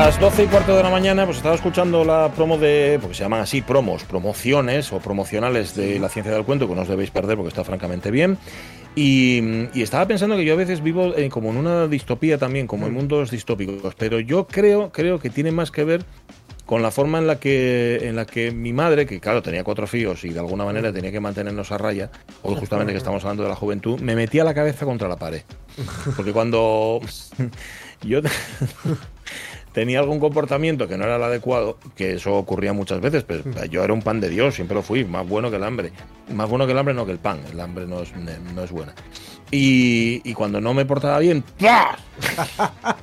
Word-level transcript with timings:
Las 0.00 0.18
12 0.18 0.44
y 0.44 0.46
cuarto 0.46 0.74
de 0.74 0.82
la 0.82 0.88
mañana, 0.88 1.26
pues 1.26 1.36
estaba 1.36 1.54
escuchando 1.54 2.06
la 2.06 2.32
promo 2.34 2.56
de, 2.56 2.98
porque 3.02 3.14
se 3.14 3.22
llaman 3.22 3.42
así 3.42 3.60
promos, 3.60 4.02
promociones 4.04 4.94
o 4.94 4.98
promocionales 4.98 5.74
de 5.74 5.98
la 5.98 6.08
ciencia 6.08 6.32
del 6.32 6.42
cuento, 6.44 6.66
que 6.66 6.74
no 6.74 6.80
os 6.80 6.88
debéis 6.88 7.10
perder 7.10 7.36
porque 7.36 7.50
está 7.50 7.64
francamente 7.64 8.10
bien. 8.10 8.38
Y, 8.96 9.68
y 9.74 9.82
estaba 9.82 10.06
pensando 10.06 10.36
que 10.36 10.46
yo 10.46 10.54
a 10.54 10.56
veces 10.56 10.82
vivo 10.82 11.14
eh, 11.14 11.28
como 11.28 11.50
en 11.50 11.58
una 11.58 11.86
distopía 11.86 12.38
también, 12.38 12.66
como 12.66 12.86
en 12.86 12.94
mundos 12.94 13.30
distópicos, 13.30 13.94
pero 13.94 14.20
yo 14.20 14.46
creo, 14.46 14.90
creo 14.90 15.20
que 15.20 15.28
tiene 15.28 15.52
más 15.52 15.70
que 15.70 15.84
ver 15.84 16.02
con 16.64 16.80
la 16.80 16.90
forma 16.90 17.18
en 17.18 17.26
la 17.26 17.38
que 17.38 17.98
en 18.08 18.16
la 18.16 18.24
que 18.24 18.52
mi 18.52 18.72
madre, 18.72 19.04
que 19.04 19.20
claro 19.20 19.42
tenía 19.42 19.64
cuatro 19.64 19.86
fíos 19.86 20.24
y 20.24 20.30
de 20.30 20.38
alguna 20.38 20.64
manera 20.64 20.92
tenía 20.94 21.12
que 21.12 21.20
mantenernos 21.20 21.72
a 21.72 21.78
raya, 21.78 22.10
hoy 22.42 22.54
justamente 22.54 22.92
que 22.92 22.98
estamos 22.98 23.22
hablando 23.24 23.42
de 23.42 23.50
la 23.50 23.56
juventud, 23.56 24.00
me 24.00 24.14
metía 24.16 24.44
la 24.44 24.54
cabeza 24.54 24.86
contra 24.86 25.08
la 25.08 25.16
pared. 25.16 25.42
Porque 26.16 26.32
cuando 26.32 27.00
yo 28.02 28.20
tenía 29.72 30.00
algún 30.00 30.20
comportamiento 30.20 30.88
que 30.88 30.96
no 30.96 31.04
era 31.04 31.16
el 31.16 31.22
adecuado, 31.22 31.78
que 31.96 32.14
eso 32.14 32.34
ocurría 32.36 32.72
muchas 32.72 33.00
veces, 33.00 33.24
pero 33.24 33.44
yo 33.66 33.84
era 33.84 33.92
un 33.92 34.02
pan 34.02 34.20
de 34.20 34.28
Dios, 34.28 34.54
siempre 34.54 34.74
lo 34.74 34.82
fui, 34.82 35.04
más 35.04 35.28
bueno 35.28 35.50
que 35.50 35.56
el 35.56 35.64
hambre. 35.64 35.92
Más 36.32 36.48
bueno 36.48 36.66
que 36.66 36.72
el 36.72 36.78
hambre 36.78 36.94
no 36.94 37.06
que 37.06 37.12
el 37.12 37.18
pan, 37.18 37.40
el 37.52 37.60
hambre 37.60 37.86
no 37.86 38.00
es, 38.00 38.12
no 38.54 38.62
es 38.62 38.70
buena. 38.70 38.94
Y, 39.50 40.20
y 40.24 40.34
cuando 40.34 40.60
no 40.60 40.74
me 40.74 40.84
portaba 40.84 41.18
bien, 41.18 41.42
¡pah! 41.58 41.96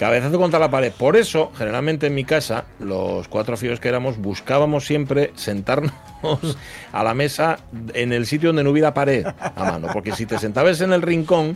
cabezazo 0.00 0.38
contra 0.38 0.58
la 0.58 0.70
pared. 0.70 0.92
Por 0.96 1.14
eso, 1.14 1.52
generalmente 1.54 2.06
en 2.06 2.14
mi 2.14 2.24
casa, 2.24 2.64
los 2.78 3.28
cuatro 3.28 3.58
fíos 3.58 3.80
que 3.80 3.88
éramos, 3.88 4.16
buscábamos 4.16 4.86
siempre 4.86 5.30
sentarnos 5.34 5.92
a 6.92 7.04
la 7.04 7.12
mesa 7.12 7.58
en 7.92 8.14
el 8.14 8.24
sitio 8.24 8.48
donde 8.48 8.64
no 8.64 8.70
hubiera 8.70 8.94
pared 8.94 9.26
a 9.26 9.62
mano, 9.62 9.88
porque 9.92 10.12
si 10.12 10.24
te 10.24 10.38
sentabas 10.38 10.80
en 10.80 10.94
el 10.94 11.02
rincón, 11.02 11.54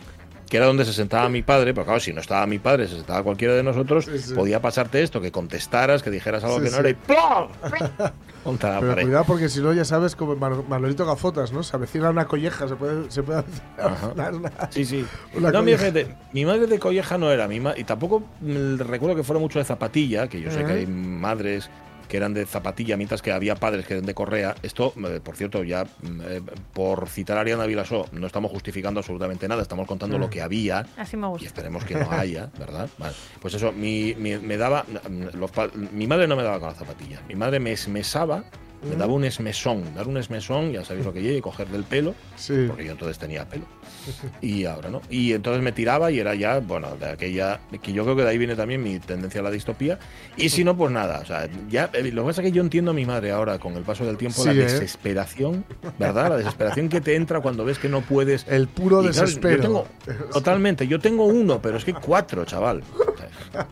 que 0.49 0.57
era 0.59 0.67
donde 0.67 0.85
se 0.85 0.93
sentaba 0.93 1.29
mi 1.29 1.43
padre, 1.43 1.73
pero 1.75 1.85
claro, 1.87 2.01
si 2.01 2.13
no 2.13 2.21
estaba 2.21 2.47
mi 2.47 2.59
padre, 2.59 2.87
se 2.87 2.97
sentaba 2.97 3.23
cualquiera 3.23 3.55
de 3.55 3.63
nosotros, 3.63 4.05
Sí, 4.05 4.19
sí. 4.19 4.35
podía 4.35 4.61
pasarte 4.61 5.03
esto, 5.03 5.21
que 5.21 5.33
contestaras, 5.33 6.03
que 6.03 6.11
dijeras 6.11 6.45
algo 6.45 6.59
Sí, 6.59 6.65
que 6.67 6.71
no 6.71 6.79
era 6.79 6.91
y 6.91 6.95
¡plum! 6.95 7.49
contra 8.45 8.75
la 8.75 8.81
Pero 8.81 8.93
pared. 8.93 9.03
cuidado 9.05 9.25
porque 9.25 9.49
si 9.49 9.61
no, 9.61 9.73
ya 9.73 9.87
sabes, 9.87 10.15
como 10.15 10.37
Man- 10.37 10.65
Manolito 10.69 11.07
Gafotas, 11.07 11.51
¿no? 11.53 11.63
Se 11.63 11.75
avecina 11.77 12.11
una 12.11 12.27
colleja, 12.27 12.69
se 12.69 12.77
puede, 12.77 13.11
se 13.11 13.23
puede 13.23 13.43
una- 14.15 14.53
Sí, 14.71 14.85
sí. 14.85 15.07
Una 15.35 15.51
no, 15.51 15.63
mi, 15.63 15.73
fíjate, 15.77 16.15
mi 16.33 16.45
madre 16.45 16.67
de 16.67 16.79
colleja 16.79 17.17
no 17.17 17.31
era 17.33 17.49
mi 17.49 17.59
ma- 17.61 17.75
y 17.77 17.85
tampoco 17.85 18.23
mm, 18.43 18.77
recuerdo 18.81 19.17
que 19.17 19.25
fuera 19.25 19.41
mucho 19.41 19.59
de 19.59 19.65
zapatilla, 19.65 20.29
que 20.29 20.41
yo 20.43 20.51
sé 20.51 20.63
que 20.65 20.73
hay 20.73 20.87
madres 20.87 21.71
que 22.09 22.17
eran 22.17 22.35
de 22.35 22.47
zapatilla, 22.47 22.97
mientras 22.97 23.23
que 23.23 23.33
había 23.33 23.55
padres 23.57 23.87
que 23.87 23.95
eran 23.95 24.07
de 24.07 24.15
correa. 24.15 24.55
Esto, 24.63 24.93
eh, 25.09 25.21
por 25.23 25.37
cierto, 25.37 25.65
ya 25.65 25.85
mm, 25.85 26.21
eh, 26.23 26.43
por 26.73 27.09
citar 27.09 27.39
a 27.39 27.41
Ariana 27.43 27.67
Vilasó, 27.67 28.07
no 28.13 28.27
estamos 28.27 28.51
justificando 28.51 29.01
absolutamente 29.01 29.49
nada, 29.49 29.63
estamos 29.63 29.87
contando 29.87 30.19
lo 30.19 30.31
que 30.31 30.43
había 30.43 30.87
Así 30.97 31.17
me 31.17 31.27
y 31.27 31.31
gusta. 31.31 31.47
esperemos 31.47 31.85
que 31.85 31.95
no 31.95 32.11
haya, 32.11 32.51
¿verdad? 32.59 32.89
Vale. 32.99 33.15
Pues 33.41 33.55
eso, 33.55 33.73
mi, 33.73 34.15
mi- 34.17 34.39
me 34.39 34.57
daba, 34.57 34.85
mm, 35.09 35.37
los 35.37 35.51
mi 35.93 36.07
madre 36.07 36.27
no 36.27 36.37
me 36.37 36.43
daba 36.43 36.59
con 36.61 36.69
la 36.69 36.75
zapatilla, 36.75 37.21
mi 37.29 37.35
madre 37.35 37.61
me 37.61 37.73
esmesaba, 37.73 38.45
me 38.89 38.97
daba 38.97 39.13
un 39.13 39.25
esmesón, 39.25 39.83
dar 39.95 40.07
un 40.09 40.17
esmesón, 40.17 40.73
ya 40.73 40.85
sabéis 40.85 41.07
lo 41.07 41.13
que 41.13 41.23
llegue, 41.23 41.41
coger 41.41 41.69
del 41.69 41.85
pelo, 41.85 42.15
Sí. 42.37 42.65
porque 42.69 42.85
yo 42.85 42.93
entonces 42.93 43.19
tenía 43.19 43.49
pelo. 43.49 43.65
Y 44.41 44.65
ahora 44.67 44.91
no. 44.91 45.01
Y 45.11 45.33
entonces 45.33 45.63
me 45.63 45.73
tiraba 45.73 46.11
y 46.11 46.19
era 46.19 46.35
ya, 46.35 46.59
bueno, 46.61 46.95
de 46.97 47.07
aquella. 47.11 47.61
Que 47.83 47.93
yo 47.93 48.05
creo 48.05 48.17
que 48.17 48.23
de 48.23 48.29
ahí 48.31 48.39
viene 48.39 48.55
también 48.57 48.83
mi 48.83 48.99
tendencia 48.99 49.41
a 49.41 49.45
la 49.45 49.51
distopía. 49.51 49.99
Y 50.37 50.49
si 50.51 50.63
no, 50.65 50.77
pues 50.77 50.93
nada. 50.93 51.21
O 51.21 51.25
sea, 51.25 51.49
ya. 51.71 51.91
eh, 51.93 52.11
Lo 52.13 52.23
que 52.23 52.27
pasa 52.29 52.43
es 52.43 52.47
que 52.47 52.53
yo 52.53 52.63
entiendo 52.63 52.91
a 52.91 52.95
mi 52.95 53.07
madre 53.07 53.31
ahora, 53.31 53.59
con 53.59 53.75
el 53.77 53.83
paso 53.83 54.05
del 54.05 54.17
tiempo, 54.17 54.43
Sí, 54.43 54.49
la 54.49 54.53
¿eh? 54.55 54.57
desesperación, 54.57 55.65
¿verdad? 55.99 56.29
La 56.31 56.37
desesperación 56.37 56.89
que 56.89 57.01
te 57.01 57.17
entra 57.17 57.41
cuando 57.41 57.65
ves 57.65 57.79
que 57.79 57.89
no 57.89 58.03
puedes. 58.03 58.47
El 58.49 58.69
puro 58.69 59.03
Y, 59.03 59.09
claro, 59.09 59.21
desespero. 59.27 59.57
yo 59.57 59.63
tengo, 59.63 59.87
totalmente. 60.33 60.87
Yo 60.87 60.99
tengo 61.01 61.25
uno, 61.25 61.61
pero 61.63 61.79
es 61.79 61.85
que 61.85 61.95
cuatro, 61.95 62.45
chaval. 62.45 62.83
O 62.93 63.17
sea, 63.53 63.67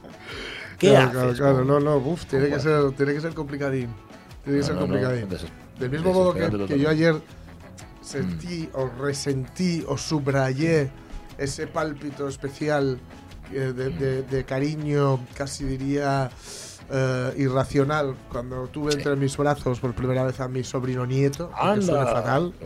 ¿Qué 0.79 0.89
claro, 0.89 1.21
haces? 1.21 1.39
claro, 1.39 1.55
claro. 1.59 1.65
No, 1.65 1.79
no, 1.81 1.97
uf, 1.99 2.25
tiene 2.27 2.49
que, 2.49 2.59
ser, 2.59 2.91
tiene 2.93 3.15
que 3.15 3.21
ser 3.21 3.35
complicadín. 3.35 3.89
Tiene 4.45 4.59
que 4.59 4.65
ser 4.65 4.77
deses- 5.29 5.49
Del 5.79 5.91
mismo 5.91 6.13
modo 6.13 6.35
que, 6.35 6.41
que 6.67 6.79
yo 6.79 6.89
ayer 6.89 7.15
sentí 8.01 8.69
o 8.75 8.89
resentí 9.01 9.85
o 9.87 9.97
subrayé 9.97 10.91
ese 11.39 11.67
pálpito 11.67 12.29
especial 12.29 12.99
eh, 13.53 13.73
de, 13.75 13.91
de- 13.91 14.23
de 14.23 14.45
cariño, 14.45 15.21
casi 15.35 15.65
diría 15.65 16.31
eh, 16.91 17.35
irracional, 17.39 18.15
cuando 18.31 18.67
tuve 18.69 18.93
entre 18.95 19.17
mis 19.17 19.37
brazos 19.37 19.79
por 19.81 19.95
primera 19.95 20.25
vez 20.25 20.41
a 20.41 20.49
mi 20.49 20.65
sobrino 20.65 21.07
nieto, 21.07 21.51
que 21.75 21.83
suena 21.83 22.07
fatal. 22.07 22.53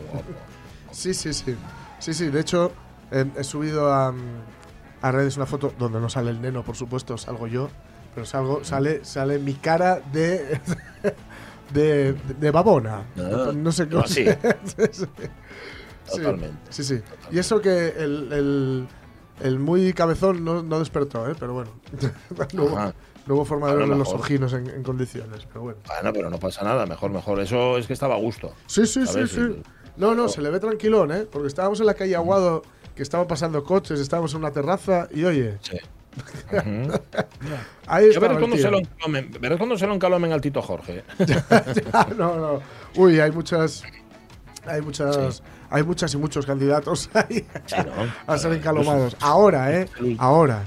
Sí, 0.91 1.13
sí, 1.13 1.33
sí. 1.33 1.55
Sí, 1.99 2.13
sí. 2.13 2.29
De 2.29 2.39
hecho, 2.39 2.71
eh, 3.11 3.25
he 3.37 3.43
subido 3.43 3.93
a, 3.93 4.13
a 5.01 5.11
redes 5.11 5.35
una 5.37 5.45
foto 5.45 5.71
donde 5.77 5.99
no 5.99 6.09
sale 6.09 6.31
el 6.31 6.41
neno, 6.41 6.63
por 6.63 6.75
supuesto, 6.75 7.17
salgo 7.17 7.45
yo. 7.45 7.69
Pero 8.15 8.25
salgo, 8.25 8.63
sale, 8.63 9.05
sale 9.05 9.37
mi 9.37 9.53
cara 9.53 10.01
de. 10.11 10.59
de, 11.73 12.13
de 12.39 12.51
babona. 12.51 13.05
Ah, 13.17 13.51
no 13.55 13.71
sé 13.71 13.85
pero 13.85 14.01
cómo. 14.03 14.05
así. 14.05 14.25
Sí. 16.07 16.15
Totalmente. 16.17 16.57
Sí, 16.69 16.83
sí. 16.85 17.01
Y 17.31 17.37
eso 17.39 17.59
que 17.59 17.89
el, 17.89 18.31
el, 18.31 18.87
el 19.41 19.59
muy 19.59 19.91
cabezón 19.91 20.45
no, 20.45 20.63
no 20.63 20.79
despertó, 20.79 21.29
¿eh? 21.29 21.35
Pero 21.37 21.53
bueno. 21.53 21.71
no, 22.53 22.63
hubo, 22.63 22.77
Ajá. 22.77 22.93
no 23.25 23.35
hubo 23.35 23.43
forma 23.43 23.67
de 23.71 23.75
verle 23.75 23.97
los 23.97 24.13
ojinos 24.13 24.53
en, 24.53 24.69
en 24.69 24.83
condiciones. 24.83 25.45
Pero 25.47 25.63
bueno. 25.63 25.79
Bueno, 25.85 26.13
pero 26.13 26.29
no 26.29 26.39
pasa 26.39 26.63
nada, 26.63 26.85
mejor, 26.85 27.11
mejor. 27.11 27.41
Eso 27.41 27.77
es 27.77 27.87
que 27.87 27.91
estaba 27.93 28.15
a 28.15 28.19
gusto. 28.19 28.53
Sí, 28.67 28.85
sí, 28.87 29.05
sí, 29.05 29.11
¿Sabes? 29.13 29.31
sí. 29.31 29.61
No, 29.97 30.15
no, 30.15 30.29
se 30.29 30.41
le 30.41 30.49
ve 30.49 30.61
tranquilón, 30.61 31.11
¿eh? 31.11 31.27
Porque 31.29 31.49
estábamos 31.49 31.81
en 31.81 31.87
la 31.87 31.93
calle 31.95 32.15
Aguado, 32.15 32.61
que 32.95 33.03
estaban 33.03 33.27
pasando 33.27 33.63
coches, 33.65 33.99
estábamos 33.99 34.31
en 34.31 34.39
una 34.39 34.51
terraza 34.51 35.09
y 35.13 35.25
oye, 35.25 35.57
Sí. 35.61 35.77
Ahí 37.87 38.05
Ya 38.05 38.09
está. 38.09 38.19
verás 38.21 38.37
cuando, 38.39 38.57
se 38.57 38.69
lo 38.71 38.79
encalomen, 38.79 39.31
verás 39.39 39.57
cuando 39.57 39.77
se 39.77 39.87
lo 39.87 39.93
encalomen 39.93 40.31
al 40.33 40.41
Tito 40.41 40.61
Jorge. 40.61 41.03
no, 42.17 42.35
no. 42.35 42.61
Uy, 42.95 43.19
hay 43.19 43.31
muchas. 43.31 43.83
Hay 44.65 44.81
muchas. 44.81 45.43
Hay 45.69 45.83
muchas 45.83 46.13
y 46.13 46.17
muchos 46.17 46.45
candidatos 46.45 47.09
ahí 47.13 47.45
Sí, 47.65 47.75
¿no? 47.85 48.13
a 48.33 48.37
ser 48.37 48.53
encalomados. 48.53 49.17
Ahora, 49.19 49.73
¿eh? 49.73 49.89
Ahora. 50.17 50.63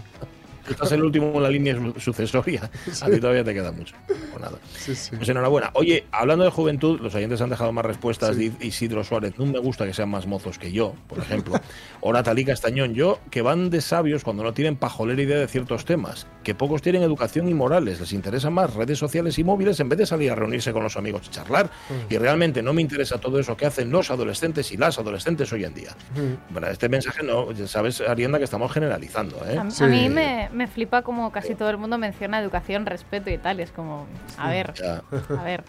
Estás 0.70 0.92
el 0.92 1.02
último 1.02 1.32
en 1.34 1.42
la 1.42 1.50
línea 1.50 1.74
su- 1.74 2.00
sucesoria. 2.00 2.70
A 3.02 3.06
ti 3.06 3.20
todavía 3.20 3.44
te 3.44 3.52
queda 3.54 3.72
mucho. 3.72 3.94
Pues 4.06 4.40
nada. 4.40 4.58
Sí, 4.76 4.94
sí. 4.94 5.16
Pues 5.16 5.28
enhorabuena. 5.28 5.70
Oye, 5.74 6.04
hablando 6.12 6.44
de 6.44 6.50
juventud, 6.50 7.00
los 7.00 7.14
oyentes 7.14 7.40
han 7.40 7.50
dejado 7.50 7.72
más 7.72 7.84
respuestas. 7.84 8.36
Isidro 8.60 9.04
Suárez, 9.04 9.34
no 9.38 9.46
me 9.46 9.58
gusta 9.58 9.86
que 9.86 9.94
sean 9.94 10.08
más 10.08 10.26
mozos 10.26 10.58
que 10.58 10.72
yo, 10.72 10.94
por 11.08 11.18
ejemplo. 11.18 11.54
O 12.00 12.12
Natalí 12.12 12.44
Castañón, 12.44 12.94
yo, 12.94 13.18
que 13.30 13.42
van 13.42 13.70
de 13.70 13.80
sabios 13.80 14.24
cuando 14.24 14.42
no 14.42 14.54
tienen 14.54 14.76
pajolera 14.76 15.20
idea 15.22 15.38
de 15.38 15.48
ciertos 15.48 15.84
temas. 15.84 16.26
Que 16.44 16.54
pocos 16.54 16.82
tienen 16.82 17.02
educación 17.02 17.48
y 17.48 17.54
morales. 17.54 18.00
Les 18.00 18.12
interesan 18.12 18.52
más 18.52 18.74
redes 18.74 18.98
sociales 18.98 19.38
y 19.38 19.44
móviles 19.44 19.78
en 19.80 19.88
vez 19.88 19.98
de 19.98 20.06
salir 20.06 20.30
a 20.30 20.34
reunirse 20.34 20.72
con 20.72 20.82
los 20.82 20.96
amigos 20.96 21.22
y 21.26 21.30
charlar. 21.30 21.66
Mm. 21.66 22.12
Y 22.14 22.18
realmente 22.18 22.62
no 22.62 22.72
me 22.72 22.82
interesa 22.82 23.18
todo 23.18 23.38
eso 23.38 23.56
que 23.56 23.66
hacen 23.66 23.90
los 23.90 24.10
adolescentes 24.10 24.70
y 24.72 24.76
las 24.76 24.98
adolescentes 24.98 25.52
hoy 25.52 25.64
en 25.64 25.74
día. 25.74 25.90
Mm. 26.14 26.52
Bueno, 26.52 26.68
este 26.68 26.88
mensaje 26.88 27.22
no, 27.22 27.52
ya 27.52 27.66
sabes, 27.66 28.00
Arienda, 28.00 28.38
que 28.38 28.44
estamos 28.44 28.72
generalizando, 28.72 29.36
¿eh? 29.46 29.58
A, 29.58 29.86
mí 29.86 30.08
me, 30.08 30.59
me 30.60 30.66
flipa 30.66 31.00
como 31.00 31.32
casi 31.32 31.54
todo 31.54 31.70
el 31.70 31.78
mundo 31.78 31.96
menciona 31.96 32.38
educación, 32.38 32.84
respeto 32.84 33.30
y 33.30 33.38
tal. 33.38 33.60
y 33.60 33.62
es 33.62 33.70
como, 33.70 34.06
a 34.36 34.50
ver, 34.50 34.74
Ya. 34.74 35.02
a 35.38 35.42
ver. 35.42 35.64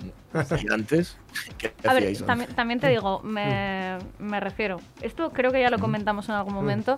Y 0.61 0.73
antes, 0.73 1.17
¿qué 1.57 1.73
A 1.88 1.93
ver, 1.93 2.17
también, 2.25 2.49
también 2.53 2.79
te 2.81 2.89
digo, 2.89 3.21
me, 3.23 3.97
me 4.19 4.41
refiero. 4.41 4.81
Esto 5.01 5.31
creo 5.31 5.49
que 5.53 5.61
ya 5.61 5.69
lo 5.69 5.79
comentamos 5.79 6.27
en 6.27 6.35
algún 6.35 6.53
momento. 6.53 6.97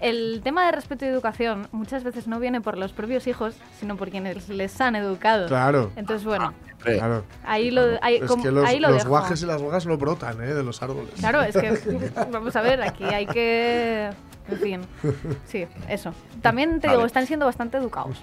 El 0.00 0.40
tema 0.44 0.66
de 0.66 0.72
respeto 0.72 1.04
y 1.04 1.08
educación 1.08 1.68
muchas 1.72 2.04
veces 2.04 2.26
no 2.28 2.38
viene 2.40 2.60
por 2.60 2.76
los 2.76 2.92
propios 2.92 3.26
hijos, 3.26 3.54
sino 3.80 3.96
por 3.96 4.10
quienes 4.10 4.48
les 4.48 4.80
han 4.80 4.96
educado. 4.96 5.46
Claro. 5.46 5.90
Entonces, 5.96 6.24
bueno, 6.26 6.52
Claro. 6.80 7.24
ahí 7.44 7.70
lo, 7.70 7.82
ahí, 8.02 8.16
Es 8.16 8.26
como- 8.26 8.42
que 8.42 8.50
los, 8.50 8.64
ahí 8.68 8.78
lo 8.78 8.88
los 8.88 8.98
dejo. 8.98 9.08
guajes 9.08 9.42
y 9.42 9.46
las 9.46 9.60
guagas 9.62 9.86
no 9.86 9.96
brotan, 9.96 10.40
¿eh? 10.42 10.54
De 10.54 10.62
los 10.62 10.82
árboles. 10.82 11.10
Claro, 11.18 11.42
es 11.42 11.56
que, 11.56 12.10
vamos 12.30 12.54
a 12.56 12.60
ver, 12.60 12.82
aquí 12.82 13.04
hay 13.04 13.26
que... 13.26 14.10
En 14.48 14.58
fin, 14.58 14.80
sí, 15.46 15.66
eso. 15.88 16.12
También 16.40 16.78
te 16.80 16.86
Vale. 16.86 16.98
digo, 16.98 17.06
están 17.06 17.26
siendo 17.26 17.46
bastante 17.46 17.78
educados. 17.78 18.22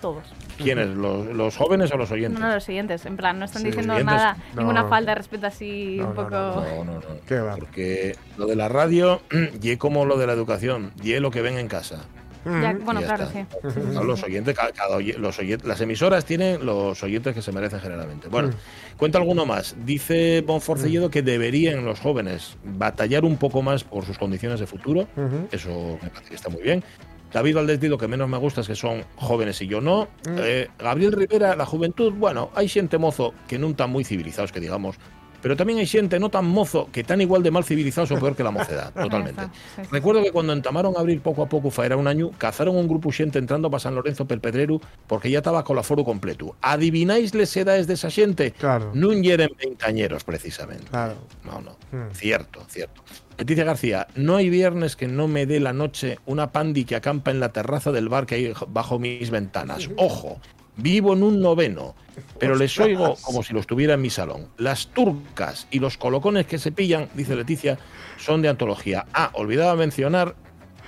Todos. 0.00 0.24
¿Quiénes? 0.58 0.88
¿Los, 0.88 1.26
los 1.26 1.56
jóvenes 1.56 1.90
o 1.92 1.96
los 1.96 2.10
oyentes? 2.10 2.38
No, 2.38 2.46
no, 2.48 2.54
los 2.54 2.64
siguientes. 2.64 3.06
En 3.06 3.16
plan, 3.16 3.38
no 3.38 3.46
están 3.46 3.62
Sí, 3.62 3.68
diciendo 3.68 3.98
nada, 4.04 4.36
No. 4.54 4.60
ninguna 4.60 4.84
falta 4.88 5.12
de 5.12 5.14
respeto 5.16 5.46
así 5.46 5.96
No, 5.98 6.08
un 6.08 6.14
poco... 6.14 6.30
no, 6.30 6.62
No, 6.62 6.84
no, 6.84 6.92
no. 6.94 7.00
¿Qué 7.26 7.40
va? 7.40 7.56
Porque 7.56 8.14
lo 8.36 8.46
de 8.46 8.56
la 8.56 8.68
radio, 8.68 9.22
y 9.62 9.76
como 9.76 10.04
lo 10.04 10.18
de 10.18 10.26
la 10.26 10.32
educación, 10.34 10.92
y 11.02 11.14
lo 11.18 11.30
que 11.30 11.40
ven 11.42 11.58
en 11.58 11.68
casa. 11.68 12.04
Ya- 12.44 12.74
Mm. 12.74 12.84
bueno, 12.84 13.00
ya 13.00 13.06
claro, 13.08 13.24
está. 13.24 13.46
sí. 13.72 13.80
No, 13.92 14.04
los 14.04 14.22
oyentes, 14.22 14.54
cada, 14.54 14.70
cada 14.70 14.94
oye- 14.96 15.18
los 15.18 15.36
oyen- 15.40 15.60
las 15.64 15.80
emisoras 15.80 16.24
tienen 16.24 16.64
los 16.64 17.02
oyentes 17.02 17.34
que 17.34 17.42
se 17.42 17.50
merecen 17.50 17.80
generalmente. 17.80 18.28
Bueno, 18.28 18.50
cuenta 18.96 19.18
alguno 19.18 19.46
más. 19.46 19.74
Dice 19.84 20.44
Bonforcelledo 20.46 21.10
que 21.10 21.22
deberían 21.22 21.84
los 21.84 21.98
jóvenes 21.98 22.56
batallar 22.62 23.24
un 23.24 23.36
poco 23.36 23.62
más 23.62 23.82
por 23.82 24.04
sus 24.04 24.16
condiciones 24.16 24.60
de 24.60 24.66
futuro. 24.68 25.08
Eso 25.50 25.98
me 26.00 26.08
parece 26.10 26.28
que 26.28 26.34
está 26.36 26.48
muy 26.48 26.62
bien. 26.62 26.84
David 27.32 27.54
Valdés 27.54 27.82
lo 27.82 27.98
que 27.98 28.08
menos 28.08 28.28
me 28.28 28.38
gusta 28.38 28.62
es 28.62 28.68
que 28.68 28.74
son 28.74 29.04
jóvenes 29.16 29.60
y 29.62 29.66
yo 29.66 29.80
no. 29.80 30.08
Mm. 30.26 30.38
Eh, 30.38 30.68
Gabriel 30.78 31.12
Rivera, 31.12 31.56
la 31.56 31.66
juventud, 31.66 32.12
bueno, 32.12 32.50
hay 32.54 32.68
gente 32.68 32.98
mozo 32.98 33.34
que 33.46 33.58
no 33.58 33.74
tan 33.74 33.90
muy 33.90 34.04
civilizados 34.04 34.52
que 34.52 34.60
digamos, 34.60 34.96
pero 35.42 35.56
también 35.56 35.78
hay 35.78 35.86
gente 35.86 36.18
no 36.18 36.28
tan 36.28 36.44
mozo 36.44 36.88
que 36.90 37.04
tan 37.04 37.20
igual 37.20 37.42
de 37.42 37.50
mal 37.50 37.64
civilizados 37.64 38.10
o 38.10 38.18
peor 38.18 38.34
que 38.34 38.42
la 38.42 38.50
mocedad, 38.50 38.92
totalmente. 38.94 39.42
está, 39.42 39.54
sí, 39.76 39.82
sí. 39.82 39.88
Recuerdo 39.92 40.22
que 40.22 40.32
cuando 40.32 40.52
entamaron 40.52 40.94
a 40.96 41.00
abrir 41.00 41.20
poco 41.20 41.42
a 41.42 41.48
pouco 41.48 41.70
faera 41.70 41.96
un 41.96 42.08
año, 42.08 42.30
cazaron 42.36 42.76
un 42.76 42.88
grupo 42.88 43.12
xente 43.12 43.38
entrando 43.38 43.70
para 43.70 43.78
San 43.78 43.94
Lorenzo 43.94 44.26
pel 44.26 44.40
Pedreru 44.40 44.80
porque 45.06 45.30
ya 45.30 45.38
estaba 45.38 45.62
con 45.62 45.78
aforo 45.78 46.04
completo. 46.04 46.56
Adivináis 46.62 47.34
les 47.34 47.56
edades 47.56 47.86
de 47.86 47.94
esa 47.94 48.10
xente? 48.10 48.52
Claro. 48.58 48.90
Non 48.94 49.22
yeren 49.22 49.50
veintañeros, 49.54 50.24
precisamente. 50.24 50.90
Claro. 50.90 51.14
No, 51.44 51.60
no. 51.60 51.78
Mm. 51.92 52.10
Cierto, 52.10 52.66
cierto. 52.68 53.02
Leticia 53.38 53.64
García, 53.64 54.06
no 54.14 54.36
hay 54.36 54.48
viernes 54.48 54.96
que 54.96 55.08
no 55.08 55.28
me 55.28 55.44
dé 55.44 55.60
la 55.60 55.74
noche 55.74 56.18
una 56.24 56.52
pandi 56.52 56.84
que 56.84 56.96
acampa 56.96 57.30
en 57.30 57.40
la 57.40 57.52
terraza 57.52 57.92
del 57.92 58.08
bar 58.08 58.24
que 58.24 58.36
hay 58.36 58.52
bajo 58.68 58.98
mis 58.98 59.30
ventanas. 59.30 59.90
Ojo, 59.96 60.40
vivo 60.76 61.12
en 61.12 61.22
un 61.22 61.40
noveno, 61.40 61.94
pero 62.38 62.56
les 62.56 62.78
oigo 62.80 63.16
como 63.20 63.42
si 63.42 63.52
lo 63.52 63.60
estuviera 63.60 63.94
en 63.94 64.00
mi 64.00 64.08
salón. 64.08 64.48
Las 64.56 64.88
turcas 64.88 65.66
y 65.70 65.80
los 65.80 65.98
colocones 65.98 66.46
que 66.46 66.58
se 66.58 66.72
pillan, 66.72 67.08
dice 67.14 67.36
Leticia, 67.36 67.78
son 68.18 68.40
de 68.40 68.48
antología. 68.48 69.06
Ah, 69.12 69.30
olvidaba 69.34 69.76
mencionar 69.76 70.34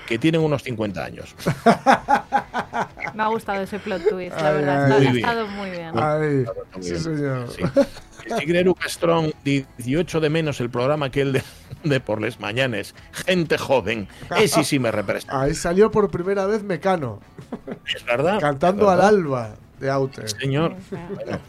que 0.08 0.18
tienen 0.18 0.40
unos 0.40 0.62
50 0.62 1.04
años. 1.04 1.34
Me 3.14 3.22
ha 3.22 3.28
gustado 3.28 3.62
ese 3.62 3.78
plot 3.78 4.08
twist, 4.08 4.36
la 4.40 4.48
Ay, 4.48 4.54
verdad. 4.54 4.92
ay. 4.92 4.92
está- 4.92 4.98
Muy 4.98 5.06
ha 5.06 5.12
bien. 5.12 5.16
estado 5.24 5.46
muy 5.48 5.70
bien. 5.70 5.90
Ay, 5.94 6.44
Muy 6.74 6.82
sí, 6.82 6.90
bien. 6.90 7.00
señor. 7.02 7.48
Sí. 7.50 7.62
Castrón, 8.80 9.32
18 9.44 10.20
de 10.20 10.28
menos 10.30 10.60
el 10.60 10.68
programa 10.70 11.06
aquel 11.06 11.32
de, 11.32 11.42
de 11.84 12.00
por 12.00 12.20
les 12.20 12.38
mañanes. 12.40 12.94
Gente 13.12 13.56
joven. 13.58 14.06
Ese 14.38 14.64
sí 14.64 14.78
me 14.78 14.90
representa. 14.90 15.40
Ahí 15.40 15.54
salió 15.54 15.90
por 15.90 16.10
primera 16.10 16.46
vez 16.46 16.62
Mecano, 16.62 17.20
Es 17.94 18.04
verdad. 18.04 18.38
cantando 18.40 18.90
al 18.90 19.00
alba 19.00 19.54
de 19.80 19.90
Aute. 19.90 20.28
Señor. 20.28 20.74
Sí, 20.90 20.96
sí. 20.96 21.14
Bueno, 21.14 21.40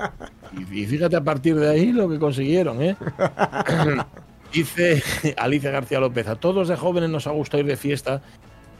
y, 0.71 0.81
y 0.81 0.85
fíjate 0.85 1.15
a 1.17 1.21
partir 1.23 1.56
de 1.56 1.69
ahí 1.69 1.91
lo 1.91 2.07
que 2.09 2.17
consiguieron, 2.19 2.81
¿eh? 2.81 2.95
Dice 4.53 5.03
Alicia 5.38 5.69
García 5.71 6.00
López, 6.00 6.27
a 6.27 6.35
todos 6.35 6.67
de 6.69 6.75
jóvenes 6.75 7.09
nos 7.09 7.27
ha 7.27 7.31
gustado 7.31 7.61
ir 7.61 7.67
de 7.67 7.77
fiesta 7.77 8.21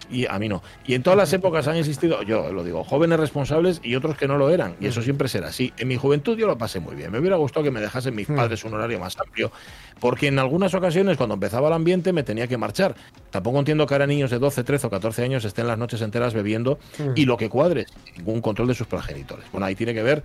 y 0.10 0.26
a 0.26 0.38
mí 0.40 0.50
no. 0.50 0.62
Y 0.86 0.94
en 0.96 1.04
todas 1.04 1.18
las 1.18 1.32
épocas 1.34 1.68
han 1.68 1.76
existido, 1.76 2.22
yo 2.24 2.52
lo 2.52 2.64
digo, 2.64 2.84
jóvenes 2.84 3.20
responsables 3.20 3.80
y 3.84 3.96
otros 3.96 4.18
que 4.18 4.28
no 4.28 4.38
lo 4.38 4.50
eran. 4.50 4.76
Y 4.80 4.88
eso 4.88 5.02
siempre 5.02 5.28
será 5.28 5.50
así. 5.50 5.74
En 5.78 5.88
mi 5.88 5.98
juventud 5.98 6.38
yo 6.38 6.48
lo 6.48 6.58
pasé 6.58 6.80
muy 6.80 6.96
bien. 6.96 7.12
Me 7.12 7.20
hubiera 7.20 7.36
gustado 7.38 7.64
que 7.64 7.72
me 7.72 7.82
dejasen 7.82 8.16
mis 8.16 8.28
padres 8.28 8.64
un 8.64 8.74
horario 8.74 9.00
más 9.00 9.18
amplio, 9.20 9.52
porque 10.00 10.28
en 10.28 10.40
algunas 10.40 10.74
ocasiones 10.74 11.18
cuando 11.18 11.36
empezaba 11.36 11.68
el 11.68 11.74
ambiente 11.74 12.14
me 12.14 12.24
tenía 12.24 12.48
que 12.48 12.58
marchar. 12.58 12.96
Tampoco 13.30 13.60
entiendo 13.60 13.86
que 13.86 13.94
ahora 13.94 14.08
niños 14.08 14.32
de 14.32 14.40
12, 14.40 14.64
13 14.64 14.88
o 14.88 14.90
14 14.90 15.24
años 15.24 15.46
estén 15.46 15.68
las 15.68 15.78
noches 15.78 16.02
enteras 16.02 16.34
bebiendo 16.34 16.80
y 17.16 17.26
lo 17.26 17.38
que 17.38 17.50
cuadre, 17.50 17.86
sin 18.06 18.18
ningún 18.18 18.42
control 18.42 18.68
de 18.68 18.76
sus 18.76 18.88
progenitores. 18.88 19.46
Bueno, 19.52 19.66
ahí 19.66 19.76
tiene 19.76 19.94
que 19.94 20.04
ver 20.04 20.24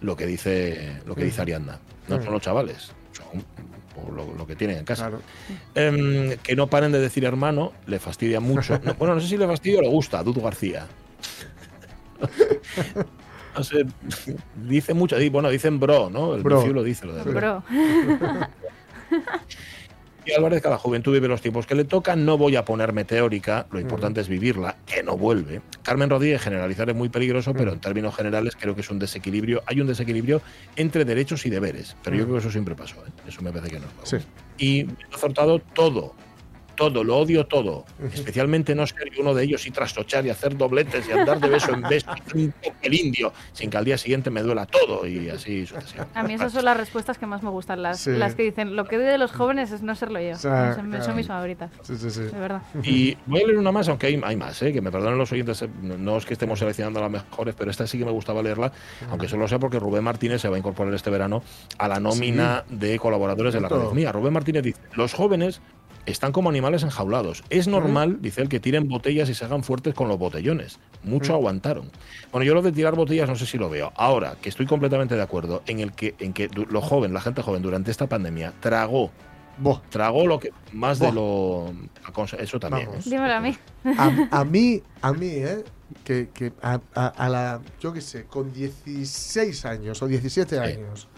lo 0.00 0.16
que 0.16 0.26
dice 0.26 1.00
lo 1.06 1.14
que 1.14 1.24
dice 1.24 1.42
Ariadna. 1.42 1.78
No 2.08 2.22
son 2.22 2.32
los 2.32 2.42
chavales, 2.42 2.92
son 3.12 3.44
o 3.96 4.10
lo, 4.10 4.34
lo 4.34 4.46
que 4.46 4.56
tienen 4.56 4.78
en 4.78 4.84
casa. 4.84 5.08
Claro. 5.08 5.22
Em, 5.74 6.36
que 6.38 6.56
no 6.56 6.66
paren 6.68 6.92
de 6.92 7.00
decir 7.00 7.24
hermano, 7.24 7.72
le 7.86 7.98
fastidia 7.98 8.40
mucho. 8.40 8.78
No, 8.84 8.94
bueno, 8.94 9.14
no 9.14 9.20
sé 9.20 9.28
si 9.28 9.36
le 9.36 9.46
fastidia 9.46 9.78
o 9.78 9.82
le 9.82 9.88
gusta, 9.88 10.18
a 10.18 10.22
Dudu 10.22 10.42
García. 10.42 10.86
No 13.56 13.62
sé, 13.62 13.86
dice 14.66 14.94
mucho, 14.94 15.16
bueno, 15.30 15.48
dicen 15.48 15.78
bro, 15.78 16.10
¿no? 16.10 16.34
El 16.34 16.42
Bro. 16.42 16.66
Lo 16.66 16.82
dice, 16.82 17.06
lo 17.06 17.14
de 17.14 17.22
bro. 17.22 17.32
Bro, 17.32 17.62
Y 20.26 20.32
Álvarez, 20.32 20.62
cada 20.62 20.78
juventud 20.78 21.12
vive 21.12 21.28
los 21.28 21.40
tiempos 21.40 21.66
que 21.66 21.74
le 21.74 21.84
tocan. 21.84 22.24
No 22.24 22.38
voy 22.38 22.56
a 22.56 22.64
ponerme 22.64 23.04
teórica, 23.04 23.66
lo 23.70 23.78
importante 23.78 24.20
es 24.20 24.28
vivirla, 24.28 24.76
que 24.86 25.02
no 25.02 25.16
vuelve. 25.16 25.60
Carmen 25.82 26.08
Rodríguez, 26.08 26.40
generalizar 26.40 26.88
es 26.88 26.96
muy 26.96 27.10
peligroso, 27.10 27.52
pero 27.52 27.72
en 27.72 27.80
términos 27.80 28.14
generales 28.16 28.56
creo 28.58 28.74
que 28.74 28.80
es 28.80 28.90
un 28.90 28.98
desequilibrio. 28.98 29.62
Hay 29.66 29.80
un 29.80 29.86
desequilibrio 29.86 30.40
entre 30.76 31.04
derechos 31.04 31.44
y 31.46 31.50
deberes, 31.50 31.96
pero 32.02 32.16
yo 32.16 32.24
creo 32.24 32.36
que 32.36 32.40
eso 32.40 32.50
siempre 32.50 32.74
pasó. 32.74 32.96
¿eh? 33.06 33.10
Eso 33.28 33.42
me 33.42 33.52
parece 33.52 33.70
que 33.70 33.80
no 33.80 33.86
es. 34.02 34.08
Sí. 34.08 34.16
Y 34.56 34.86
acertado 35.12 35.58
todo. 35.58 36.14
Todo, 36.76 37.04
lo 37.04 37.18
odio 37.18 37.46
todo. 37.46 37.84
Especialmente 38.12 38.74
no 38.74 38.86
ser 38.86 39.10
uno 39.18 39.34
de 39.34 39.44
ellos 39.44 39.66
y 39.66 39.70
trastochar 39.70 40.26
y 40.26 40.30
hacer 40.30 40.56
dobletes 40.56 41.08
y 41.08 41.12
andar 41.12 41.40
de 41.40 41.48
beso 41.48 41.72
en 41.72 41.82
beso, 41.82 42.10
el 42.82 42.94
indio, 42.94 43.32
sin 43.52 43.70
que 43.70 43.76
al 43.76 43.84
día 43.84 43.96
siguiente 43.98 44.30
me 44.30 44.42
duela 44.42 44.66
todo 44.66 45.06
y 45.06 45.28
así 45.30 45.66
sucesivamente. 45.66 46.18
a 46.18 46.22
mí 46.22 46.34
esas 46.34 46.52
son 46.52 46.64
las 46.64 46.76
respuestas 46.76 47.18
que 47.18 47.26
más 47.26 47.42
me 47.42 47.50
gustan, 47.50 47.82
las, 47.82 48.00
Sí. 48.00 48.10
las 48.12 48.34
que 48.34 48.42
dicen, 48.42 48.76
lo 48.76 48.84
que 48.86 48.96
odio 48.96 49.06
de 49.06 49.18
los 49.18 49.32
jóvenes 49.32 49.70
es 49.72 49.82
no 49.82 49.94
serlo 49.94 50.20
yo. 50.20 50.36
sea, 50.36 50.74
son, 50.74 50.88
claro. 50.90 51.04
son 51.04 51.16
mis 51.16 51.26
favoritas, 51.26 51.70
Sí, 51.82 51.96
sí, 51.96 52.10
sí. 52.10 52.20
de 52.22 52.30
verdad. 52.38 52.62
Y 52.82 53.16
voy 53.26 53.42
a 53.42 53.46
leer 53.46 53.58
una 53.58 53.72
más, 53.72 53.88
aunque 53.88 54.06
hay, 54.08 54.20
hay 54.24 54.36
más, 54.36 54.60
¿eh? 54.62 54.72
que 54.72 54.80
me 54.80 54.90
perdonen 54.90 55.18
los 55.18 55.30
oyentes, 55.32 55.62
eh, 55.62 55.68
no 55.82 56.16
es 56.16 56.24
que 56.26 56.32
estemos 56.34 56.58
seleccionando 56.58 57.00
las 57.00 57.10
mejores, 57.10 57.54
pero 57.56 57.70
esta 57.70 57.86
sí 57.86 57.98
que 57.98 58.04
me 58.04 58.10
gustaba 58.12 58.42
leerla, 58.42 58.72
aunque 59.10 59.28
solo 59.28 59.46
sea 59.48 59.58
porque 59.58 59.78
Rubén 59.78 60.04
Martínez 60.04 60.40
se 60.40 60.48
va 60.48 60.56
a 60.56 60.58
incorporar 60.58 60.92
este 60.94 61.10
verano 61.10 61.42
a 61.78 61.88
la 61.88 62.00
nómina 62.00 62.64
de 62.68 62.98
colaboradores 62.98 63.54
de 63.54 63.60
la 63.60 63.68
Cierto. 63.68 63.76
radiofonía. 63.76 64.12
Rubén 64.12 64.32
Martínez 64.32 64.62
dice, 64.62 64.80
los 64.94 65.12
jóvenes 65.14 65.60
están 66.06 66.32
como 66.32 66.48
animales 66.50 66.82
enjaulados. 66.82 67.44
Es 67.50 67.66
normal, 67.68 68.18
dice 68.20 68.42
él, 68.42 68.48
que 68.48 68.60
tiren 68.60 68.88
botellas 68.88 69.28
y 69.28 69.34
se 69.34 69.44
hagan 69.44 69.62
fuertes 69.62 69.94
con 69.94 70.08
los 70.08 70.18
botellones. 70.18 70.78
Mucho 71.02 71.34
aguantaron. 71.34 71.90
Bueno, 72.32 72.44
yo 72.44 72.54
lo 72.54 72.62
de 72.62 72.72
tirar 72.72 72.94
botellas 72.94 73.28
no 73.28 73.36
sé 73.36 73.46
si 73.46 73.58
lo 73.58 73.70
veo. 73.70 73.92
Ahora, 73.96 74.36
que 74.40 74.48
estoy 74.48 74.66
completamente 74.66 75.14
de 75.16 75.22
acuerdo 75.22 75.62
en 75.66 75.80
el 75.80 75.92
que, 75.92 76.14
en 76.18 76.32
que 76.32 76.48
lo 76.48 76.80
joven, 76.80 77.12
la 77.14 77.20
gente 77.20 77.42
joven, 77.42 77.62
durante 77.62 77.90
esta 77.90 78.06
pandemia, 78.06 78.52
tragó 78.60 79.10
Buah. 79.56 79.80
tragó 79.88 80.26
lo 80.26 80.40
que 80.40 80.50
más 80.72 80.98
de 80.98 81.12
lo 81.12 81.72
eso 82.38 82.58
también 82.58 82.88
Vamos. 82.88 83.06
¿eh? 83.06 83.10
Dímelo 83.10 83.34
a 83.34 83.40
mí. 83.40 83.56
A, 83.98 84.40
a 84.40 84.44
mí, 84.44 84.82
a 85.00 85.12
mí, 85.12 85.26
¿eh? 85.28 85.62
Que, 86.02 86.28
que 86.34 86.52
a, 86.60 86.80
a- 86.94 87.06
a 87.06 87.28
la, 87.28 87.60
yo 87.80 87.92
qué 87.92 88.00
sé, 88.00 88.24
con 88.24 88.52
16 88.52 89.64
años 89.66 90.02
o 90.02 90.06
17 90.08 90.58
años, 90.58 91.08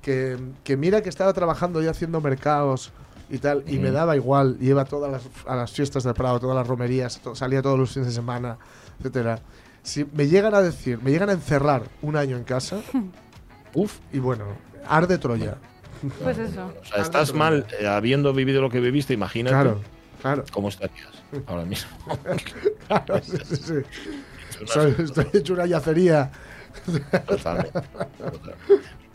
que, 0.00 0.36
que 0.64 0.76
mira 0.76 1.02
que 1.02 1.08
estaba 1.08 1.32
trabajando 1.32 1.82
y 1.82 1.86
haciendo 1.86 2.20
mercados 2.20 2.92
y 3.28 3.38
tal, 3.38 3.64
y 3.66 3.78
me 3.78 3.90
daba 3.90 4.14
igual, 4.16 4.56
y 4.60 4.68
iba 4.68 4.84
todas 4.84 5.10
las, 5.10 5.22
a 5.46 5.56
las 5.56 5.70
fiestas 5.72 6.04
del 6.04 6.14
Prado, 6.14 6.38
todas 6.40 6.54
las 6.56 6.66
romerías, 6.66 7.18
to- 7.20 7.34
salía 7.34 7.60
todos 7.62 7.78
los 7.78 7.90
fines 7.92 8.08
de 8.08 8.14
semana, 8.14 8.56
etcétera. 8.98 9.40
Si 9.82 10.04
me 10.14 10.26
llegan 10.28 10.54
a 10.54 10.60
decir, 10.62 11.00
me 11.02 11.10
llegan 11.10 11.30
a 11.30 11.32
encerrar 11.32 11.82
un 12.02 12.16
año 12.16 12.36
en 12.36 12.44
casa, 12.44 12.78
Uf, 13.74 13.98
y 14.12 14.18
bueno, 14.20 14.44
arde 14.88 15.18
Troya. 15.18 15.56
Pues 16.22 16.38
eso. 16.38 16.72
o 16.80 16.84
sea, 16.84 17.02
estás 17.02 17.32
mal 17.34 17.66
eh, 17.80 17.86
habiendo 17.86 18.32
vivido 18.32 18.60
lo 18.62 18.68
que 18.70 18.80
viviste, 18.80 19.14
imagínate 19.14 19.54
Claro, 19.54 19.80
claro, 20.22 20.44
cómo 20.52 20.68
estarías 20.68 21.08
ahora 21.46 21.64
mismo. 21.64 21.90
claro, 22.86 23.20
sí, 23.22 23.36
sí, 23.44 23.56
sí. 23.56 23.72
Una 24.60 24.68
Soy- 24.72 24.94
estoy 24.98 25.26
hecho 25.34 25.54
una 25.54 25.66
yacería. 25.66 26.30
totalmente, 27.26 27.80
total. 28.18 28.54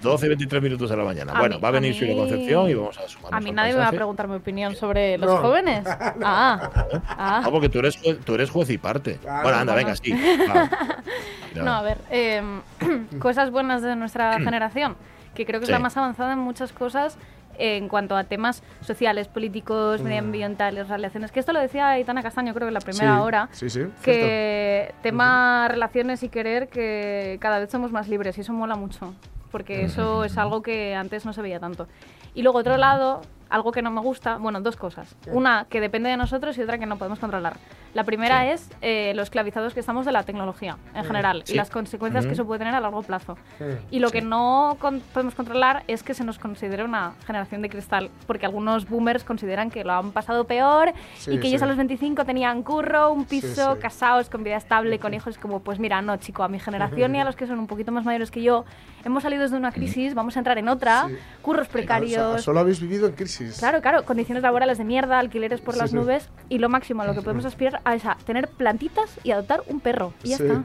12 0.02 0.26
y 0.26 0.30
23 0.30 0.62
minutos 0.64 0.90
de 0.90 0.98
la 0.98 1.04
mañana. 1.04 1.34
A 1.34 1.40
bueno, 1.40 1.56
mí- 1.56 1.62
va 1.62 1.68
a 1.68 1.72
venir 1.72 1.96
mí- 2.02 2.16
Concepción 2.16 2.70
y 2.70 2.74
vamos 2.74 2.98
a 2.98 3.08
sumar 3.08 3.34
A 3.36 3.40
mí 3.40 3.52
nadie 3.52 3.74
me 3.74 3.80
va 3.80 3.88
a 3.88 3.92
preguntar 3.92 4.28
mi 4.28 4.36
opinión 4.36 4.76
sobre 4.76 5.18
los 5.18 5.30
No. 5.30 5.38
jóvenes. 5.38 5.86
Ah, 6.24 6.70
ah. 7.08 7.42
Ah, 7.46 7.48
porque 7.52 7.70
tú 7.70 7.80
eres, 7.80 8.00
tú 8.26 8.36
eres 8.36 8.50
juez 8.50 8.70
y 8.70 8.78
parte. 8.78 9.16
Claro, 9.18 9.44
bueno, 9.44 9.58
anda, 9.60 9.74
bueno. 9.74 9.88
venga, 9.88 9.96
sí. 9.96 10.14
No, 11.56 11.72
a 11.74 11.82
ver, 11.82 11.98
eh, 12.10 12.42
cosas 13.20 13.52
buenas 13.52 13.82
de 13.82 13.96
nuestra 13.96 14.40
generación, 14.44 14.96
que 15.36 15.46
creo 15.46 15.60
que 15.60 15.66
Sí. 15.66 15.72
es 15.72 15.78
la 15.78 15.80
más 15.80 15.96
avanzada 15.98 16.34
en 16.34 16.40
muchas 16.40 16.72
cosas 16.72 17.18
en 17.58 17.90
cuanto 17.90 18.16
a 18.16 18.24
temas 18.24 18.64
sociales, 18.80 19.28
políticos, 19.28 20.00
Mm. 20.02 20.04
medioambientales, 20.06 20.88
relaciones. 20.88 21.32
Que 21.32 21.40
esto 21.42 21.52
lo 21.54 21.60
decía 21.60 21.90
Aitana 21.90 22.24
Castaño, 22.24 22.54
creo 22.54 22.66
que 22.66 22.70
en 22.70 22.74
la 22.74 22.80
primera 22.80 23.16
Sí, 23.16 23.22
hora. 23.22 23.50
Sí, 23.52 23.70
sí. 23.70 23.80
cierto. 23.80 23.92
Que 24.04 24.94
tema 25.04 25.68
relaciones 25.70 26.24
y 26.24 26.30
querer, 26.30 26.70
que 26.70 27.38
cada 27.42 27.60
vez 27.60 27.70
somos 27.70 27.92
más 27.92 28.08
libres 28.08 28.38
y 28.38 28.42
eso 28.42 28.54
mola 28.54 28.76
mucho, 28.76 29.14
porque 29.52 29.84
eso 29.84 30.24
es 30.24 30.38
algo 30.38 30.62
que 30.62 30.96
antes 30.96 31.26
no 31.26 31.34
se 31.34 31.42
veía 31.42 31.60
tanto. 31.60 31.88
Y 32.34 32.42
luego, 32.42 32.60
otro 32.60 32.78
lado, 32.78 33.22
algo 33.52 33.72
que 33.72 33.82
no 33.82 33.92
me 33.92 34.02
gusta, 34.02 34.38
bueno, 34.38 34.62
dos 34.62 34.76
cosas. 34.78 35.16
Una 35.32 35.66
que 35.70 35.80
depende 35.82 36.10
de 36.10 36.18
nosotros 36.18 36.58
y 36.58 36.62
otra 36.62 36.78
que 36.80 36.86
no 36.86 36.98
podemos 36.98 37.20
controlar. 37.20 37.58
La 37.94 38.06
primera 38.06 38.50
es 38.52 38.70
eh, 38.82 39.12
los 39.16 39.24
esclavizados 39.24 39.74
que 39.74 39.82
estamos 39.82 40.06
de 40.06 40.14
la 40.14 40.24
tecnología 40.24 40.78
en 40.96 41.04
general 41.04 41.44
Sí. 41.46 41.54
y 41.54 41.58
las 41.58 41.70
consecuencias 41.70 42.26
que 42.26 42.32
eso 42.32 42.46
puede 42.46 42.60
tener 42.60 42.74
a 42.74 42.80
largo 42.80 43.02
plazo. 43.04 43.36
Mm. 43.60 43.64
Y 43.94 44.00
lo 44.00 44.08
Sí. 44.08 44.14
que 44.14 44.22
no 44.22 44.78
con- 44.80 45.02
podemos 45.14 45.36
controlar 45.36 45.84
es 45.88 46.02
que 46.02 46.14
se 46.14 46.24
nos 46.24 46.40
considere 46.40 46.86
una 46.86 47.14
generación 47.28 47.62
de 47.62 47.70
cristal, 47.70 48.10
porque 48.28 48.46
algunos 48.46 48.88
boomers 48.88 49.26
consideran 49.26 49.70
que 49.70 49.84
lo 49.84 49.92
han 49.92 50.12
pasado 50.14 50.46
peor 50.46 50.94
Sí, 51.18 51.32
y 51.34 51.40
que 51.40 51.50
ellos 51.50 51.62
a 51.62 51.66
los 51.66 51.76
25 51.76 52.24
tenían 52.24 52.64
curro, 52.64 53.12
un 53.12 53.26
piso, 53.26 53.74
sí. 53.76 53.80
casados, 53.82 54.30
con 54.30 54.44
vida 54.46 54.56
estable, 54.56 54.98
con 55.00 55.14
hijos. 55.14 55.38
Como, 55.38 55.60
pues 55.60 55.78
mira, 55.78 56.02
no, 56.02 56.16
chico, 56.16 56.44
a 56.44 56.48
mi 56.48 56.60
generación 57.06 57.14
y 57.16 57.20
a 57.20 57.26
los 57.26 57.36
que 57.36 57.46
son 57.46 57.60
un 57.60 57.68
poquito 57.68 57.92
más 57.92 58.06
mayores 58.06 58.32
que 58.32 58.42
yo, 58.42 58.64
hemos 59.04 59.24
salido 59.24 59.48
de 59.50 59.58
una 59.58 59.72
crisis, 59.74 60.14
vamos 60.14 60.38
a 60.38 60.40
entrar 60.40 60.58
en 60.58 60.70
otra, 60.70 61.08
Sí. 61.10 61.16
curros 61.42 61.64
O 61.64 61.66
sea, 61.66 61.74
precarios. 61.74 62.42
solo 62.42 62.62
habéis 62.62 62.80
vivido 62.80 63.06
en 63.08 63.14
crisis. 63.16 63.41
Claro, 63.60 63.82
claro, 63.82 64.06
condiciones 64.06 64.44
laborales 64.44 64.78
de 64.78 64.84
mierda, 64.84 65.20
alquileres 65.20 65.62
por 65.62 65.74
Sí, 65.76 65.80
las 65.80 65.90
sí. 65.92 65.96
nubes 65.96 66.30
y 66.50 66.58
lo 66.60 66.70
máximo 66.70 67.02
a 67.02 67.06
lo 67.06 67.14
que 67.14 67.22
podemos 67.22 67.46
aspirar 67.46 67.82
a 67.86 67.96
es 67.96 68.06
a 68.06 68.18
tener 68.26 68.48
plantitas 68.48 69.10
y 69.24 69.32
adoptar 69.32 69.64
un 69.68 69.80
perro. 69.80 70.14
Y 70.24 70.30
ya 70.30 70.36
está. 70.38 70.64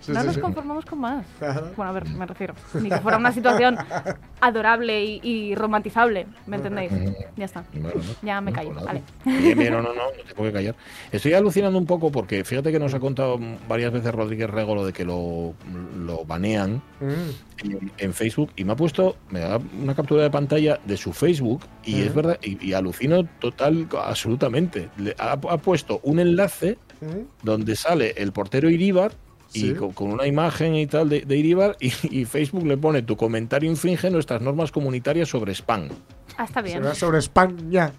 Sí, 0.00 0.12
no 0.12 0.20
sí, 0.20 0.26
nos 0.26 0.34
sí. 0.36 0.40
conformamos 0.40 0.84
con 0.84 1.00
más. 1.00 1.26
Claro. 1.38 1.72
Bueno, 1.76 1.90
a 1.90 1.92
ver, 1.92 2.08
me 2.08 2.24
refiero. 2.26 2.54
Ni 2.74 2.88
que 2.88 2.98
fuera 2.98 3.18
una 3.18 3.32
situación 3.32 3.76
adorable 4.40 5.04
y, 5.04 5.20
y 5.22 5.54
romantizable, 5.54 6.26
¿me 6.46 6.56
entendéis? 6.56 6.92
Ya 7.36 7.44
está. 7.44 7.64
Bueno, 7.72 7.96
¿no? 7.96 8.26
Ya 8.26 8.40
me 8.40 8.50
No, 8.50 8.56
callo, 8.56 8.74
vale. 8.74 9.02
Bien, 9.24 9.58
bien, 9.58 9.72
no, 9.72 9.82
no, 9.82 9.88
no, 9.94 10.04
no 10.04 10.22
tengo 10.26 10.44
que 10.44 10.52
callar. 10.52 10.74
Estoy 11.12 11.32
alucinando 11.34 11.78
un 11.78 11.86
poco 11.86 12.10
porque 12.12 12.44
fíjate 12.44 12.70
que 12.72 12.78
nos 12.78 12.94
ha 12.94 13.00
contado 13.00 13.38
varias 13.68 13.92
veces 13.92 14.14
Rodríguez 14.14 14.48
Rego 14.50 14.74
lo 14.74 14.86
de 14.86 14.92
que 14.92 15.04
lo, 15.04 15.54
lo 15.98 16.24
banean 16.24 16.80
Mm. 17.00 17.64
en, 17.70 17.92
en 17.98 18.12
Facebook 18.12 18.50
y 18.56 18.64
me 18.64 18.72
ha 18.72 18.76
puesto 18.76 19.16
me 19.30 19.38
da 19.38 19.60
una 19.80 19.94
captura 19.94 20.24
de 20.24 20.30
pantalla 20.30 20.80
de 20.84 20.96
su 20.96 21.12
Facebook 21.12 21.60
y 21.84 22.00
es 22.00 22.06
Ujú. 22.06 22.14
verdad 22.16 22.38
y, 22.42 22.66
y 22.66 22.72
alucino 22.72 23.22
total 23.38 23.86
absolutamente 23.96 24.88
Le 24.96 25.14
ha, 25.16 25.32
ha 25.32 25.58
puesto 25.58 26.00
un 26.02 26.18
enlace 26.18 26.76
Mm. 27.00 27.44
donde 27.44 27.76
sale 27.76 28.14
el 28.16 28.32
portero 28.32 28.68
Iríbar 28.68 29.12
y 29.52 29.60
Sí. 29.60 29.74
con, 29.74 29.92
con 29.92 30.12
una 30.12 30.26
imagen 30.26 30.74
y 30.74 30.86
tal 30.86 31.08
de, 31.08 31.22
de 31.22 31.36
Iríbar 31.36 31.76
y, 31.80 31.92
y 32.10 32.24
Facebook 32.24 32.66
le 32.66 32.76
pone 32.76 33.02
tu 33.02 33.16
comentario 33.16 33.70
infringe 33.70 34.10
nuestras 34.10 34.42
normas 34.42 34.70
comunitarias 34.72 35.28
sobre 35.28 35.52
spam 35.54 35.88
Ah, 36.36 36.44
está 36.44 36.60
bien. 36.62 36.78
Será 36.82 36.94
sobre 36.94 37.18
España. 37.18 37.92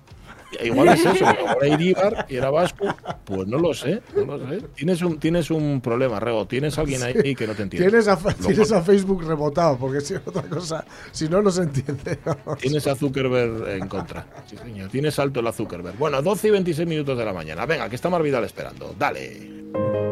Igual 0.63 0.87
es 0.89 1.05
eso, 1.05 1.13
pero 1.35 1.47
ahora 1.49 1.67
Iríbar 1.67 2.25
y 2.27 2.35
era 2.37 2.49
vasco, 2.49 2.85
pues 3.25 3.47
no 3.47 3.59
lo 3.59 3.71
sé, 3.73 4.01
no 4.15 4.37
lo 4.37 4.49
sé. 4.49 4.61
Tienes 4.75 5.01
un, 5.03 5.19
tienes 5.19 5.51
un 5.51 5.79
problema, 5.79 6.19
Rego, 6.19 6.47
tienes 6.47 6.75
alguien 6.79 7.03
ahí 7.03 7.35
que 7.35 7.45
no 7.45 7.53
te 7.53 7.63
entiende. 7.63 7.87
Tienes 7.89 8.07
a, 8.07 8.17
tienes 8.17 8.71
a 8.71 8.81
Facebook 8.81 9.23
rebotado, 9.27 9.77
porque 9.77 10.01
si 10.01 10.15
otra 10.15 10.41
cosa, 10.43 10.85
si 11.11 11.29
no, 11.29 11.41
no 11.43 11.51
se 11.51 11.63
entiende. 11.63 12.17
Tienes 12.59 12.87
a 12.87 12.95
Zuckerberg 12.95 13.67
en 13.69 13.87
contra. 13.87 14.25
Sí, 14.47 14.57
señor. 14.57 14.89
Tienes 14.89 15.19
alto 15.19 15.39
la 15.43 15.51
Zuckerberg. 15.51 15.97
Bueno, 15.99 16.19
12 16.21 16.47
y 16.47 16.51
26 16.51 16.87
minutos 16.87 17.15
de 17.17 17.25
la 17.25 17.33
mañana. 17.33 17.67
Venga, 17.67 17.87
que 17.87 17.95
está 17.95 18.09
Marvidal 18.09 18.43
esperando. 18.43 18.95
Dale. 18.97 20.08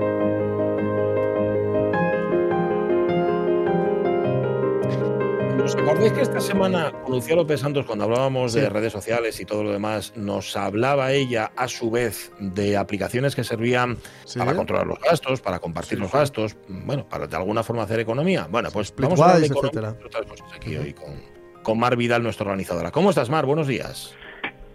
¿Os 5.68 5.76
acordáis 5.76 6.14
que 6.14 6.22
esta 6.22 6.40
semana 6.40 6.94
con 7.04 7.16
Lucía 7.16 7.36
López 7.36 7.60
Santos, 7.60 7.86
cuando 7.86 8.06
hablábamos 8.06 8.54
de 8.54 8.62
Sí. 8.62 8.68
redes 8.70 8.94
sociales 8.94 9.38
y 9.42 9.44
todo 9.46 9.66
lo 9.66 9.74
demás, 9.74 10.14
nos 10.16 10.56
hablaba 10.56 11.12
ella 11.12 11.52
a 11.58 11.68
su 11.68 11.92
vez 11.92 12.32
de 12.40 12.78
aplicaciones 12.78 13.36
que 13.36 13.44
servían 13.44 13.98
Sí. 14.24 14.40
para 14.40 14.56
controlar 14.56 14.88
los 14.88 14.98
gastos, 15.02 15.42
para 15.42 15.60
compartir 15.60 15.98
Sí, 15.98 16.02
los 16.04 16.12
sí. 16.12 16.18
gastos, 16.18 16.56
bueno, 16.70 17.06
para 17.10 17.28
de 17.28 17.36
alguna 17.36 17.64
forma 17.64 17.84
hacer 17.84 18.00
economía? 18.00 18.48
Bueno, 18.50 18.70
pues 18.72 18.94
vamos 18.96 19.20
a 19.20 19.24
hablar 19.26 19.42
de 19.42 19.48
economía 19.48 19.90
otras 20.06 20.26
cosas 20.26 20.48
aquí 20.56 20.78
hoy 20.78 20.94
con, 20.94 21.22
con 21.64 21.78
Mar 21.78 21.98
Vidal, 21.98 22.24
nuestra 22.24 22.46
organizadora. 22.46 22.90
¿Cómo 22.92 23.10
estás, 23.10 23.30
Mar? 23.30 23.46
Buenos 23.46 23.68
días. 23.68 24.16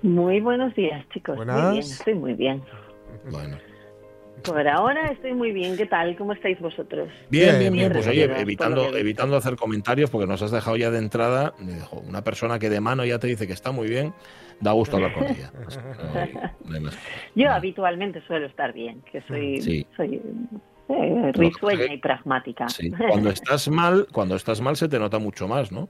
Muy 0.02 0.40
buenos 0.42 0.75
días, 0.75 1.06
chicos. 1.14 1.37
Buenas. 1.37 1.62
Muy 1.62 1.72
bien, 1.78 1.82
estoy 1.90 2.14
muy 2.14 2.34
bien. 2.34 2.62
Bueno. 3.30 3.56
Por 4.44 4.66
ahora 4.68 5.06
estoy 5.11 5.34
muy 5.34 5.52
bien. 5.52 5.76
¿Qué 5.76 5.87
tal? 5.87 6.16
¿Cómo 6.16 6.32
estáis 6.32 6.58
vosotros? 6.61 7.08
Bien, 7.30 7.58
Bien, 7.58 7.72
bien. 7.72 7.92
Pues 7.92 8.06
oye, 8.06 8.25
evitando, 8.40 8.96
evitando 8.96 9.37
hacer 9.37 9.56
comentarios, 9.56 10.11
porque 10.11 10.26
nos 10.26 10.42
has 10.42 10.50
dejado 10.50 10.76
ya 10.76 10.90
de 10.90 10.99
entrada. 10.99 11.54
dijo, 11.61 12.02
Una 12.08 12.22
persona 12.22 12.58
que 12.58 12.68
de 12.70 12.80
mano 12.80 13.04
ya 13.04 13.18
te 13.18 13.26
dice 13.26 13.46
que 13.46 13.52
está 13.52 13.72
muy 13.72 13.88
bien, 13.88 14.12
da 14.61 14.72
gusto 14.72 14.96
hablar 14.96 15.12
con 15.14 15.25
ella. 15.25 15.52
Más. 16.80 16.99
Yo 17.34 17.50
habitualmente 17.50 18.20
suelo 18.26 18.46
estar 18.46 18.72
bien, 18.72 19.02
que 19.11 19.22
soy, 19.22 19.58
Mm, 19.58 19.62
Sí. 19.62 19.87
soy 19.96 20.22
eh, 20.88 21.32
risueña 21.34 21.92
y 21.94 21.99
pragmática. 21.99 22.68
Sí. 22.68 22.90
Cuando 22.90 23.30
estás 23.30 23.68
mal, 23.68 24.06
cuando 24.12 24.34
estás 24.37 24.61
mal 24.61 24.76
se 24.76 24.88
te 24.88 24.99
nota 24.99 25.18
mucho 25.18 25.49
más, 25.49 25.72
¿no? 25.72 25.88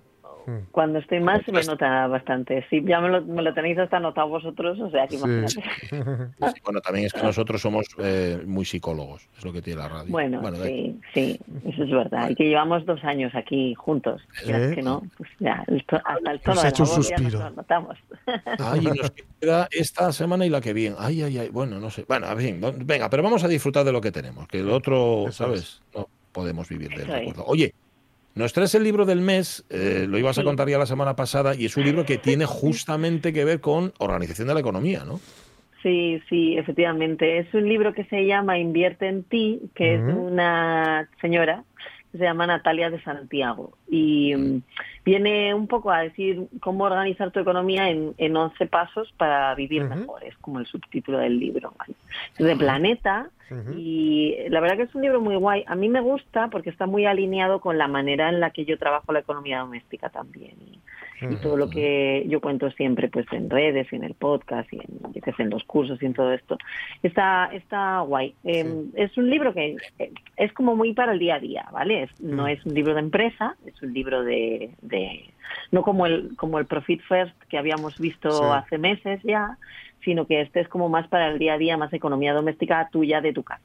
Cuando 0.70 0.98
estoy 0.98 1.20
mal 1.20 1.44
se 1.44 1.52
me 1.52 1.62
nota 1.62 2.06
bastante. 2.08 2.64
Sí, 2.70 2.82
ya 2.84 3.00
me 3.00 3.08
lo, 3.08 3.22
me 3.22 3.42
lo 3.42 3.54
tenéis 3.54 3.78
hasta 3.78 3.98
anotado 3.98 4.28
vosotros, 4.28 4.78
o 4.80 4.90
sea 4.90 5.06
que 5.06 5.16
imagínate. 5.16 5.62
Sí, 6.54 6.60
Bueno, 6.64 6.80
también 6.80 7.06
es 7.06 7.12
que 7.12 7.22
nosotros 7.22 7.60
somos 7.60 7.86
eh, 7.98 8.42
muy 8.46 8.64
psicólogos, 8.64 9.28
es 9.38 9.44
lo 9.44 9.52
que 9.52 9.62
tiene 9.62 9.80
la 9.80 9.88
radio. 9.88 10.10
Bueno, 10.10 10.40
de- 10.50 10.68
sí, 10.68 11.00
sí, 11.14 11.40
eso 11.64 11.84
es 11.84 11.90
verdad. 11.90 12.30
Y 12.30 12.34
que 12.34 12.44
llevamos 12.44 12.84
dos 12.86 13.02
años 13.04 13.32
aquí 13.34 13.74
juntos. 13.74 14.20
Sí. 14.44 14.52
que 14.74 14.82
no, 14.82 15.02
pues 15.16 15.30
ya, 15.38 15.64
el 15.68 15.84
to- 15.84 16.00
hasta 16.04 16.30
el 16.32 16.40
tono 16.40 16.62
de 16.62 16.68
hecho 16.68 16.82
la 16.84 16.90
un 16.90 16.96
voz 16.96 17.08
ya 17.08 17.16
nos 17.16 17.22
suspiro. 17.32 17.38
lo 17.48 17.50
notamos. 17.56 17.98
Ay, 18.58 18.80
y 18.80 18.98
nos 18.98 19.12
queda 19.40 19.68
esta 19.70 20.12
semana 20.12 20.44
y 20.46 20.50
la 20.50 20.60
que 20.60 20.72
viene. 20.72 20.96
Ay, 20.98 21.22
ay, 21.22 21.38
ay. 21.38 21.48
Bueno, 21.50 21.78
no 21.80 21.90
sé. 21.90 22.04
Bueno, 22.08 22.26
en 22.30 22.38
fin, 22.38 22.60
venga, 22.84 23.08
pero 23.10 23.22
vamos 23.22 23.44
a 23.44 23.48
disfrutar 23.48 23.84
de 23.84 23.92
lo 23.92 24.00
que 24.00 24.10
tenemos, 24.12 24.46
que 24.48 24.60
el 24.60 24.70
otro, 24.70 25.28
Eso 25.28 25.44
¿sabes? 25.44 25.82
No 25.94 26.08
podemos 26.32 26.68
vivir 26.68 26.92
es. 26.94 27.06
recuerdo. 27.06 27.44
Oye, 27.46 27.74
nos 28.34 28.52
traes 28.52 28.74
el 28.74 28.84
libro 28.84 29.04
del 29.04 29.20
mes, 29.20 29.64
eh, 29.70 30.06
lo 30.08 30.18
ibas 30.18 30.38
a 30.38 30.44
contar 30.44 30.68
ya 30.68 30.78
la 30.78 30.86
semana 30.86 31.16
pasada, 31.16 31.54
y 31.54 31.66
es 31.66 31.76
un 31.76 31.84
libro 31.84 32.04
que 32.04 32.18
tiene 32.18 32.46
justamente 32.46 33.32
que 33.32 33.44
ver 33.44 33.60
con 33.60 33.92
organización 33.98 34.48
de 34.48 34.54
la 34.54 34.60
economía, 34.60 35.04
¿no? 35.04 35.20
Sí, 35.82 36.22
sí, 36.28 36.56
efectivamente. 36.56 37.38
Es 37.38 37.52
un 37.54 37.68
libro 37.68 37.92
que 37.92 38.04
se 38.04 38.24
llama 38.24 38.58
Invierte 38.58 39.08
en 39.08 39.24
ti, 39.24 39.60
que 39.74 39.96
es 39.96 40.00
una 40.00 41.08
señora 41.20 41.64
que 42.12 42.18
se 42.18 42.24
llama 42.24 42.46
Natalia 42.46 42.90
de 42.90 43.02
Santiago. 43.02 43.72
Y 43.90 44.34
mm, 44.36 44.62
viene 45.04 45.54
un 45.54 45.66
poco 45.66 45.90
a 45.90 46.02
decir 46.02 46.46
cómo 46.60 46.84
organizar 46.84 47.32
tu 47.32 47.40
economía 47.40 47.88
en, 47.88 48.14
en 48.18 48.36
11 48.36 48.66
pasos 48.66 49.12
para 49.16 49.54
vivir 49.54 49.84
Ujú. 49.84 49.94
mejor. 49.96 50.24
Es 50.24 50.36
como 50.36 50.60
el 50.60 50.66
subtítulo 50.66 51.18
del 51.18 51.38
libro. 51.40 51.74
de 52.38 52.56
Planeta. 52.56 53.28
Y 53.76 54.36
la 54.48 54.60
verdad 54.60 54.76
que 54.76 54.82
es 54.84 54.94
un 54.94 55.02
libro 55.02 55.20
muy 55.20 55.36
guay. 55.36 55.64
A 55.66 55.74
mí 55.74 55.88
me 55.88 56.00
gusta 56.00 56.48
porque 56.48 56.70
está 56.70 56.86
muy 56.86 57.06
alineado 57.06 57.60
con 57.60 57.78
la 57.78 57.88
manera 57.88 58.28
en 58.28 58.40
la 58.40 58.50
que 58.50 58.64
yo 58.64 58.78
trabajo 58.78 59.12
la 59.12 59.20
economía 59.20 59.60
doméstica 59.60 60.08
también. 60.08 60.52
Y, 60.60 60.78
y 61.24 61.36
todo 61.36 61.56
lo 61.56 61.70
que 61.70 62.24
yo 62.28 62.40
cuento 62.40 62.68
siempre 62.72 63.08
pues 63.08 63.26
en 63.32 63.48
redes 63.48 63.86
y 63.92 63.96
en 63.96 64.02
el 64.04 64.14
podcast 64.14 64.72
y 64.72 64.76
en, 64.78 65.12
yo 65.14 65.20
qué 65.22 65.32
sé, 65.32 65.42
en 65.42 65.50
los 65.50 65.62
cursos 65.64 66.02
y 66.02 66.06
en 66.06 66.14
todo 66.14 66.32
esto. 66.32 66.58
Está, 67.02 67.50
está 67.52 68.00
guay. 68.00 68.34
Eh, 68.44 68.84
Es 68.94 69.16
un 69.16 69.30
libro 69.30 69.54
que 69.54 69.76
eh, 70.00 70.12
es 70.36 70.52
como 70.52 70.74
muy 70.74 70.94
para 70.94 71.12
el 71.12 71.18
día 71.20 71.36
a 71.36 71.40
día, 71.40 71.64
¿vale? 71.72 72.04
Es- 72.04 72.20
no 72.20 72.44
Mm. 72.44 72.48
es 72.48 72.66
un 72.66 72.74
libro 72.74 72.94
de 72.94 73.00
empresa, 73.00 73.56
es 73.66 73.80
un 73.82 73.92
libro 73.92 74.24
de... 74.24 74.70
de 74.82 75.24
no 75.70 75.82
como 75.82 76.06
el, 76.06 76.34
como 76.36 76.58
el 76.58 76.66
Profit 76.66 77.02
First 77.02 77.36
que 77.48 77.58
habíamos 77.58 77.98
visto 77.98 78.30
Sí. 78.30 78.44
hace 78.54 78.78
meses 78.78 79.20
ya, 79.22 79.58
sino 80.04 80.26
que 80.26 80.40
este 80.40 80.60
es 80.60 80.68
como 80.68 80.88
más 80.88 81.08
para 81.08 81.28
el 81.28 81.38
día 81.38 81.54
a 81.54 81.58
día, 81.58 81.76
más 81.76 81.92
economía 81.92 82.32
doméstica 82.32 82.88
tuya 82.90 83.20
de 83.20 83.32
tu 83.32 83.42
casa. 83.42 83.62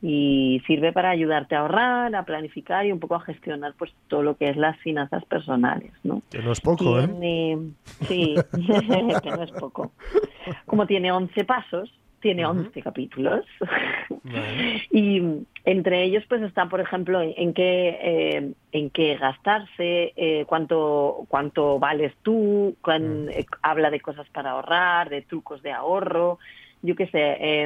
Y 0.00 0.62
sirve 0.66 0.92
para 0.92 1.10
ayudarte 1.10 1.56
a 1.56 1.60
ahorrar, 1.60 2.14
a 2.14 2.24
planificar 2.24 2.86
y 2.86 2.92
un 2.92 3.00
poco 3.00 3.16
a 3.16 3.20
gestionar 3.20 3.74
pues 3.78 3.92
todo 4.06 4.22
lo 4.22 4.36
que 4.36 4.50
es 4.50 4.56
las 4.56 4.76
finanzas 4.78 5.24
personales, 5.24 5.92
¿no? 6.04 6.22
Que 6.30 6.40
no 6.40 6.52
es 6.52 6.60
poco, 6.60 7.00
¿eh? 7.00 7.58
Sí, 8.06 8.34
que 9.22 9.30
no 9.30 9.42
es 9.42 9.50
poco. 9.52 9.92
Como 10.66 10.86
tiene 10.86 11.10
11 11.10 11.44
pasos, 11.44 11.92
tiene 12.20 12.44
11 12.46 12.82
capítulos. 12.82 13.44
Vale. 14.24 14.82
Y 14.90 15.22
entre 15.64 16.02
ellos 16.02 16.24
pues 16.28 16.42
está, 16.42 16.66
por 16.68 16.80
ejemplo, 16.80 17.20
en, 17.20 17.32
en 17.36 17.54
qué 17.54 17.98
eh, 18.00 18.52
en 18.72 18.90
qué 18.90 19.16
gastarse, 19.16 20.12
eh, 20.16 20.44
cuánto 20.46 21.24
cuánto 21.28 21.78
vales 21.78 22.12
tú, 22.22 22.76
cuán- 22.82 23.28
eh, 23.30 23.46
habla 23.62 23.90
de 23.90 24.00
cosas 24.00 24.28
para 24.30 24.50
ahorrar, 24.50 25.08
de 25.08 25.22
trucos 25.22 25.62
de 25.62 25.72
ahorro, 25.72 26.38
yo 26.82 26.94
qué 26.96 27.06
sé. 27.08 27.64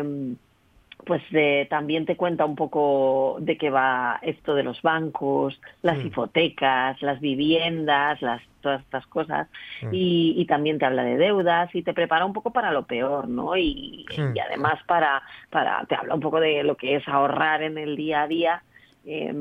Em, 1.02 1.06
pues 1.06 1.23
eh, 1.32 1.66
también 1.68 2.06
te 2.06 2.16
cuenta 2.16 2.44
un 2.44 2.56
poco 2.56 3.37
de 3.40 3.56
qué 3.59 3.71
va 3.71 4.18
esto 4.23 4.54
de 4.54 4.62
los 4.62 4.80
bancos, 4.82 5.61
las 5.82 5.99
Mm. 6.02 6.06
hipotecas, 6.06 7.02
las 7.02 7.21
viviendas, 7.21 8.21
las 8.23 8.42
todas 8.61 8.80
estas 8.82 9.04
cosas 9.09 9.49
Mm. 9.82 9.88
y, 9.92 10.35
y 10.37 10.44
también 10.47 10.78
te 10.78 10.85
habla 10.87 11.02
de 11.02 11.16
deudas 11.16 11.75
y 11.75 11.82
te 11.82 11.92
prepara 11.92 12.25
un 12.25 12.32
poco 12.32 12.52
para 12.52 12.71
lo 12.73 12.87
peor, 12.87 13.28
¿no? 13.28 13.56
Y, 13.56 14.06
Mm. 14.16 14.37
y 14.37 14.38
además 14.38 14.78
para 14.87 15.23
para 15.50 15.85
te 15.87 15.97
habla 15.97 16.14
un 16.14 16.21
poco 16.21 16.38
de 16.38 16.62
lo 16.62 16.76
que 16.76 16.94
es 16.97 17.09
ahorrar 17.09 17.62
en 17.62 17.76
el 17.76 17.97
día 17.97 18.23
a 18.23 18.28
día, 18.28 18.62
eh, 19.04 19.35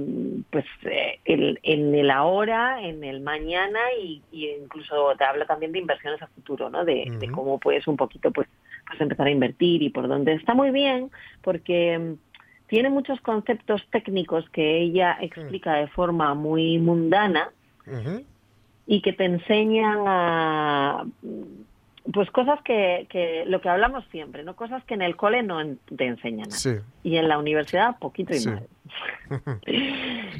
pues 0.49 0.65
eh, 0.85 1.19
el- 1.25 1.59
en 1.61 1.93
el 1.93 2.09
ahora, 2.09 2.81
en 2.81 3.03
el 3.03 3.21
mañana 3.21 3.79
y, 4.01 4.23
y 4.31 4.49
incluso 4.49 5.13
te 5.15 5.23
habla 5.23 5.45
también 5.45 5.71
de 5.71 5.77
inversiones 5.79 6.19
a 6.23 6.27
futuro, 6.27 6.71
¿no? 6.71 6.83
De, 6.83 7.05
de 7.19 7.29
cómo 7.31 7.59
puedes 7.59 7.87
un 7.87 7.97
poquito 7.97 8.31
pues 8.31 8.47
pues 8.91 9.01
empezar 9.01 9.27
a 9.27 9.31
invertir 9.31 9.81
y 9.81 9.89
por 9.89 10.07
dónde. 10.07 10.33
Está 10.33 10.53
muy 10.53 10.71
bien 10.71 11.09
porque 11.41 11.97
mm, 11.97 12.13
tiene 12.67 12.89
muchos 12.89 13.19
conceptos 13.21 13.81
técnicos 13.89 14.49
que 14.49 14.79
ella 14.81 15.17
explica 15.19 15.75
de 15.75 15.87
forma 15.87 16.33
muy 16.33 16.77
mundana 16.77 17.49
y 18.85 19.01
que 19.01 19.13
te 19.13 19.25
enseñan 19.25 19.99
a 20.07 21.05
pues 22.13 22.31
cosas 22.31 22.59
que, 22.63 23.05
que 23.09 23.43
lo 23.45 23.61
que 23.61 23.69
hablamos 23.69 24.03
siempre, 24.11 24.43
¿no? 24.43 24.55
Cosas 24.55 24.83
que 24.85 24.95
en 24.95 25.01
el 25.03 25.15
cole 25.15 25.43
no 25.43 25.61
en- 25.61 25.77
te 25.95 26.05
enseñan. 26.07 26.49
Sí. 26.51 26.71
Y 27.03 27.17
en 27.17 27.27
la 27.27 27.37
universidad 27.37 27.97
poquito 27.99 28.33
y 28.33 28.39
Sí. 28.39 28.49
mal. 28.49 28.67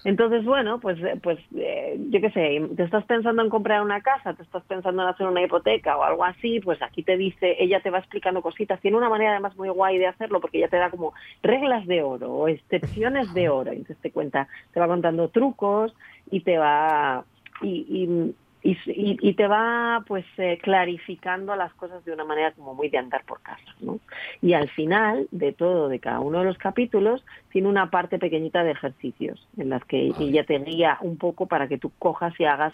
Entonces, 0.04 0.44
bueno, 0.44 0.80
pues, 0.80 0.98
pues 1.22 1.38
eh, 1.56 1.98
yo 2.10 2.20
qué 2.22 2.32
sé, 2.32 2.68
te 2.76 2.84
estás 2.84 3.06
pensando 3.06 3.42
en 3.44 3.50
comprar 3.50 3.82
una 3.82 4.02
casa, 4.02 4.34
te 4.34 4.44
estás 4.44 4.64
pensando 4.64 5.04
en 5.04 5.10
hacer 5.10 5.28
una 5.28 5.44
hipoteca 5.44 5.98
o 5.98 6.04
algo 6.04 6.24
así, 6.26 6.60
pues 6.60 6.82
aquí 6.82 7.04
te 7.04 7.18
dice, 7.18 7.56
ella 7.60 7.80
te 7.82 7.90
va 7.92 8.00
explicando 8.00 8.42
cositas. 8.42 8.82
Tiene 8.82 8.98
una 8.98 9.10
manera 9.10 9.32
además 9.32 9.56
muy 9.56 9.70
guay 9.70 9.98
de 10.00 10.08
hacerlo 10.08 10.42
porque 10.42 10.58
ella 10.58 10.68
te 10.70 10.78
da 10.78 10.90
como 10.90 11.14
reglas 11.44 11.86
de 11.86 12.02
oro 12.02 12.32
o 12.34 12.48
excepciones 12.48 13.34
de 13.34 13.50
oro. 13.50 13.72
Entonces 13.72 13.98
te 14.02 14.12
cuenta, 14.12 14.48
te 14.74 14.80
va 14.80 14.88
contando 14.88 15.30
trucos 15.30 15.94
y 16.32 16.42
te 16.42 16.58
va 16.58 17.24
y, 17.62 17.86
y, 17.88 18.36
y, 18.64 18.72
y- 18.86 19.18
y 19.22 19.34
te 19.34 19.48
va 19.48 20.04
pues 20.08 20.26
eh, 20.38 20.60
clarificando 20.62 21.56
las 21.56 21.74
cosas 21.74 22.04
de 22.06 22.14
una 22.14 22.24
manera 22.26 22.52
como 22.52 22.76
muy 22.76 22.90
de 22.90 22.98
andar 23.00 23.24
por 23.26 23.42
casa, 23.42 23.64
¿no? 23.80 24.00
Y 24.42 24.54
al 24.54 24.70
final 24.70 25.28
de 25.32 25.52
todo, 25.54 25.90
de 25.90 26.00
cada 26.00 26.20
uno 26.20 26.40
de 26.40 26.46
los 26.46 26.58
capítulos, 26.58 27.26
tiene 27.52 27.68
una 27.68 27.90
parte 27.90 28.20
pequeñita 28.20 28.64
de 28.64 28.72
ejercicios 28.72 29.48
en 29.58 29.70
las 29.70 29.84
que 29.86 30.14
ella 30.20 30.44
te 30.46 30.60
guía 30.60 30.98
un 31.02 31.18
poco 31.18 31.48
para 31.48 31.68
que 31.68 31.78
tú 31.78 31.92
cojas 31.98 32.34
y 32.40 32.46
hagas 32.46 32.74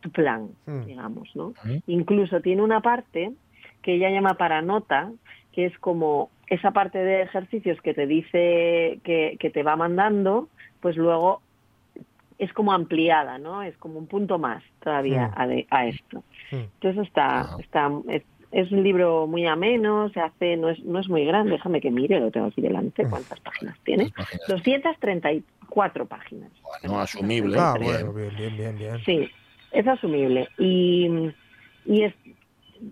tu 0.00 0.10
plan, 0.10 0.50
Mm. 0.66 0.84
digamos, 0.86 1.34
¿no? 1.34 1.54
Incluso 1.86 2.40
tiene 2.40 2.62
una 2.62 2.80
parte 2.80 3.32
que 3.82 3.94
ella 3.94 4.10
llama 4.10 4.34
para 4.34 4.62
nota, 4.62 5.10
que 5.52 5.66
es 5.66 5.78
como 5.78 6.30
esa 6.48 6.70
parte 6.70 6.98
de 6.98 7.22
ejercicios 7.22 7.80
que 7.82 7.94
te 7.94 8.06
dice 8.06 9.00
que, 9.02 9.36
que 9.40 9.50
te 9.50 9.62
va 9.62 9.74
mandando, 9.74 10.48
pues 10.80 10.96
luego 10.96 11.40
es 12.38 12.52
como 12.52 12.72
ampliada, 12.72 13.38
¿no? 13.38 13.62
Es 13.62 13.76
como 13.78 13.98
un 13.98 14.06
punto 14.06 14.38
más 14.38 14.62
todavía 14.80 15.28
Mm. 15.28 15.32
a, 15.40 15.46
de- 15.46 15.66
a 15.70 15.86
esto. 15.86 16.18
Mm. 16.52 16.56
Entonces 16.80 17.06
está, 17.06 17.40
Ajá. 17.40 17.56
está 17.60 17.90
es, 18.08 18.22
es 18.52 18.70
un 18.72 18.82
libro 18.82 19.26
muy 19.26 19.46
ameno, 19.46 20.08
se 20.10 20.20
hace, 20.20 20.56
no 20.56 20.68
es, 20.68 20.78
no 20.84 21.00
es 21.00 21.08
muy 21.08 21.24
grande, 21.24 21.52
déjame 21.52 21.80
que 21.80 21.90
mire, 21.90 22.20
lo 22.20 22.30
tengo 22.30 22.46
aquí 22.46 22.60
delante, 22.60 23.06
cuántas 23.08 23.40
páginas 23.40 23.76
tiene. 23.84 24.10
Páginas. 24.16 24.46
234 24.48 26.06
páginas. 26.06 26.52
Bueno, 26.82 27.00
asumible. 27.00 27.56
Ah, 27.58 27.76
bien. 27.78 27.92
bueno, 27.92 28.12
bien, 28.12 28.30
bien, 28.36 28.56
bien, 28.56 28.78
bien. 28.78 29.04
Sí, 29.04 29.30
es 29.72 29.86
asumible. 29.86 30.48
Y, 30.58 31.08
y 31.84 32.02
es, 32.02 32.14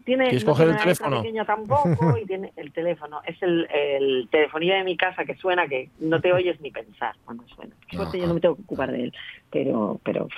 tiene 0.05 0.25
¿Quieres 0.25 0.45
no 0.45 0.53
coger 0.53 0.67
tiene 0.67 0.79
el 0.79 0.83
teléfono? 0.83 1.23
pequeña 1.23 1.45
tampoco 1.45 2.19
y 2.19 2.27
tiene 2.27 2.53
el 2.57 2.73
teléfono. 2.73 3.21
Es 3.27 3.43
el, 3.43 3.67
el 3.73 4.29
telefonillo 4.31 4.75
de 4.75 4.85
mi 4.85 4.97
casa 4.97 5.25
que 5.25 5.35
suena 5.37 5.67
que 5.69 5.91
no 5.99 6.21
te 6.21 6.33
oyes 6.33 6.61
ni 6.61 6.71
pensar 6.71 7.15
cuando 7.25 7.45
suena. 7.49 7.75
Por 7.89 7.97
suerte 7.97 8.21
yo 8.21 8.27
no 8.27 8.35
me 8.35 8.41
tengo 8.41 8.57
que 8.57 8.63
ocupar 8.63 8.91
de 8.93 9.05
él, 9.05 9.15
pero, 9.51 10.01
pero 10.05 10.29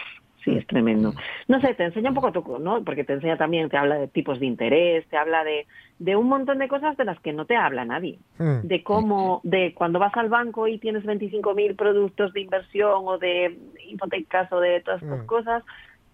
sí, 0.45 0.57
es 0.57 0.67
tremendo. 0.67 1.13
No 1.49 1.61
sé, 1.61 1.75
te 1.75 1.85
enseña 1.85 2.11
un 2.11 2.15
poco 2.15 2.31
tú, 2.33 2.59
¿no? 2.59 2.85
Porque 2.85 3.05
te 3.05 3.15
enseña 3.15 3.37
también, 3.37 3.69
te 3.69 3.77
habla 3.77 3.97
de 3.97 4.09
tipos 4.09 4.39
de 4.39 4.47
interés, 4.47 5.07
te 5.09 5.17
habla 5.17 5.43
de, 5.45 5.67
de 5.99 6.15
un 6.17 6.29
montón 6.29 6.59
de 6.59 6.69
cosas 6.69 6.97
de 6.97 7.05
las 7.05 7.19
que 7.21 7.33
no 7.33 7.47
te 7.47 7.57
habla 7.57 7.85
nadie 7.85 8.19
Mm. 8.39 8.61
de 8.67 8.83
cómo, 8.83 9.41
de 9.45 9.73
cuando 9.75 9.99
vas 9.99 10.15
al 10.17 10.29
banco 10.29 10.69
y 10.69 10.79
tienes 10.79 11.05
25.000 11.05 11.75
productos 11.75 12.33
de 12.35 12.41
inversión 12.43 13.03
o 13.07 13.17
de 13.19 13.59
hipotecas 13.89 14.53
o 14.53 14.61
de 14.61 14.81
todas 14.83 15.03
estas 15.03 15.23
Mm. 15.23 15.27
cosas, 15.27 15.65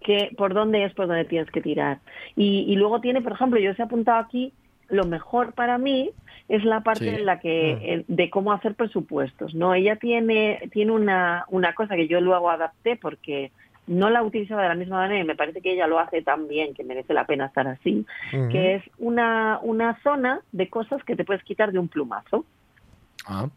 que 0.03 0.31
por 0.37 0.53
dónde 0.53 0.83
es 0.83 0.93
por 0.93 1.07
donde 1.07 1.25
tienes 1.25 1.49
que 1.51 1.61
tirar. 1.61 1.99
Y, 2.35 2.65
y 2.67 2.75
luego 2.75 3.01
tiene, 3.01 3.21
por 3.21 3.31
ejemplo, 3.33 3.59
yo 3.59 3.71
os 3.71 3.79
he 3.79 3.83
apuntado 3.83 4.19
aquí, 4.19 4.53
lo 4.89 5.05
mejor 5.05 5.53
para 5.53 5.77
mí 5.77 6.11
es 6.49 6.63
la 6.65 6.81
parte 6.81 7.05
Sí. 7.05 7.15
en 7.15 7.25
la 7.25 7.39
que 7.39 8.05
Mm. 8.07 8.13
de 8.13 8.29
cómo 8.29 8.51
hacer 8.51 8.75
presupuestos, 8.75 9.55
¿no? 9.55 9.73
Ella 9.73 9.95
tiene 9.95 10.59
tiene 10.71 10.91
una 10.91 11.45
una 11.49 11.73
cosa 11.73 11.95
que 11.95 12.07
yo 12.07 12.19
luego 12.21 12.49
adapté 12.49 12.95
porque 12.97 13.51
no 13.87 14.09
la 14.09 14.23
utilizaba 14.23 14.61
de 14.63 14.69
la 14.69 14.75
misma 14.75 14.97
manera 14.97 15.21
y 15.21 15.25
me 15.27 15.35
parece 15.35 15.61
que 15.61 15.71
ella 15.73 15.87
lo 15.87 15.99
hace 15.99 16.21
tan 16.21 16.47
bien 16.47 16.73
que 16.73 16.83
merece 16.83 17.13
la 17.13 17.25
pena 17.25 17.47
estar 17.47 17.67
así, 17.67 18.05
que 18.51 18.75
es 18.75 18.83
una 18.97 19.59
una 19.61 19.99
zona 20.03 20.41
de 20.51 20.69
cosas 20.69 21.03
que 21.03 21.15
te 21.15 21.23
puedes 21.25 21.43
quitar 21.43 21.71
de 21.71 21.79
un 21.79 21.87
plumazo. 21.87 22.45
Ah, 23.25 23.47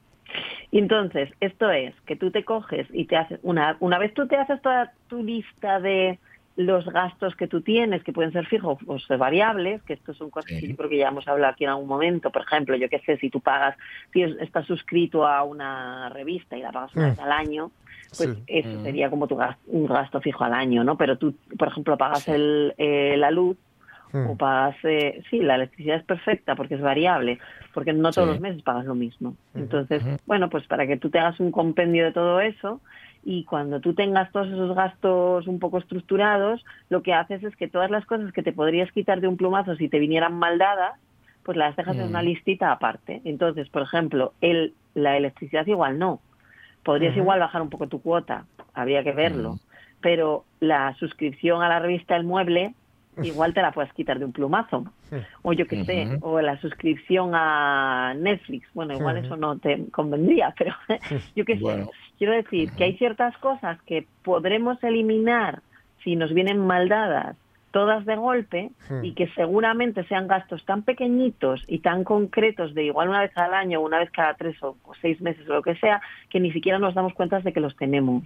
Y 0.71 0.79
entonces, 0.79 1.31
esto 1.41 1.71
es 1.71 1.95
que 2.07 2.17
tú 2.17 2.31
te 2.31 2.45
coges 2.45 2.87
y 2.93 3.05
te 3.07 3.17
haces, 3.17 3.39
una, 3.43 3.77
una 3.81 3.99
vez 3.99 4.13
tú 4.15 4.27
te 4.27 4.37
haces 4.37 4.61
toda 4.63 4.93
tu 5.09 5.23
lista 5.23 5.81
de 5.81 6.19
los 6.57 6.87
gastos 6.87 7.37
que 7.37 7.47
tú 7.47 7.61
tienes, 7.61 8.03
que 8.03 8.13
pueden 8.13 8.33
ser 8.33 8.47
fijos 8.47 8.79
o 8.87 8.99
ser 8.99 9.19
variables, 9.19 9.83
que 9.83 9.93
esto 9.93 10.15
son 10.15 10.31
cosas 10.31 10.51
Sí. 10.51 10.61
que 10.61 10.69
yo 10.69 10.77
creo 10.77 10.89
que 10.91 10.97
ya 10.99 11.09
hemos 11.09 11.29
hablado 11.29 11.53
aquí 11.53 11.65
en 11.65 11.71
algún 11.71 11.87
momento. 11.89 12.31
Por 12.31 12.43
ejemplo, 12.43 12.77
yo 12.77 12.89
qué 12.89 12.99
sé, 13.01 13.19
si 13.19 13.29
tú 13.31 13.41
pagas, 13.41 13.77
si 14.13 14.23
es- 14.23 14.37
estás 14.41 14.67
suscrito 14.67 15.27
a 15.27 15.43
una 15.43 16.09
revista 16.09 16.57
y 16.57 16.63
la 16.63 16.73
pagas 16.73 16.95
una 16.97 17.09
Mm. 17.09 17.11
vez 17.11 17.19
al 17.19 17.33
año, 17.33 17.71
pues 18.17 18.31
Sí. 18.31 18.43
eso 18.47 18.69
Mm. 18.71 18.83
sería 18.85 19.11
como 19.11 19.27
tu 19.27 19.37
gas- 19.37 19.59
un 19.67 19.87
gasto 19.87 20.21
fijo 20.21 20.45
al 20.45 20.55
año, 20.55 20.83
¿no? 20.83 20.97
Pero 20.97 21.19
tú, 21.19 21.35
por 21.59 21.69
ejemplo, 21.69 21.97
pagas 21.99 22.23
Sí. 22.23 22.31
el, 22.31 22.75
eh, 22.79 23.17
la 23.19 23.31
luz 23.31 23.57
Mm. 24.13 24.31
o 24.31 24.37
pagas, 24.37 24.77
eh, 24.85 25.23
sí, 25.31 25.41
la 25.41 25.57
electricidad 25.57 25.97
es 25.97 26.05
perfecta 26.05 26.55
porque 26.55 26.75
es 26.77 26.81
variable, 26.81 27.39
porque 27.75 27.93
no 27.93 28.11
todos 28.13 28.29
Sí. 28.29 28.33
los 28.35 28.41
meses 28.41 28.63
pagas 28.63 28.85
lo 28.85 28.95
mismo. 28.95 29.31
Ujú. 29.31 29.59
Entonces, 29.65 30.03
bueno, 30.27 30.49
pues 30.49 30.67
para 30.67 30.87
que 30.87 30.97
tú 30.97 31.11
te 31.11 31.19
hagas 31.19 31.41
un 31.41 31.51
compendio 31.51 32.05
de 32.05 32.13
todo 32.13 32.41
eso 32.41 32.81
y 33.25 33.45
cuando 33.45 33.81
tú 33.81 33.95
tengas 33.95 34.31
todos 34.31 34.47
esos 34.47 34.75
gastos 34.77 35.47
un 35.49 35.59
poco 35.59 35.79
estructurados, 35.79 36.65
lo 36.89 37.03
que 37.03 37.13
haces 37.15 37.43
es 37.43 37.57
que 37.57 37.67
todas 37.69 37.91
las 37.91 38.05
cosas 38.07 38.33
que 38.33 38.43
te 38.45 38.53
podrías 38.53 38.91
quitar 38.93 39.21
de 39.21 39.27
un 39.29 39.37
plumazo 39.37 39.75
si 39.77 39.89
te 39.89 39.99
vinieran 39.99 40.35
mal 40.39 40.59
dadas, 40.59 40.95
pues 41.43 41.57
las 41.59 41.75
dejas 41.77 41.97
en 41.97 42.07
Mm. 42.07 42.11
una 42.11 42.23
listita 42.23 42.71
aparte. 42.73 43.21
Entonces, 43.25 43.69
por 43.69 43.83
ejemplo, 43.83 44.33
el, 44.41 44.75
la 44.95 45.17
electricidad 45.17 45.67
igual 45.67 45.99
no. 45.99 46.21
Podrías 46.85 47.17
igual 47.17 47.41
bajar 47.41 47.63
un 47.63 47.71
poco 47.71 47.89
tu 47.89 48.01
cuota, 48.01 48.45
habría 48.75 49.03
que 49.03 49.13
verlo. 49.13 49.55
Mm. 49.55 49.59
Pero 50.01 50.45
la 50.61 50.95
suscripción 50.99 51.63
a 51.63 51.69
la 51.69 51.81
revista 51.81 52.15
El 52.17 52.25
Mueble 52.25 52.75
igual 53.23 53.55
te 53.55 53.63
la 53.63 53.73
puedes 53.73 53.93
quitar 53.93 54.19
de 54.19 54.25
un 54.25 54.33
plumazo. 54.33 54.85
O 55.43 55.53
yo 55.53 55.67
qué 55.67 55.85
sé, 55.85 56.19
o 56.21 56.41
la 56.41 56.61
suscripción 56.61 57.31
a 57.35 58.15
Netflix. 58.17 58.69
Bueno, 58.75 58.95
igual 58.95 59.19
eso 59.19 59.37
no 59.37 59.59
te 59.59 59.87
convendría, 59.91 60.55
pero 60.59 60.75
yo 61.37 61.45
qué 61.45 61.55
sé. 61.55 61.63
Bueno. 61.63 61.91
Quiero 62.19 62.33
decir 62.33 62.73
que 62.73 62.85
hay 62.85 62.97
ciertas 62.97 63.37
cosas 63.39 63.81
que 63.83 64.07
podremos 64.23 64.83
eliminar 64.83 65.63
si 66.03 66.17
nos 66.17 66.33
vienen 66.33 66.59
mal 66.59 66.89
dadas 66.89 67.37
todas 67.77 68.07
de 68.07 68.17
golpe 68.17 68.71
y 69.03 69.13
que 69.13 69.29
seguramente 69.35 70.03
sean 70.05 70.29
gastos 70.29 70.65
tan 70.65 70.83
pequeñitos 70.83 71.63
y 71.69 71.81
tan 71.81 72.05
concretos 72.05 72.73
de 72.73 72.85
igual 72.85 73.11
una 73.11 73.21
vez 73.21 73.37
al 73.37 73.53
año, 73.53 73.83
una 73.83 73.99
vez 73.99 74.11
cada 74.13 74.33
tres 74.33 74.57
o 74.63 74.77
o 74.83 74.95
seis 75.03 75.21
meses 75.21 75.47
o 75.47 75.53
lo 75.53 75.63
que 75.63 75.75
sea, 75.77 76.01
que 76.31 76.41
ni 76.41 76.51
siquiera 76.53 76.79
nos 76.79 76.95
damos 76.95 77.13
cuenta 77.13 77.41
de 77.41 77.53
que 77.53 77.61
los 77.61 77.77
tenemos. 77.77 78.23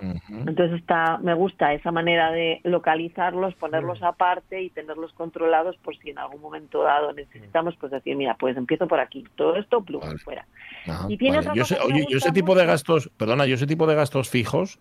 Entonces 0.00 0.80
está, 0.80 1.18
me 1.18 1.32
gusta 1.34 1.72
esa 1.72 1.90
manera 1.90 2.30
de 2.30 2.60
localizarlos, 2.64 3.54
ponerlos 3.54 4.02
aparte 4.02 4.62
y 4.62 4.70
tenerlos 4.70 5.12
controlados 5.14 5.76
por 5.78 5.96
si 5.96 6.10
en 6.10 6.18
algún 6.18 6.40
momento 6.40 6.82
dado 6.82 7.12
necesitamos, 7.12 7.74
pues 7.80 7.92
decir, 7.92 8.16
mira, 8.16 8.36
pues 8.38 8.56
empiezo 8.56 8.86
por 8.86 9.00
aquí, 9.00 9.24
todo 9.36 9.56
esto, 9.56 9.82
plum, 9.82 10.00
Vale. 10.00 10.18
fuera. 10.18 10.46
Ajá, 10.86 11.06
Y 11.08 11.16
tiene 11.16 11.38
vale. 11.38 11.48
otra 11.48 11.54
yo 11.56 11.62
cosa 11.62 11.74
sé, 11.76 11.80
oye, 11.82 12.06
yo 12.10 12.18
ese 12.18 12.32
tipo 12.32 12.54
de 12.54 12.66
gastos, 12.66 13.10
perdona, 13.16 13.46
yo 13.46 13.54
ese 13.54 13.66
tipo 13.66 13.86
de 13.86 13.94
gastos 13.94 14.28
fijos 14.28 14.78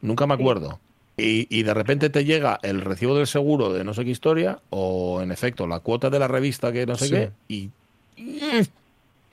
nunca 0.00 0.26
me 0.26 0.34
acuerdo. 0.34 0.80
Y, 1.16 1.46
y 1.50 1.62
de 1.62 1.72
repente 1.72 2.10
te 2.10 2.24
llega 2.24 2.58
el 2.62 2.80
recibo 2.80 3.16
del 3.16 3.26
seguro 3.26 3.72
de 3.72 3.84
no 3.84 3.94
sé 3.94 4.04
qué 4.04 4.10
historia, 4.10 4.58
o 4.70 5.22
en 5.22 5.32
efecto 5.32 5.66
la 5.66 5.80
cuota 5.80 6.10
de 6.10 6.18
la 6.18 6.28
revista 6.28 6.72
que 6.72 6.84
no 6.84 6.96
sé 6.96 7.06
Sí. 7.06 7.10
qué, 7.14 7.30
y, 7.48 7.70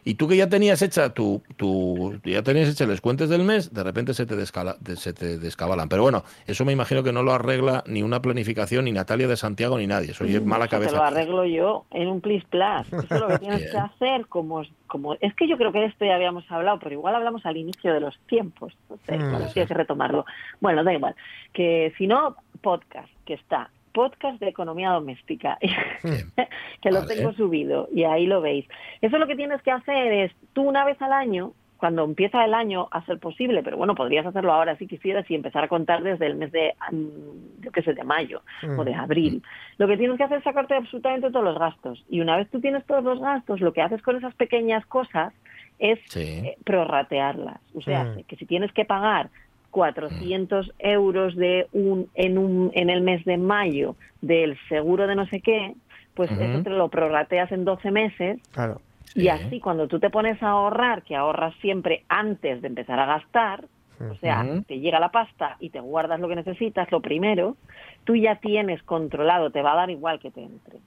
y 0.06 0.16
tú 0.16 0.28
que 0.28 0.36
ya 0.38 0.50
tenías 0.50 0.82
hecha 0.82 1.14
tu, 1.14 1.42
tu 1.58 2.20
ya 2.24 2.44
tenías 2.44 2.70
hecha 2.70 2.86
los 2.86 3.02
cuentes 3.02 3.30
del 3.30 3.44
mes, 3.44 3.74
de 3.74 3.84
repente 3.84 4.14
se 4.14 4.26
te, 4.26 4.36
descala, 4.36 4.76
de- 4.80 4.96
se 4.96 5.14
te 5.14 5.38
descabalan. 5.38 5.90
Pero 5.90 6.04
bueno, 6.04 6.24
eso 6.48 6.66
me 6.66 6.72
imagino 6.74 7.04
que 7.04 7.12
no 7.14 7.24
lo 7.24 7.32
arregla 7.34 7.84
ni 7.88 8.04
una 8.04 8.22
planificación, 8.22 8.86
ni 8.86 8.92
Natalia 8.92 9.28
de 9.28 9.38
Santiago, 9.38 9.78
ni 9.78 9.88
nadie. 9.88 10.12
Eso 10.12 10.26
es 10.26 10.44
mala 10.46 10.66
Eso 10.66 10.70
Te 10.72 10.76
cabeza. 10.78 10.96
lo 10.98 11.04
arreglo 11.04 11.46
yo 11.46 11.86
en 11.92 12.08
un 12.08 12.22
plis 12.22 12.44
plus. 12.46 12.64
Eso 13.04 13.16
es 13.16 13.22
lo 13.22 13.28
que 13.28 13.40
tienes 13.40 13.60
Bien. 13.60 13.72
que 13.72 13.78
hacer 13.78 14.28
como, 14.28 14.64
como... 14.88 15.14
Es 15.16 15.34
que 15.36 15.48
yo 15.48 15.58
creo 15.58 15.72
que 15.72 15.80
de 15.80 15.86
esto 15.86 16.06
ya 16.06 16.16
habíamos 16.16 16.44
hablado, 16.50 16.80
pero 16.80 16.94
igual 16.94 17.16
hablamos 17.16 17.46
al 17.46 17.58
inicio 17.58 17.94
de 17.94 18.00
los 18.00 18.18
tiempos. 18.28 18.74
Sé, 19.06 19.18
Mm. 19.18 19.50
ser. 19.50 19.68
que 19.68 19.74
retomarlo. 19.74 20.26
Bueno, 20.60 20.84
da 20.84 20.94
igual. 20.94 21.16
Que 21.54 21.94
si 21.98 22.08
no, 22.08 22.36
podcast, 22.62 23.10
que 23.26 23.34
está. 23.36 23.70
Podcast 23.94 24.40
de 24.40 24.50
economía 24.50 24.90
doméstica. 24.90 25.58
Que 26.82 26.92
lo 26.92 27.02
Vale. 27.02 27.16
tengo 27.16 27.32
subido 27.34 27.88
y 27.94 28.04
ahí 28.04 28.26
lo 28.26 28.42
veis. 28.42 28.68
Eso 29.02 29.18
lo 29.18 29.28
que 29.28 29.36
tienes 29.38 29.62
que 29.62 29.72
hacer 29.72 30.12
es 30.12 30.32
tú 30.52 30.64
una 30.64 30.84
vez 30.84 31.02
al 31.02 31.14
año, 31.14 31.54
cuando 31.78 32.04
empieza 32.04 32.44
el 32.46 32.54
año 32.54 32.88
a 32.92 33.06
ser 33.06 33.20
posible, 33.20 33.62
pero 33.64 33.78
bueno, 33.78 33.94
podrías 33.96 34.26
hacerlo 34.26 34.52
ahora 34.54 34.76
si 34.78 34.88
quisieras 34.88 35.30
y 35.30 35.36
empezar 35.36 35.64
a 35.64 35.68
contar 35.68 36.02
desde 36.04 36.26
el 36.28 36.36
mes 36.36 36.52
de, 36.52 36.74
mm, 36.92 37.62
yo 37.64 37.72
qué 37.72 37.82
sé, 37.84 37.94
de 37.94 38.04
mayo 38.04 38.42
Mm. 38.64 38.80
o 38.80 38.84
de 38.86 38.94
abril. 38.94 39.44
Lo 39.78 39.88
que 39.88 39.98
tienes 39.98 40.18
que 40.18 40.24
hacer 40.24 40.38
es 40.40 40.44
sacarte 40.44 40.76
absolutamente 40.76 41.30
todos 41.32 41.44
los 41.46 41.58
gastos. 41.60 42.04
Y 42.10 42.20
una 42.22 42.36
vez 42.38 42.50
tú 42.50 42.60
tienes 42.60 42.86
todos 42.86 43.04
los 43.04 43.20
gastos, 43.20 43.62
lo 43.62 43.72
que 43.74 43.82
haces 43.82 44.02
con 44.02 44.16
esas 44.18 44.34
pequeñas 44.36 44.86
cosas 44.88 45.34
es 45.80 46.00
Sí. 46.08 46.20
eh, 46.22 46.58
prorratearlas. 46.66 47.60
O 47.76 47.82
sea, 47.82 48.04
Mm. 48.06 48.24
que 48.28 48.36
si 48.38 48.46
tienes 48.46 48.72
que 48.74 48.86
pagar 48.86 49.30
400 49.74 50.72
euros 50.78 51.36
de 51.36 51.68
un, 51.72 52.08
en, 52.14 52.38
un, 52.38 52.72
en 52.76 52.92
el 52.92 53.02
mes 53.02 53.26
de 53.26 53.38
mayo 53.38 53.96
del 54.22 54.56
seguro 54.70 55.08
de 55.08 55.16
no 55.16 55.26
sé 55.26 55.42
qué, 55.42 55.74
pues 56.14 56.30
Ujú. 56.30 56.44
eso 56.44 56.62
te 56.62 56.70
lo 56.70 56.90
prorrateas 56.90 57.52
en 57.52 57.66
12 57.66 57.90
meses 57.90 58.40
Claro. 58.52 58.82
y 59.16 59.24
Sí. 59.24 59.30
así 59.30 59.60
cuando 59.60 59.88
tú 59.88 60.00
te 60.00 60.12
pones 60.12 60.42
a 60.44 60.50
ahorrar, 60.50 61.02
que 61.02 61.16
ahorras 61.16 61.56
siempre 61.60 62.06
antes 62.08 62.62
de 62.62 62.68
empezar 62.68 63.00
a 63.00 63.08
gastar, 63.08 63.66
o 64.12 64.16
sea, 64.18 64.46
te 64.68 64.80
llega 64.80 65.00
la 65.00 65.10
pasta 65.10 65.58
y 65.60 65.72
te 65.72 65.80
guardas 65.80 66.20
lo 66.20 66.28
que 66.28 66.36
necesitas, 66.36 66.92
lo 66.92 67.02
primero, 67.02 67.58
tú 68.04 68.16
ya 68.16 68.36
tienes 68.36 68.84
controlado, 68.84 69.50
te 69.50 69.64
va 69.64 69.74
a 69.74 69.78
dar 69.78 69.90
igual 69.90 70.20
que 70.20 70.30
te 70.30 70.44
entre. 70.44 70.80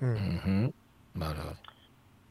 Mm. 0.00 0.70
Vale. 1.14 1.40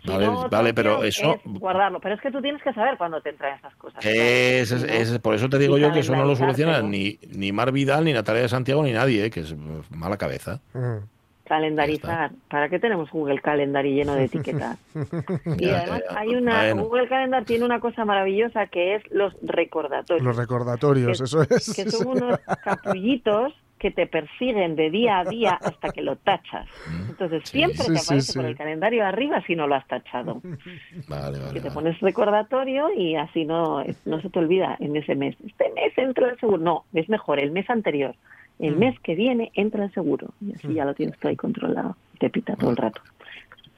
Si 0.03 0.09
Vale, 0.09 0.25
no, 0.25 0.49
vale, 0.49 0.71
otra 0.71 0.73
pero 0.73 1.03
eso. 1.03 1.35
es 1.35 1.41
guardarlo, 1.59 1.99
pero 1.99 2.15
es 2.15 2.21
que 2.21 2.31
tú 2.31 2.41
tienes 2.41 2.61
que 2.63 2.73
saber 2.73 2.97
cuándo 2.97 3.21
te 3.21 3.29
entran 3.29 3.57
esas 3.57 3.75
cosas. 3.75 4.03
Es, 4.03 5.19
por 5.19 5.35
eso 5.35 5.47
te 5.47 5.59
digo 5.59 5.77
Y 5.77 5.81
yo 5.81 5.91
que 5.91 5.99
eso 5.99 6.15
no 6.15 6.25
lo 6.25 6.35
soluciona 6.35 6.81
ni, 6.81 7.19
ni 7.29 7.51
Mar 7.51 7.71
Vidal, 7.71 8.03
ni 8.03 8.13
Natalia 8.13 8.41
de 8.41 8.49
Santiago, 8.49 8.81
ni 8.83 8.93
nadie, 8.93 9.25
¿eh? 9.25 9.29
que 9.29 9.41
es 9.41 9.55
mala 9.91 10.17
cabeza. 10.17 10.59
Mm. 10.73 11.05
Calendarizar. 11.45 12.31
¿Para 12.49 12.69
qué 12.69 12.79
tenemos 12.79 13.11
Google 13.11 13.41
Calendar 13.41 13.85
y 13.85 13.93
lleno 13.93 14.15
de 14.15 14.23
etiquetas? 14.23 14.77
Y 15.57 15.65
Ya, 15.65 15.79
además 15.81 16.01
hay 16.15 16.29
una 16.29 16.57
Bueno. 16.57 16.83
Google 16.85 17.07
Calendar 17.09 17.43
tiene 17.43 17.65
una 17.65 17.79
cosa 17.81 18.05
maravillosa 18.05 18.67
que 18.67 18.95
es 18.95 19.03
los 19.11 19.33
recordatorios. 19.41 20.25
Los 20.25 20.37
recordatorios, 20.37 21.17
que, 21.17 21.23
eso 21.25 21.41
es. 21.41 21.73
que 21.75 21.91
son 21.91 22.07
unos 22.07 22.39
capullitos 22.63 23.53
que 23.82 23.89
te 23.89 24.06
persiguen 24.06 24.76
de 24.76 24.91
día 24.91 25.20
a 25.22 25.26
día 25.26 25.58
hasta 25.60 25.89
que 25.91 26.04
lo 26.04 26.15
tachas. 26.15 26.67
Entonces 27.10 27.41
Sí. 27.46 27.58
siempre 27.58 27.80
Sí, 27.80 27.94
te 27.94 28.00
aparece 28.00 28.22
sí. 28.34 28.38
por 28.38 28.46
el 28.46 28.56
calendario 28.56 29.04
arriba 29.06 29.41
si 29.48 29.56
no 29.56 29.65
lo 29.65 29.74
has 29.74 29.88
tachado. 29.88 30.39
Vale, 31.10 31.39
vale. 31.39 31.54
que 31.54 31.60
te 31.62 31.70
vale. 31.70 31.72
pones 31.74 32.00
recordatorio 32.00 32.94
y 32.96 33.15
así 33.15 33.44
no, 33.44 33.84
no 34.06 34.22
se 34.22 34.30
te 34.30 34.38
olvida 34.38 34.78
en 34.80 34.96
ese 34.96 35.15
mes. 35.15 35.36
Este 35.46 35.72
mes 35.74 35.98
entra 35.98 36.30
el 36.30 36.39
seguro. 36.39 36.60
No, 36.60 36.86
es 36.94 37.10
mejor 37.10 37.39
el 37.39 37.50
mes 37.52 37.67
anterior. 37.72 38.13
El 38.60 38.76
Mm. 38.76 38.80
mes 38.80 39.00
que 39.00 39.15
viene 39.15 39.52
entra 39.56 39.84
el 39.86 39.91
seguro. 39.94 40.28
Y 40.39 40.54
así 40.54 40.72
ya 40.76 40.86
lo 40.86 40.94
tienes 40.94 41.17
todo 41.17 41.30
ahí 41.30 41.36
controlado. 41.36 41.96
Te 42.20 42.30
pita 42.30 42.56
todo 42.56 42.70
el 42.70 42.78
rato. 42.78 43.02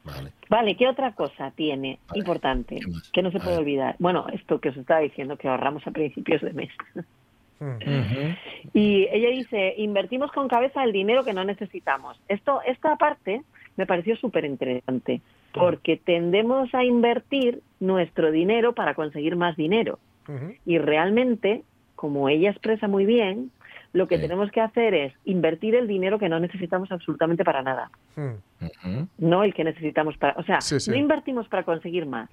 Vale. 0.03 0.31
Vale, 0.49 0.75
¿qué 0.75 0.89
otra 0.89 1.13
cosa 1.13 1.51
tiene 1.51 1.97
Vale, 2.09 2.19
importante 2.19 2.81
que 3.13 3.21
no 3.21 3.31
se 3.31 3.39
puede 3.39 3.55
olvidar? 3.57 3.95
Bueno, 3.99 4.25
esto 4.33 4.59
que 4.59 4.67
os 4.67 4.75
estaba 4.75 4.99
diciendo, 4.99 5.37
que 5.37 5.47
ahorramos 5.47 5.87
a 5.87 5.91
principios 5.91 6.41
de 6.41 6.51
mes. 6.51 6.69
Y 8.73 9.07
ella 9.11 9.29
dice, 9.29 9.75
invertimos 9.77 10.31
con 10.31 10.47
cabeza 10.47 10.83
el 10.83 10.91
dinero 10.91 11.23
que 11.23 11.33
no 11.33 11.43
necesitamos. 11.43 12.19
Esto, 12.27 12.61
esta 12.65 12.95
parte 12.97 13.41
me 13.77 13.85
pareció 13.85 14.15
súper 14.15 14.45
interesante, 14.45 15.21
porque 15.53 15.97
tendemos 15.97 16.73
a 16.73 16.83
invertir 16.83 17.61
nuestro 17.79 18.31
dinero 18.31 18.73
para 18.73 18.93
conseguir 18.95 19.35
más 19.35 19.55
dinero. 19.55 19.99
Y 20.65 20.77
realmente, 20.77 21.63
como 21.95 22.29
ella 22.29 22.49
expresa 22.51 22.87
muy 22.87 23.05
bien, 23.05 23.51
lo 23.93 24.07
que 24.07 24.15
Sí. 24.15 24.23
tenemos 24.23 24.49
que 24.51 24.59
hacer 24.61 24.93
es 24.95 25.13
invertir 25.25 25.75
el 25.75 25.87
dinero 25.87 26.17
que 26.17 26.27
no 26.29 26.39
necesitamos 26.39 26.91
absolutamente 26.91 27.43
para 27.43 27.61
nada, 27.61 27.91
no 29.19 29.43
el 29.43 29.53
que 29.53 29.63
necesitamos 29.63 30.17
para... 30.17 30.33
O 30.39 30.43
sea, 30.43 30.61
Sí, 30.61 30.79
sí. 30.79 30.89
no 30.89 30.97
invertimos 30.97 31.47
para 31.47 31.63
conseguir 31.63 32.05
más. 32.05 32.29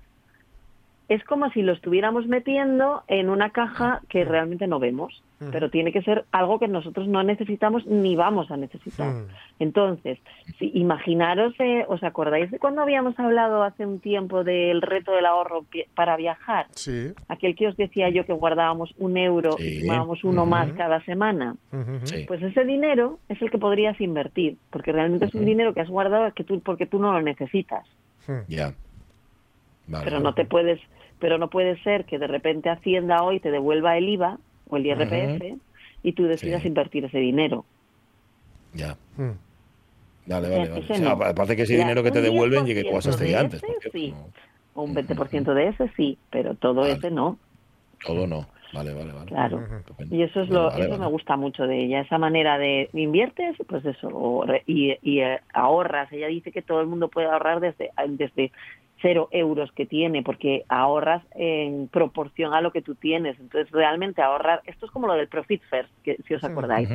Es 1.10 1.24
como 1.24 1.50
si 1.50 1.62
lo 1.62 1.72
estuviéramos 1.72 2.28
metiendo 2.28 3.02
en 3.08 3.30
una 3.30 3.50
caja 3.50 4.00
que 4.08 4.24
realmente 4.24 4.68
no 4.68 4.78
vemos, 4.78 5.24
pero 5.50 5.68
tiene 5.68 5.90
que 5.90 6.02
ser 6.02 6.24
algo 6.30 6.60
que 6.60 6.68
nosotros 6.68 7.08
no 7.08 7.24
necesitamos 7.24 7.84
ni 7.84 8.14
vamos 8.14 8.48
a 8.52 8.56
necesitar. 8.56 9.12
Mm. 9.12 9.26
Entonces, 9.58 10.20
si, 10.60 10.70
imaginaros, 10.72 11.52
eh, 11.58 11.84
¿os 11.88 12.04
acordáis 12.04 12.48
de 12.52 12.60
cuando 12.60 12.82
habíamos 12.82 13.18
hablado 13.18 13.64
hace 13.64 13.84
un 13.84 13.98
tiempo 13.98 14.44
del 14.44 14.82
reto 14.82 15.10
del 15.10 15.26
ahorro 15.26 15.64
para 15.96 16.16
viajar? 16.16 16.66
Sí. 16.76 17.12
Aquel 17.26 17.56
que 17.56 17.66
os 17.66 17.76
decía 17.76 18.08
yo 18.10 18.24
que 18.24 18.32
guardábamos 18.32 18.94
un 18.98 19.16
euro 19.16 19.56
Sí. 19.58 19.64
y 19.64 19.80
sumábamos 19.80 20.22
uno 20.22 20.46
más 20.46 20.70
cada 20.74 21.04
semana. 21.04 21.56
Sí. 22.04 22.24
Pues 22.28 22.40
ese 22.40 22.64
dinero 22.64 23.18
es 23.28 23.42
el 23.42 23.50
que 23.50 23.58
podrías 23.58 24.00
invertir, 24.00 24.58
porque 24.70 24.92
realmente 24.92 25.24
es 25.24 25.34
un 25.34 25.44
dinero 25.44 25.74
que 25.74 25.80
has 25.80 25.88
guardado 25.90 26.32
que 26.34 26.44
tú, 26.44 26.60
porque 26.60 26.86
tú 26.86 27.00
no 27.00 27.12
lo 27.12 27.20
necesitas. 27.20 27.84
Ya. 28.46 28.74
Vale. 29.88 30.04
Pero 30.04 30.20
no 30.20 30.34
te 30.34 30.44
puedes, 30.44 30.78
pero 31.20 31.38
no 31.38 31.48
puede 31.50 31.80
ser 31.82 32.04
que 32.06 32.18
de 32.18 32.26
repente 32.26 32.68
Hacienda 32.70 33.22
hoy 33.22 33.38
te 33.40 33.50
devuelva 33.50 33.96
el 33.96 34.08
IVA 34.08 34.38
o 34.68 34.76
el 34.76 34.86
IRPF 34.86 35.58
y 36.02 36.12
tú 36.12 36.24
decidas 36.24 36.62
Sí. 36.62 36.68
invertir 36.68 37.04
ese 37.04 37.18
dinero. 37.18 37.64
Ya. 38.74 38.96
Mm. 39.16 39.30
Vale, 40.26 40.46
O 40.46 40.50
sea, 40.50 40.58
vale, 40.58 40.68
vale. 40.70 40.80
O 40.80 40.82
sea, 40.86 40.98
no. 40.98 41.10
aparte 41.24 41.56
que 41.56 41.62
ese 41.62 41.76
dinero 41.76 42.02
que 42.02 42.10
te 42.10 42.18
un 42.18 42.24
devuelven 42.24 42.66
y 42.68 42.74
que 42.74 42.82
tú 42.82 42.88
10% 42.90 42.92
gastaste 42.94 43.24
de 43.24 43.30
ya 43.30 43.40
antes. 43.40 43.62
ese, 43.62 43.90
sí. 43.90 44.12
no- 44.12 44.82
un 44.82 44.94
20% 44.94 45.52
de 45.54 45.68
ese 45.68 45.90
sí, 45.96 46.16
pero 46.30 46.54
todo 46.54 46.82
Vale. 46.82 46.92
ese 46.92 47.10
no. 47.10 47.38
todo 48.06 48.26
no. 48.26 48.46
Vale, 48.72 48.94
vale, 48.94 49.12
vale. 49.12 49.26
Claro. 49.26 49.66
Y 50.10 50.22
eso 50.22 50.42
es 50.42 50.48
lo, 50.48 50.66
vale, 50.66 50.82
eso 50.82 50.90
vale. 50.90 51.02
me 51.02 51.08
gusta 51.10 51.36
mucho 51.36 51.66
de 51.66 51.84
ella, 51.86 52.02
esa 52.02 52.18
manera 52.18 52.56
de 52.56 52.88
inviertes, 52.92 53.56
pues 53.68 53.84
eso, 53.84 54.44
y, 54.64 54.96
y, 55.02 55.20
eh, 55.22 55.40
ahorras. 55.52 56.10
Ella 56.12 56.28
dice 56.28 56.52
que 56.52 56.62
todo 56.62 56.80
el 56.80 56.86
mundo 56.86 57.08
puede 57.08 57.26
ahorrar 57.26 57.58
desde, 57.58 57.90
desde 58.10 58.52
cero 59.02 59.28
euros 59.30 59.72
que 59.72 59.86
tiene, 59.86 60.22
porque 60.22 60.64
ahorras 60.68 61.22
en 61.34 61.88
proporción 61.88 62.54
a 62.54 62.60
lo 62.60 62.70
que 62.72 62.82
tú 62.82 62.94
tienes. 62.94 63.38
Entonces, 63.40 63.70
realmente 63.70 64.22
ahorrar, 64.22 64.62
esto 64.66 64.86
es 64.86 64.92
como 64.92 65.06
lo 65.06 65.14
del 65.14 65.28
Profit 65.28 65.62
First, 65.70 65.90
que, 66.02 66.16
si 66.26 66.34
os 66.34 66.44
acordáis. 66.44 66.88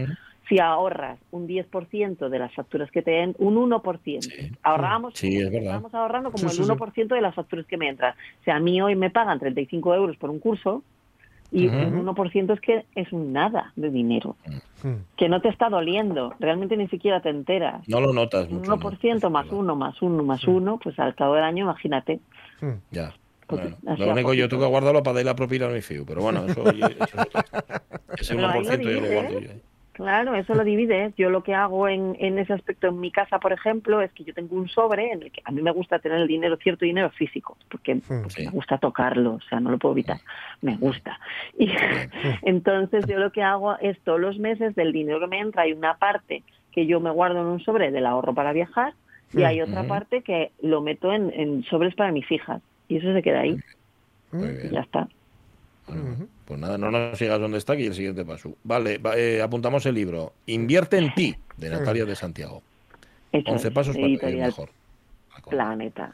Si 0.48 0.60
ahorras 0.60 1.18
un 1.32 1.48
10% 1.48 2.30
de 2.30 2.40
las 2.40 2.54
facturas 2.54 2.92
que 2.92 3.02
te 3.02 3.12
den, 3.12 3.36
un 3.40 3.56
1%. 3.56 4.22
Sí. 4.22 4.52
Ahorramos, 4.62 5.14
Sí, 5.16 5.38
es 5.38 5.52
estamos 5.52 5.94
ahorrando 5.96 6.32
como 6.32 6.44
el 6.44 6.52
sí, 6.52 6.64
sí. 6.64 6.70
1% 6.70 7.08
de 7.08 7.22
las 7.22 7.34
facturas 7.34 7.66
que 7.66 7.78
me 7.78 7.90
entran. 7.90 8.14
O 8.42 8.44
sea, 8.44 8.58
a 8.58 8.60
mí 8.60 8.80
hoy 8.80 8.96
me 8.96 9.10
pagan 9.10 9.40
35 9.40 9.96
euros 9.96 10.18
por 10.18 10.30
un 10.30 10.40
curso 10.40 10.84
y 11.52 11.68
Ujú. 11.68 11.78
un 11.78 12.08
1% 12.08 12.54
es 12.54 12.62
que 12.62 12.86
es 12.96 13.12
un 13.14 13.32
nada 13.34 13.72
de 13.76 13.90
dinero, 13.90 14.36
Mm. 14.84 14.90
que 15.18 15.30
no 15.30 15.42
te 15.42 15.50
está 15.50 15.70
doliendo, 15.70 16.36
realmente 16.40 16.76
ni 16.78 16.88
siquiera 16.88 17.22
te 17.22 17.30
enteras. 17.30 17.88
No 17.88 18.00
lo 18.02 18.14
notas 18.14 18.48
Un 18.50 18.56
mucho. 18.60 18.70
¿no? 18.72 18.78
1% 18.78 19.30
más 19.30 19.46
Es 19.46 19.52
verdad. 19.52 19.64
uno, 19.64 19.76
más 19.76 20.02
uno, 20.02 20.24
más 20.24 20.44
uno, 20.48 20.80
pues 20.84 21.00
al 21.00 21.16
cabo 21.16 21.36
del 21.36 21.44
año, 21.44 21.64
imagínate. 21.66 22.20
Mm. 22.62 22.74
Ya. 22.92 23.14
Porque 23.48 23.76
Bueno, 23.84 24.06
lo 24.06 24.12
único 24.12 24.34
yo 24.34 24.50
tengo 24.50 24.64
que 24.64 24.70
guardarlo 24.70 25.04
para 25.04 25.18
dar 25.18 25.26
la 25.26 25.36
propina 25.36 25.68
a 25.68 25.70
mi 25.70 25.82
fiu, 25.82 26.04
pero 26.06 26.22
bueno, 26.22 26.46
eso, 26.46 26.64
oye, 26.64 26.84
eso 26.84 27.18
es 27.18 27.26
otra 27.26 27.44
cosa. 27.44 27.82
Ese 28.18 28.36
Pero 28.36 28.48
ahí 28.48 28.64
lo 28.64 28.70
1% 28.72 28.90
yo 28.90 29.02
lo 29.02 29.08
guardo 29.14 29.38
¿eh? 29.40 29.42
yo. 29.44 29.75
Claro, 29.96 30.36
eso 30.36 30.56
lo 30.56 30.66
divides. 30.66 31.16
Yo 31.16 31.30
lo 31.30 31.42
que 31.42 31.54
hago 31.56 31.88
en, 31.88 32.18
en 32.20 32.38
ese 32.38 32.52
aspecto 32.52 32.88
en 32.88 33.00
mi 33.00 33.12
casa, 33.12 33.40
por 33.40 33.54
ejemplo, 33.54 34.02
es 34.02 34.12
que 34.12 34.26
yo 34.26 34.34
tengo 34.34 34.58
un 34.58 34.68
sobre 34.68 35.14
en 35.14 35.24
el 35.24 35.32
que 35.32 35.42
a 35.46 35.52
mí 35.52 35.62
me 35.62 35.72
gusta 35.72 36.00
tener 36.00 36.20
el 36.20 36.28
dinero, 36.28 36.58
cierto 36.58 36.84
dinero 36.84 37.10
físico, 37.12 37.58
porque, 37.72 38.02
porque 38.22 38.42
Sí. 38.42 38.46
me 38.46 38.52
gusta 38.52 38.78
tocarlo, 38.78 39.36
o 39.36 39.42
sea, 39.50 39.62
no 39.62 39.72
lo 39.72 39.78
puedo 39.78 39.94
evitar, 39.94 40.20
me 40.62 40.76
gusta. 40.76 41.18
Y 41.58 41.70
entonces 42.42 43.08
yo 43.08 43.20
lo 43.20 43.32
que 43.32 43.42
hago 43.42 43.78
es 43.80 43.98
todos 44.04 44.20
los 44.20 44.38
meses 44.38 44.76
del 44.76 44.92
dinero 44.92 45.22
que 45.22 45.28
me 45.28 45.40
entra, 45.40 45.62
hay 45.62 45.72
una 45.72 45.96
parte 45.96 46.44
que 46.74 46.86
yo 46.88 47.00
me 47.00 47.10
guardo 47.12 47.40
en 47.40 47.48
un 47.48 47.62
sobre 47.62 47.90
del 47.90 48.06
ahorro 48.06 48.34
para 48.34 48.52
viajar 48.52 48.96
y 49.32 49.44
hay 49.44 49.62
otra 49.62 49.88
parte 49.88 50.24
que 50.24 50.52
lo 50.62 50.82
meto 50.82 51.14
en, 51.14 51.32
en 51.34 51.64
sobres 51.64 51.96
para 51.96 52.12
mis 52.12 52.30
hijas. 52.30 52.62
Y 52.90 52.98
eso 52.98 53.14
se 53.14 53.24
queda 53.24 53.40
ahí, 53.40 53.58
Muy 54.34 54.50
y 54.62 54.70
ya 54.72 54.82
está. 54.82 55.08
Bueno, 55.88 56.28
Pues 56.46 56.60
nada, 56.60 56.78
no 56.78 56.92
nos 56.92 57.18
sigas 57.18 57.40
donde 57.40 57.58
está 57.58 57.74
aquí 57.74 57.88
el 57.88 57.94
siguiente 57.96 58.24
paso. 58.24 58.54
Vale, 58.64 59.00
va- 59.00 59.18
eh, 59.18 59.42
apuntamos 59.42 59.86
el 59.88 59.96
libro. 59.96 60.34
Invierte 60.46 60.98
en 60.98 61.14
ti, 61.16 61.36
de 61.58 61.70
Natalia 61.70 62.06
de 62.06 62.16
Santiago. 62.16 62.62
Hecho 63.32 63.52
11 63.52 63.68
es, 63.68 63.74
pasos 63.74 63.96
para 63.96 64.08
vivir 64.08 64.38
mejor. 64.38 64.70
Planeta. 65.50 66.14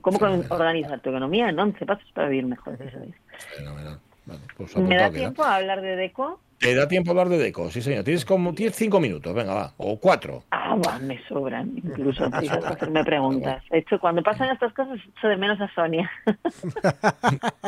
¿Cómo 0.00 0.18
Fenomenal. 0.18 0.46
organizar 0.50 1.00
tu 1.00 1.10
economía 1.10 1.48
en 1.48 1.58
11 1.58 1.84
pasos 1.86 2.08
para 2.14 2.28
vivir 2.28 2.46
mejor? 2.46 2.74
Eso 2.74 2.98
es. 2.98 3.14
Fenomenal. 3.56 3.98
Vale, 4.26 4.40
pues 4.56 4.76
¿Me 4.76 4.96
da 4.96 5.08
queda. 5.10 5.18
tiempo 5.18 5.44
a 5.44 5.56
hablar 5.56 5.80
de 5.82 5.96
Deco? 5.96 6.40
Te 6.58 6.74
da 6.74 6.88
tiempo 6.88 7.10
a 7.10 7.12
hablar 7.12 7.28
de 7.28 7.38
Deco, 7.38 7.70
sí 7.70 7.82
señor. 7.82 8.04
Tienes 8.04 8.24
como 8.24 8.54
tienes 8.54 8.74
cinco 8.76 9.00
minutos, 9.00 9.34
venga, 9.34 9.52
va. 9.54 9.72
O 9.76 9.98
cuatro. 9.98 10.44
Ah, 10.50 10.76
va, 10.76 10.98
me 10.98 11.22
sobran, 11.28 11.76
incluso 11.76 12.24
a 12.32 12.38
hacerme 12.68 13.04
preguntas. 13.04 13.62
De 13.70 13.78
hecho, 13.78 13.98
cuando 13.98 14.22
pasan 14.22 14.50
estas 14.50 14.72
cosas, 14.72 14.98
echo 15.06 15.28
de 15.28 15.36
menos 15.36 15.60
a 15.60 15.72
Sonia. 15.74 16.10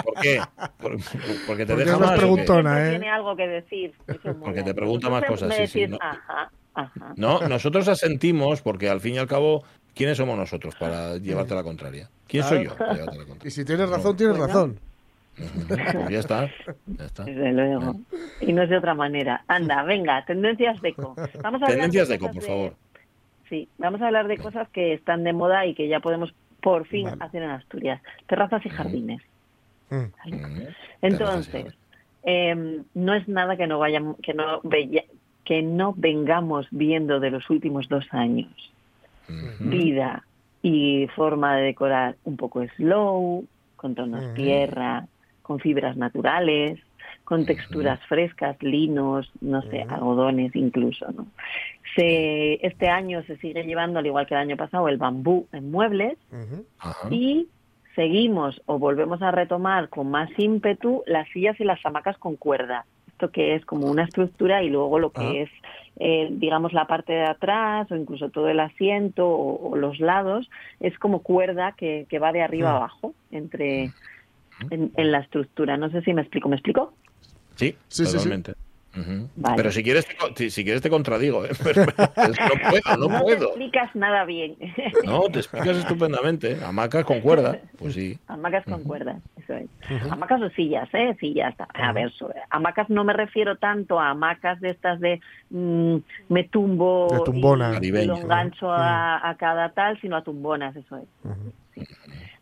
¿Por 0.02 0.14
qué? 0.20 0.40
Por- 0.78 0.96
porque 1.46 1.66
te 1.66 1.72
Porque 1.74 1.84
deja 1.84 1.98
más 1.98 2.12
preguntona, 2.12 2.86
¿eh? 2.86 2.90
Tiene 2.90 3.10
algo 3.10 3.36
que 3.36 3.46
decir. 3.46 3.94
Porque 4.42 4.62
te 4.62 4.74
pregunta 4.74 5.10
más 5.10 5.24
cosas, 5.24 5.48
me 5.48 5.56
sí, 5.56 5.66
sí, 5.66 5.80
decís, 5.80 5.90
no. 5.90 5.98
Ajá, 6.00 6.50
ajá. 6.74 7.14
No, 7.16 7.40
nosotros 7.48 7.88
asentimos 7.88 8.62
porque 8.62 8.88
al 8.88 9.00
fin 9.00 9.14
y 9.14 9.18
al 9.18 9.26
cabo, 9.26 9.64
¿quiénes 9.94 10.16
somos 10.16 10.38
nosotros 10.38 10.74
para 10.76 11.16
llevarte 11.18 11.54
la 11.54 11.62
contraria? 11.62 12.08
¿Quién 12.26 12.44
soy 12.44 12.64
yo 12.64 12.76
para 12.76 12.94
llevarte 12.94 13.16
la 13.18 13.22
Y 13.24 13.26
contraria? 13.26 13.50
si 13.50 13.64
tienes 13.64 13.88
razón, 13.90 14.16
tienes 14.16 14.36
Bueno. 14.38 14.52
razón. 14.52 14.80
Pues 15.36 16.08
ya 16.10 16.18
está. 16.20 16.50
Ya 16.86 17.04
está. 17.04 17.24
Desde 17.24 17.52
luego. 17.52 17.96
Y 18.40 18.52
no 18.52 18.62
es 18.62 18.70
de 18.70 18.78
otra 18.78 18.94
manera. 18.94 19.44
Anda, 19.48 19.82
venga, 19.82 20.24
tendencias 20.24 20.80
Deco. 20.80 21.14
Vamos 21.42 21.62
a 21.62 21.66
Tendencias 21.66 22.08
de 22.08 22.18
por 22.18 22.40
favor. 22.42 22.74
Sí, 23.48 23.68
vamos 23.78 24.00
a 24.02 24.06
hablar 24.06 24.26
de 24.28 24.38
cosas 24.38 24.68
que 24.70 24.92
están 24.94 25.24
de 25.24 25.32
moda 25.32 25.66
y 25.66 25.74
que 25.74 25.88
ya 25.88 26.00
podemos 26.00 26.34
por 26.60 26.86
fin 26.86 27.04
Vale. 27.04 27.16
hacer 27.20 27.42
en 27.42 27.50
Asturias. 27.50 28.00
Terrazas 28.26 28.64
y 28.66 28.70
jardines. 28.70 29.22
Mm. 29.90 30.04
Entonces, 31.02 31.74
eh, 32.24 32.82
no 32.94 33.14
es 33.14 33.28
nada 33.28 33.56
que 33.56 33.66
no 33.66 33.78
vayamos, 33.78 34.16
que 34.22 34.34
no 34.34 34.60
veya- 34.62 35.04
que 35.44 35.62
no 35.62 35.94
vengamos 35.96 36.66
viendo 36.72 37.20
de 37.20 37.30
los 37.30 37.48
últimos 37.50 37.88
dos 37.88 38.04
años. 38.10 38.50
Vida 39.60 40.24
y 40.62 41.06
forma 41.14 41.56
de 41.56 41.62
decorar 41.64 42.16
un 42.24 42.36
poco 42.36 42.64
slow, 42.76 43.44
con 43.76 43.94
tonos 43.94 44.24
Ujú. 44.24 44.34
tierra, 44.34 45.06
con 45.46 45.60
fibras 45.60 45.96
naturales, 45.96 46.80
con 47.22 47.46
texturas 47.46 48.00
frescas, 48.08 48.60
linos, 48.60 49.30
no 49.40 49.62
sé, 49.62 49.82
algodones 49.88 50.56
incluso, 50.56 51.06
¿no? 51.12 51.28
Se, 51.94 52.66
este 52.66 52.88
año 52.88 53.22
se 53.28 53.36
sigue 53.36 53.62
llevando, 53.62 54.00
al 54.00 54.06
igual 54.06 54.26
que 54.26 54.34
el 54.34 54.40
año 54.40 54.56
pasado, 54.56 54.88
el 54.88 54.96
bambú 54.96 55.46
en 55.52 55.70
muebles 55.70 56.18
y 57.10 57.46
seguimos 57.94 58.60
o 58.66 58.80
volvemos 58.80 59.22
a 59.22 59.30
retomar 59.30 59.88
con 59.88 60.10
más 60.10 60.28
ímpetu 60.36 61.04
las 61.06 61.28
sillas 61.28 61.58
y 61.60 61.64
las 61.64 61.78
hamacas 61.86 62.18
con 62.18 62.34
cuerda. 62.34 62.84
Esto 63.06 63.30
que 63.30 63.54
es 63.54 63.64
como 63.64 63.86
una 63.86 64.02
estructura 64.02 64.64
y 64.64 64.68
luego 64.68 64.98
lo 64.98 65.10
que 65.10 65.42
es, 65.42 65.50
eh, 66.00 66.28
digamos, 66.32 66.72
la 66.72 66.86
parte 66.86 67.12
de 67.12 67.24
atrás 67.24 67.90
o 67.90 67.96
incluso 67.96 68.30
todo 68.30 68.48
el 68.48 68.60
asiento 68.60 69.26
o, 69.28 69.70
o 69.70 69.76
los 69.76 70.00
lados, 70.00 70.50
es 70.80 70.98
como 70.98 71.22
cuerda 71.22 71.72
que, 71.72 72.06
que 72.08 72.18
va 72.18 72.32
de 72.32 72.42
arriba 72.42 72.72
a 72.72 72.76
abajo 72.76 73.14
entre 73.30 73.92
en, 74.70 74.92
en 74.96 75.12
la 75.12 75.18
estructura. 75.20 75.76
No 75.76 75.90
sé 75.90 76.02
si 76.02 76.12
me 76.12 76.22
explico. 76.22 76.48
¿Me 76.48 76.56
explico? 76.56 76.94
Sí, 77.56 77.76
Sí, 77.88 78.04
sí, 78.04 78.06
sí. 78.06 78.12
totalmente. 78.16 78.52
Ujú. 78.98 79.28
Vale. 79.36 79.56
Pero 79.56 79.70
si 79.72 79.82
quieres, 79.82 80.06
te, 80.06 80.14
si, 80.36 80.50
si 80.50 80.64
quieres 80.64 80.80
te 80.80 80.88
contradigo. 80.88 81.44
¿eh? 81.44 81.50
No 81.58 82.70
puedo, 82.70 82.96
no 82.96 83.08
te 83.18 83.22
puedo. 83.24 83.46
explicas 83.48 83.94
nada 83.94 84.24
bien. 84.24 84.56
No, 85.04 85.22
te 85.30 85.40
explicas 85.40 85.76
estupendamente. 85.76 86.56
Hamacas 86.64 87.04
con 87.04 87.20
cuerda, 87.20 87.58
pues 87.78 87.92
sí. 87.94 88.18
Hamacas 88.26 88.64
con 88.64 88.82
cuerdas, 88.84 89.20
eso 89.36 89.52
es. 89.54 89.68
Hamacas 90.10 90.40
o 90.40 90.48
sillas, 90.50 90.88
¿eh? 90.94 91.14
Sillas. 91.20 91.54
A 91.74 91.92
ver, 91.92 92.10
hamacas 92.50 92.88
no 92.88 93.04
me 93.04 93.12
refiero 93.12 93.56
tanto 93.56 94.00
a 94.00 94.10
hamacas 94.10 94.60
de 94.60 94.70
estas 94.70 94.98
de 95.00 95.20
mm, 95.50 95.96
me 96.30 96.44
tumbo 96.44 97.08
De 97.12 97.20
tumbona. 97.20 97.78
y- 97.82 97.86
y, 97.88 97.90
lo 98.06 98.14
¿no? 98.14 98.22
engancho 98.22 98.70
a, 98.72 99.28
a 99.28 99.36
cada 99.36 99.70
tal, 99.72 100.00
sino 100.00 100.16
a 100.16 100.24
tumbonas, 100.24 100.74
eso 100.74 100.96
es. 100.96 101.04
Sí. 101.74 101.82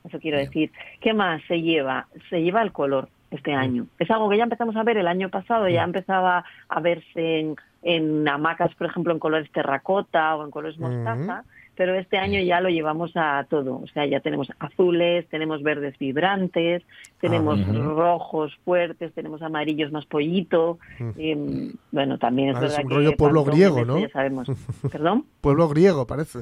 Eso 0.05 0.19
quiero 0.21 0.39
decir. 0.39 0.71
¿Qué 1.01 1.15
más 1.15 1.43
se 1.49 1.63
lleva? 1.63 2.07
Se 2.31 2.43
lleva 2.43 2.63
el 2.63 2.73
color 2.73 3.09
este 3.31 3.53
año. 3.53 3.87
Es 3.99 4.11
algo 4.11 4.29
que 4.29 4.37
ya 4.37 4.45
empezamos 4.45 4.77
a 4.77 4.83
ver 4.85 4.97
el 4.99 5.09
año 5.09 5.29
pasado, 5.29 5.69
ya 5.69 5.83
empezaba 5.83 6.45
a 6.69 6.81
verse 6.81 7.41
en, 7.41 7.57
en 7.83 8.29
hamacas, 8.29 8.75
por 8.77 8.87
ejemplo, 8.87 9.13
en 9.13 9.19
colores 9.19 9.51
terracota 9.51 10.37
o 10.37 10.45
en 10.45 10.51
colores 10.53 10.79
mostaza, 10.79 11.45
pero 11.75 11.95
este 11.97 12.19
año 12.19 12.41
ya 12.41 12.61
lo 12.61 12.69
llevamos 12.69 13.11
a 13.17 13.45
todo. 13.51 13.81
O 13.83 13.87
sea, 13.89 14.07
ya 14.07 14.21
tenemos 14.21 14.49
azules, 14.61 15.27
tenemos 15.31 15.63
verdes 15.65 15.99
vibrantes, 15.99 16.85
tenemos 17.21 17.59
Ujú. 17.61 17.73
rojos 17.97 18.55
fuertes, 18.65 19.13
tenemos 19.15 19.43
amarillos 19.43 19.91
más 19.91 20.07
pollito. 20.07 20.79
em, 21.17 21.73
bueno, 21.91 22.19
también 22.19 22.51
es 22.51 22.57
Ah, 22.57 22.59
es 22.59 22.63
verdad 22.63 22.83
un 22.85 22.89
que 22.89 22.95
rollo 22.95 23.17
pueblo 23.17 23.45
Pantone, 23.45 23.57
griego, 23.57 23.85
¿no? 23.85 23.99
Ya 23.99 24.11
sabemos. 24.11 24.49
¿Perdón? 24.93 25.25
Pueblo 25.41 25.69
griego, 25.69 26.07
parece. 26.07 26.41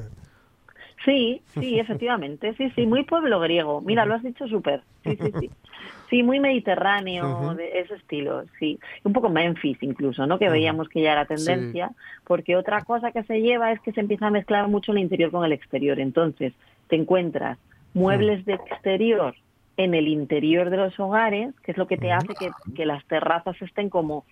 Sí, 1.05 1.41
sí, 1.53 1.79
efectivamente, 1.79 2.53
sí, 2.55 2.71
sí, 2.75 2.85
muy 2.85 3.03
pueblo 3.03 3.39
griego. 3.39 3.81
Mira, 3.81 4.05
lo 4.05 4.15
has 4.15 4.23
dicho 4.23 4.47
súper. 4.47 4.81
Sí, 5.03 5.17
sí, 5.21 5.31
sí. 5.39 5.49
Sí, 6.09 6.21
muy 6.21 6.39
mediterráneo, 6.39 7.55
de 7.55 7.79
ese 7.79 7.95
estilo, 7.95 8.43
sí. 8.59 8.77
Un 9.03 9.13
poco 9.13 9.29
Memphis 9.29 9.81
incluso, 9.81 10.27
¿no? 10.27 10.37
Que 10.37 10.47
veíamos 10.47 10.87
que 10.87 11.01
ya 11.01 11.13
era 11.13 11.25
tendencia, 11.25 11.89
porque 12.23 12.55
otra 12.55 12.83
cosa 12.83 13.11
que 13.11 13.23
se 13.23 13.41
lleva 13.41 13.71
es 13.71 13.79
que 13.79 13.93
se 13.93 14.01
empieza 14.01 14.27
a 14.27 14.29
mezclar 14.29 14.67
mucho 14.67 14.91
el 14.91 14.99
interior 14.99 15.31
con 15.31 15.43
el 15.43 15.53
exterior. 15.53 15.99
Entonces, 15.99 16.53
te 16.87 16.97
encuentras 16.97 17.57
muebles 17.95 18.45
de 18.45 18.53
exterior 18.53 19.33
en 19.75 19.95
el 19.95 20.07
interior 20.07 20.69
de 20.69 20.77
los 20.77 20.99
hogares, 20.99 21.55
que 21.63 21.71
es 21.71 21.79
lo 21.79 21.87
que 21.87 21.97
te 21.97 22.11
hace 22.11 22.35
que, 22.35 22.51
que 22.75 22.85
las 22.85 23.03
terrazas 23.05 23.59
estén 23.59 23.89
como 23.89 24.23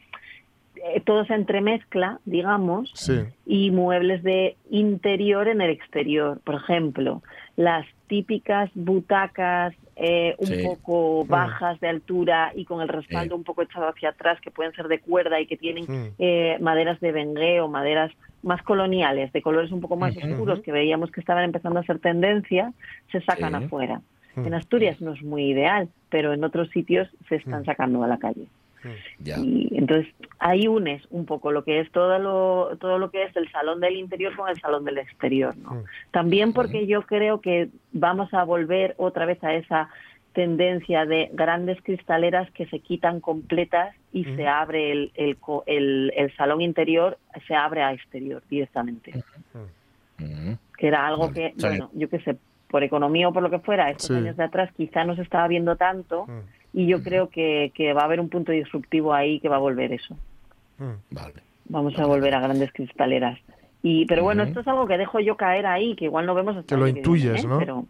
eh, 0.83 1.01
todo 1.05 1.25
se 1.25 1.33
entremezcla, 1.35 2.19
digamos, 2.25 2.91
Sí. 2.95 3.21
y 3.45 3.71
muebles 3.71 4.23
de 4.23 4.55
interior 4.69 5.47
en 5.47 5.61
el 5.61 5.69
exterior. 5.69 6.39
Por 6.43 6.55
ejemplo, 6.55 7.21
las 7.55 7.85
típicas 8.07 8.69
butacas 8.75 9.73
eh, 10.03 10.35
un 10.39 10.47
Sí. 10.47 10.63
poco 10.65 11.25
bajas 11.25 11.79
de 11.79 11.87
altura 11.89 12.51
y 12.55 12.65
con 12.65 12.81
el 12.81 12.87
respaldo 12.87 13.35
Sí. 13.35 13.37
un 13.39 13.43
poco 13.43 13.61
echado 13.61 13.87
hacia 13.87 14.09
atrás, 14.09 14.41
que 14.41 14.49
pueden 14.49 14.73
ser 14.73 14.87
de 14.87 14.99
cuerda 14.99 15.39
y 15.39 15.45
que 15.45 15.57
tienen 15.57 15.83
Mm. 15.87 16.07
eh, 16.17 16.57
maderas 16.59 16.99
de 17.01 17.11
bengué 17.11 17.61
o 17.61 17.67
maderas 17.67 18.11
más 18.41 18.63
coloniales, 18.63 19.31
de 19.31 19.43
colores 19.43 19.71
un 19.71 19.79
poco 19.81 19.97
más 19.97 20.17
oscuros, 20.17 20.61
que 20.61 20.71
veíamos 20.71 21.11
que 21.11 21.19
estaban 21.19 21.43
empezando 21.43 21.79
a 21.79 21.83
ser 21.83 21.99
tendencia, 21.99 22.73
se 23.11 23.21
sacan 23.21 23.51
Sí. 23.59 23.65
afuera. 23.65 24.01
Mm. 24.35 24.47
En 24.47 24.53
Asturias 24.55 24.99
no 25.01 25.13
es 25.13 25.21
muy 25.21 25.43
ideal, 25.51 25.87
pero 26.09 26.33
en 26.33 26.43
otros 26.43 26.69
sitios 26.71 27.07
se 27.29 27.35
están 27.35 27.61
Mm. 27.61 27.65
sacando 27.65 28.03
a 28.03 28.07
la 28.07 28.17
calle. 28.17 28.47
Ya. 29.19 29.37
Y 29.39 29.69
entonces 29.73 30.13
ahí 30.39 30.67
unes 30.67 31.03
un 31.09 31.25
poco 31.25 31.51
lo 31.51 31.63
que 31.63 31.79
es 31.79 31.91
todo 31.91 32.17
lo 32.19 32.77
todo 32.79 32.97
lo 32.97 33.11
que 33.11 33.23
es 33.23 33.35
el 33.35 33.49
salón 33.51 33.79
del 33.79 33.95
interior 33.97 34.35
con 34.35 34.49
el 34.49 34.59
salón 34.59 34.85
del 34.85 34.97
exterior, 34.97 35.55
¿no? 35.57 35.71
Mm. 35.75 35.83
También 36.11 36.53
porque 36.53 36.87
yo 36.87 37.03
creo 37.03 37.41
que 37.41 37.69
vamos 37.91 38.33
a 38.33 38.43
volver 38.43 38.95
otra 38.97 39.25
vez 39.25 39.43
a 39.43 39.53
esa 39.53 39.89
tendencia 40.33 41.05
de 41.05 41.29
grandes 41.33 41.81
cristaleras 41.81 42.49
que 42.51 42.65
se 42.67 42.79
quitan 42.79 43.19
completas 43.19 43.93
y 44.13 44.23
se 44.23 44.47
abre 44.47 44.91
el, 44.93 45.11
el, 45.15 45.35
co- 45.37 45.63
el, 45.67 46.13
el 46.15 46.33
salón 46.37 46.61
interior, 46.61 47.17
se 47.47 47.53
abre 47.53 47.81
a 47.83 47.91
exterior 47.91 48.41
directamente. 48.49 49.23
Que 50.77 50.87
era 50.87 51.05
algo 51.07 51.27
Vale. 51.29 51.33
que, 51.33 51.53
bueno, 51.59 51.89
yo 51.93 52.09
qué 52.09 52.19
sé, 52.19 52.37
por 52.69 52.83
economía 52.83 53.27
o 53.27 53.33
por 53.33 53.43
lo 53.43 53.49
que 53.49 53.59
fuera, 53.59 53.89
estos 53.89 54.07
Sí. 54.07 54.13
años 54.13 54.37
de 54.37 54.43
atrás 54.43 54.71
quizá 54.77 55.03
no 55.03 55.15
se 55.15 55.21
estaba 55.23 55.47
viendo 55.47 55.75
tanto 55.75 56.25
Mm. 56.27 56.39
Y 56.73 56.87
yo 56.87 57.03
creo 57.03 57.29
que, 57.29 57.71
que 57.75 57.93
va 57.93 58.01
a 58.01 58.05
haber 58.05 58.19
un 58.19 58.29
punto 58.29 58.51
disruptivo 58.51 59.13
ahí 59.13 59.39
que 59.39 59.49
va 59.49 59.57
a 59.57 59.59
volver 59.59 59.91
eso. 59.93 60.15
Mm. 60.77 60.93
Vale. 61.11 61.35
Vamos 61.65 61.97
a 61.99 62.05
volver 62.05 62.33
a 62.33 62.41
grandes 62.41 62.71
cristaleras. 62.73 63.39
Y, 63.83 64.05
pero 64.05 64.21
bueno, 64.23 64.43
Ujú. 64.43 64.49
esto 64.49 64.59
es 64.61 64.67
algo 64.67 64.85
que 64.85 64.95
dejo 64.95 65.19
yo 65.19 65.35
caer 65.35 65.65
ahí, 65.65 65.95
que 65.95 66.05
igual 66.05 66.27
no 66.27 66.35
vemos 66.35 66.55
hasta 66.55 66.67
Que 66.67 66.75
el 66.75 66.79
lo 66.81 66.87
intuyes, 66.87 67.43
¿eh? 67.43 67.47
¿no? 67.47 67.57
Pero, 67.57 67.85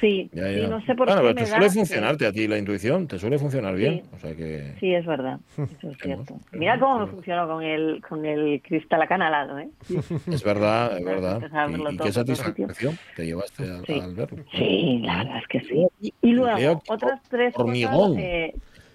sí, 0.00 0.30
Ya, 0.32 0.50
ya. 0.50 0.68
no 0.68 0.80
sé 0.86 0.94
por 0.94 1.06
bueno, 1.06 1.20
qué 1.20 1.26
pero 1.28 1.28
me 1.28 1.34
te 1.34 1.40
da 1.42 1.46
suele 1.48 1.66
que- 1.66 1.72
funcionarte 1.74 2.26
a 2.26 2.32
ti 2.32 2.48
la 2.48 2.56
intuición, 2.56 3.06
te 3.06 3.18
suele 3.18 3.38
funcionar 3.38 3.74
bien. 3.74 3.96
Sí. 4.04 4.10
O 4.14 4.18
sea 4.20 4.34
que. 4.34 4.74
Sí, 4.80 4.94
es 4.94 5.04
verdad, 5.04 5.38
eso 5.58 5.90
es 5.90 5.98
cierto. 5.98 6.36
Mira 6.52 6.78
cómo 6.78 7.00
me 7.00 7.06
funcionó 7.08 7.46
con 7.46 7.62
el, 7.62 8.02
con 8.08 8.24
el 8.24 8.62
cristal 8.62 9.02
acanalado, 9.02 9.58
¿eh? 9.58 9.68
Es 10.32 10.42
verdad, 10.42 10.96
es 10.98 11.04
verdad. 11.04 11.42
Y, 11.68 11.94
y 11.94 11.96
qué 11.98 12.12
satisfacción 12.12 12.98
te 13.14 13.26
llevaste 13.26 13.64
al, 13.64 13.84
Sí. 13.84 14.00
al 14.00 14.14
verlo. 14.14 14.44
Sí, 14.56 15.00
la 15.04 15.18
verdad 15.18 15.38
es 15.38 15.46
que 15.48 15.60
sí. 15.60 15.86
Y 16.22 16.34
Veo 16.34 16.44
luego, 16.46 16.82
otras 16.88 17.20
tres 17.28 17.52
hormigón. 17.56 18.12
cosas... 18.12 18.22
eh, 18.24 18.54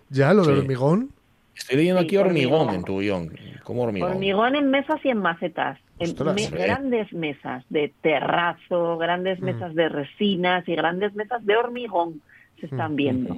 Ya, 0.09 0.33
lo 0.33 0.43
del 0.43 0.55
Sí. 0.55 0.62
hormigón. 0.62 1.09
Estoy 1.55 1.77
leyendo 1.77 2.01
aquí 2.01 2.17
hormigón, 2.17 2.62
hormigón. 2.69 2.75
en 2.75 2.83
tu 2.85 2.99
guion. 3.01 3.29
¿Cómo 3.63 3.83
hormigón? 3.83 4.13
Hormigón 4.13 4.55
en 4.55 4.71
mesas 4.71 4.99
y 5.03 5.09
en 5.09 5.17
macetas. 5.19 5.77
Ostras. 5.99 6.35
me- 6.35 6.47
grandes 6.57 7.12
mesas 7.13 7.63
de 7.69 7.93
terrazo, 8.01 8.97
grandes 8.97 9.39
Mm. 9.41 9.45
mesas 9.45 9.75
de 9.75 9.89
resinas 9.89 10.67
y 10.67 10.75
grandes 10.75 11.13
mesas 11.15 11.45
de 11.45 11.55
hormigón 11.57 12.21
se 12.59 12.65
están 12.67 12.93
Mm. 12.93 12.95
viendo. 12.95 13.33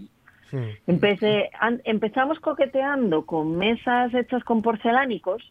Mm. 0.52 0.58
Empecé, 0.88 1.50
an- 1.60 1.82
empezamos 1.86 2.39
coqueteando 2.39 3.26
con 3.26 3.58
mesas 3.58 4.13
hechas 4.13 4.43
con 4.43 4.62
porcelánicos 4.62 5.41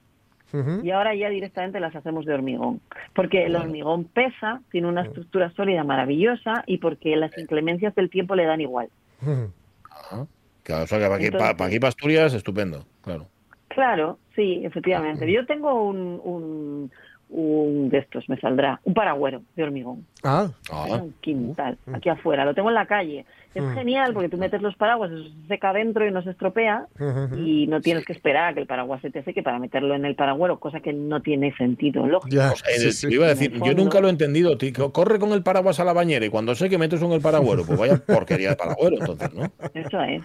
y 0.83 0.91
ahora 0.91 1.15
ya 1.15 1.29
directamente 1.31 1.79
las 1.79 1.95
hacemos 1.95 2.27
de 2.27 2.35
hormigón. 2.35 2.81
Porque 3.15 3.47
el 3.47 3.55
hormigón 3.55 4.05
pesa, 4.05 4.61
tiene 4.73 4.89
una 4.89 5.03
estructura 5.03 5.51
sólida 5.53 5.85
maravillosa 5.85 6.65
y 6.67 6.79
porque 6.79 7.15
las 7.17 7.37
inclemencias 7.39 7.95
del 7.95 8.11
tiempo 8.11 8.35
le 8.35 8.47
dan 8.47 8.61
igual. 8.61 8.89
Ajá. 9.23 10.27
Claro, 10.65 10.85
o 10.85 10.87
sea 10.89 10.99
que 10.99 11.05
para 11.05 11.15
aquí, 11.17 11.27
Entonces- 11.27 11.55
para, 11.55 11.67
aquí, 11.69 11.79
para 11.79 11.89
Asturias, 11.89 12.35
estupendo. 12.35 12.85
Claro. 13.03 13.27
Claro, 13.71 14.19
sí, 14.35 14.63
efectivamente. 14.65 15.31
Yo 15.33 15.47
tengo 15.47 15.85
un, 15.85 16.21
un, 16.25 16.91
un 17.29 17.89
de 17.89 17.99
estos, 17.99 18.29
me 18.29 18.37
saldrá, 18.41 18.81
un 18.85 18.95
paragüero 18.95 19.43
de 19.55 19.63
hormigón. 19.63 20.05
Ah, 20.25 20.49
Ah, 20.73 20.87
un 21.03 21.15
quintal, 21.21 21.79
aquí 21.93 22.09
afuera, 22.09 22.45
lo 22.45 22.53
tengo 22.53 22.69
en 22.69 22.75
la 22.75 22.87
calle. 22.87 23.25
Es 23.55 23.63
Mm. 23.65 23.75
genial 23.75 24.13
porque 24.13 24.29
tú 24.29 24.39
metes 24.39 24.61
los 24.63 24.75
paraguas, 24.77 25.11
eso 25.13 25.23
se 25.25 25.47
seca 25.49 25.73
dentro 25.73 26.07
y 26.07 26.11
no 26.13 26.23
se 26.23 26.31
estropea 26.31 26.87
Ujú. 26.99 27.37
y 27.37 27.67
no 27.69 27.81
tienes 27.81 28.05
que 28.05 28.13
esperar 28.13 28.51
a 28.51 28.55
que 28.55 28.61
el 28.61 28.67
paraguas 28.67 29.01
se 29.03 29.11
te 29.11 29.23
seque 29.25 29.43
para 29.43 29.59
meterlo 29.61 29.95
en 29.95 30.05
el 30.05 30.15
paragüero, 30.17 30.59
cosa 30.61 30.81
que 30.81 30.93
no 30.93 31.21
tiene 31.23 31.53
sentido 31.57 32.07
lógico. 32.07 32.35
ya. 32.37 32.53
o 32.53 32.57
sea, 32.57 32.75
sí, 32.77 32.91
sí. 32.93 33.09
te 33.09 33.15
iba 33.15 33.27
a 33.27 33.31
decir, 33.31 33.53
yo 33.65 33.75
nunca 33.75 34.01
lo 34.01 34.09
he 34.09 34.11
entendido, 34.11 34.57
tío. 34.59 34.93
Corre 34.93 35.19
con 35.21 35.31
el 35.33 35.43
paraguas 35.45 35.79
a 35.81 35.85
la 35.85 35.93
bañera 35.93 36.27
y 36.27 36.29
cuando 36.31 36.55
sé 36.57 36.69
que 36.69 36.79
metes 36.79 37.01
en 37.03 37.13
el 37.13 37.21
paragüero, 37.21 37.65
pues 37.65 37.79
vaya 37.79 37.97
porquería 38.05 38.51
de 38.51 38.57
paragüero, 38.57 38.97
entonces, 38.99 39.33
¿no? 39.35 39.45
Eso 39.75 40.01
es. 40.03 40.23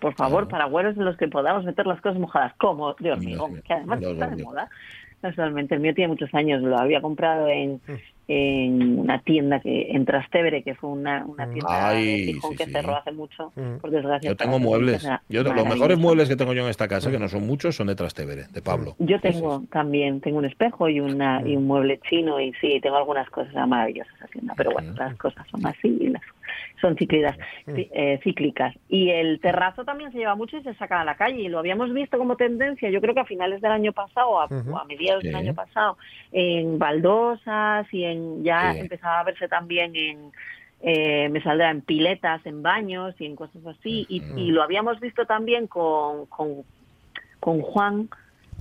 Por 0.00 0.14
favor, 0.14 0.48
Claro. 0.48 0.48
paragüeros 0.48 0.96
en 0.96 1.04
los 1.04 1.16
que 1.16 1.28
podamos 1.28 1.64
meter 1.64 1.86
las 1.86 2.00
cosas 2.00 2.18
mojadas, 2.18 2.54
como 2.58 2.94
de 2.94 3.12
hormigón, 3.12 3.60
que 3.62 3.72
además 3.74 4.00
está 4.02 4.28
de 4.28 4.42
moda. 4.42 4.68
Casualmente, 5.20 5.74
el 5.74 5.80
mío 5.82 5.92
tiene 5.94 6.08
muchos 6.08 6.32
años, 6.34 6.62
lo 6.62 6.78
había 6.78 7.02
comprado 7.02 7.46
en, 7.48 7.74
Mm. 7.86 7.92
en 8.28 8.98
una 9.00 9.18
tienda 9.20 9.60
que 9.60 9.90
en 9.90 10.04
Trastevere, 10.06 10.62
que 10.62 10.74
fue 10.76 10.88
una, 10.88 11.24
una 11.26 11.46
Mm. 11.46 11.52
tienda 11.52 11.88
Ay, 11.88 12.06
de 12.26 12.32
Gijón 12.32 12.50
sí, 12.52 12.56
que 12.56 12.64
sí. 12.64 12.70
cerró 12.72 12.96
hace 12.96 13.12
mucho, 13.12 13.52
Mm. 13.56 13.76
por 13.82 13.90
desgracia. 13.90 14.30
Yo 14.30 14.36
tengo 14.36 14.58
muebles. 14.58 15.06
Yo, 15.28 15.42
los 15.42 15.66
mejores 15.66 15.98
muebles 15.98 16.28
que 16.28 16.36
tengo 16.36 16.54
yo 16.54 16.62
en 16.62 16.70
esta 16.70 16.88
casa, 16.88 17.10
que 17.10 17.18
no 17.18 17.28
son 17.28 17.46
muchos, 17.46 17.76
son 17.76 17.88
de 17.88 17.96
Trastevere, 17.96 18.44
de 18.50 18.62
Pablo. 18.62 18.94
Yo 18.98 19.20
tengo 19.20 19.62
también, 19.70 20.20
tengo 20.22 20.38
un 20.38 20.44
espejo 20.46 20.88
y 20.88 21.00
una 21.00 21.42
y 21.46 21.54
un 21.56 21.66
mueble 21.66 22.00
chino 22.08 22.40
y 22.40 22.52
sí, 22.54 22.78
tengo 22.80 22.96
algunas 22.96 23.28
cosas 23.28 23.52
maravillosas 23.68 24.14
haciendo, 24.22 24.54
pero 24.56 24.70
bueno, 24.70 24.94
las 24.96 25.16
cosas 25.16 25.46
son 25.50 25.66
así, 25.66 25.88
y 26.00 26.06
las- 26.08 26.22
son 26.80 26.96
cíclicas, 26.96 27.36
ci- 27.66 27.88
eh, 27.92 28.20
cíclicas. 28.22 28.74
Y 28.88 29.10
el 29.10 29.40
terrazo 29.40 29.84
también 29.84 30.12
se 30.12 30.18
lleva 30.18 30.34
mucho 30.34 30.56
y 30.56 30.62
se 30.62 30.74
saca 30.74 31.00
a 31.00 31.04
la 31.04 31.16
calle 31.16 31.40
y 31.40 31.48
lo 31.48 31.58
habíamos 31.58 31.92
visto 31.92 32.18
como 32.18 32.36
tendencia, 32.36 32.90
yo 32.90 33.00
creo 33.00 33.14
que 33.14 33.20
a 33.20 33.24
finales 33.24 33.60
del 33.60 33.72
año 33.72 33.92
pasado, 33.92 34.40
a, 34.40 34.46
o 34.72 34.78
a 34.78 34.84
mediados 34.84 35.22
del 35.24 35.34
año 35.36 35.54
pasado, 35.54 35.98
en 36.32 36.78
baldosas 36.78 37.86
y 37.92 38.04
en 38.04 38.44
ya 38.44 38.72
Sí. 38.74 38.80
empezaba 38.80 39.20
a 39.20 39.24
verse 39.24 39.48
también 39.48 39.94
en 39.96 40.32
eh, 40.82 41.28
me 41.28 41.42
saldrá 41.42 41.70
en 41.70 41.82
piletas, 41.82 42.40
en 42.46 42.62
baños 42.62 43.14
y 43.18 43.26
en 43.26 43.36
cosas 43.36 43.64
así. 43.66 44.06
Y, 44.08 44.24
y 44.34 44.50
lo 44.50 44.62
habíamos 44.62 44.98
visto 44.98 45.26
también 45.26 45.66
con, 45.66 46.24
con, 46.26 46.64
con 47.38 47.60
Juan, 47.60 48.08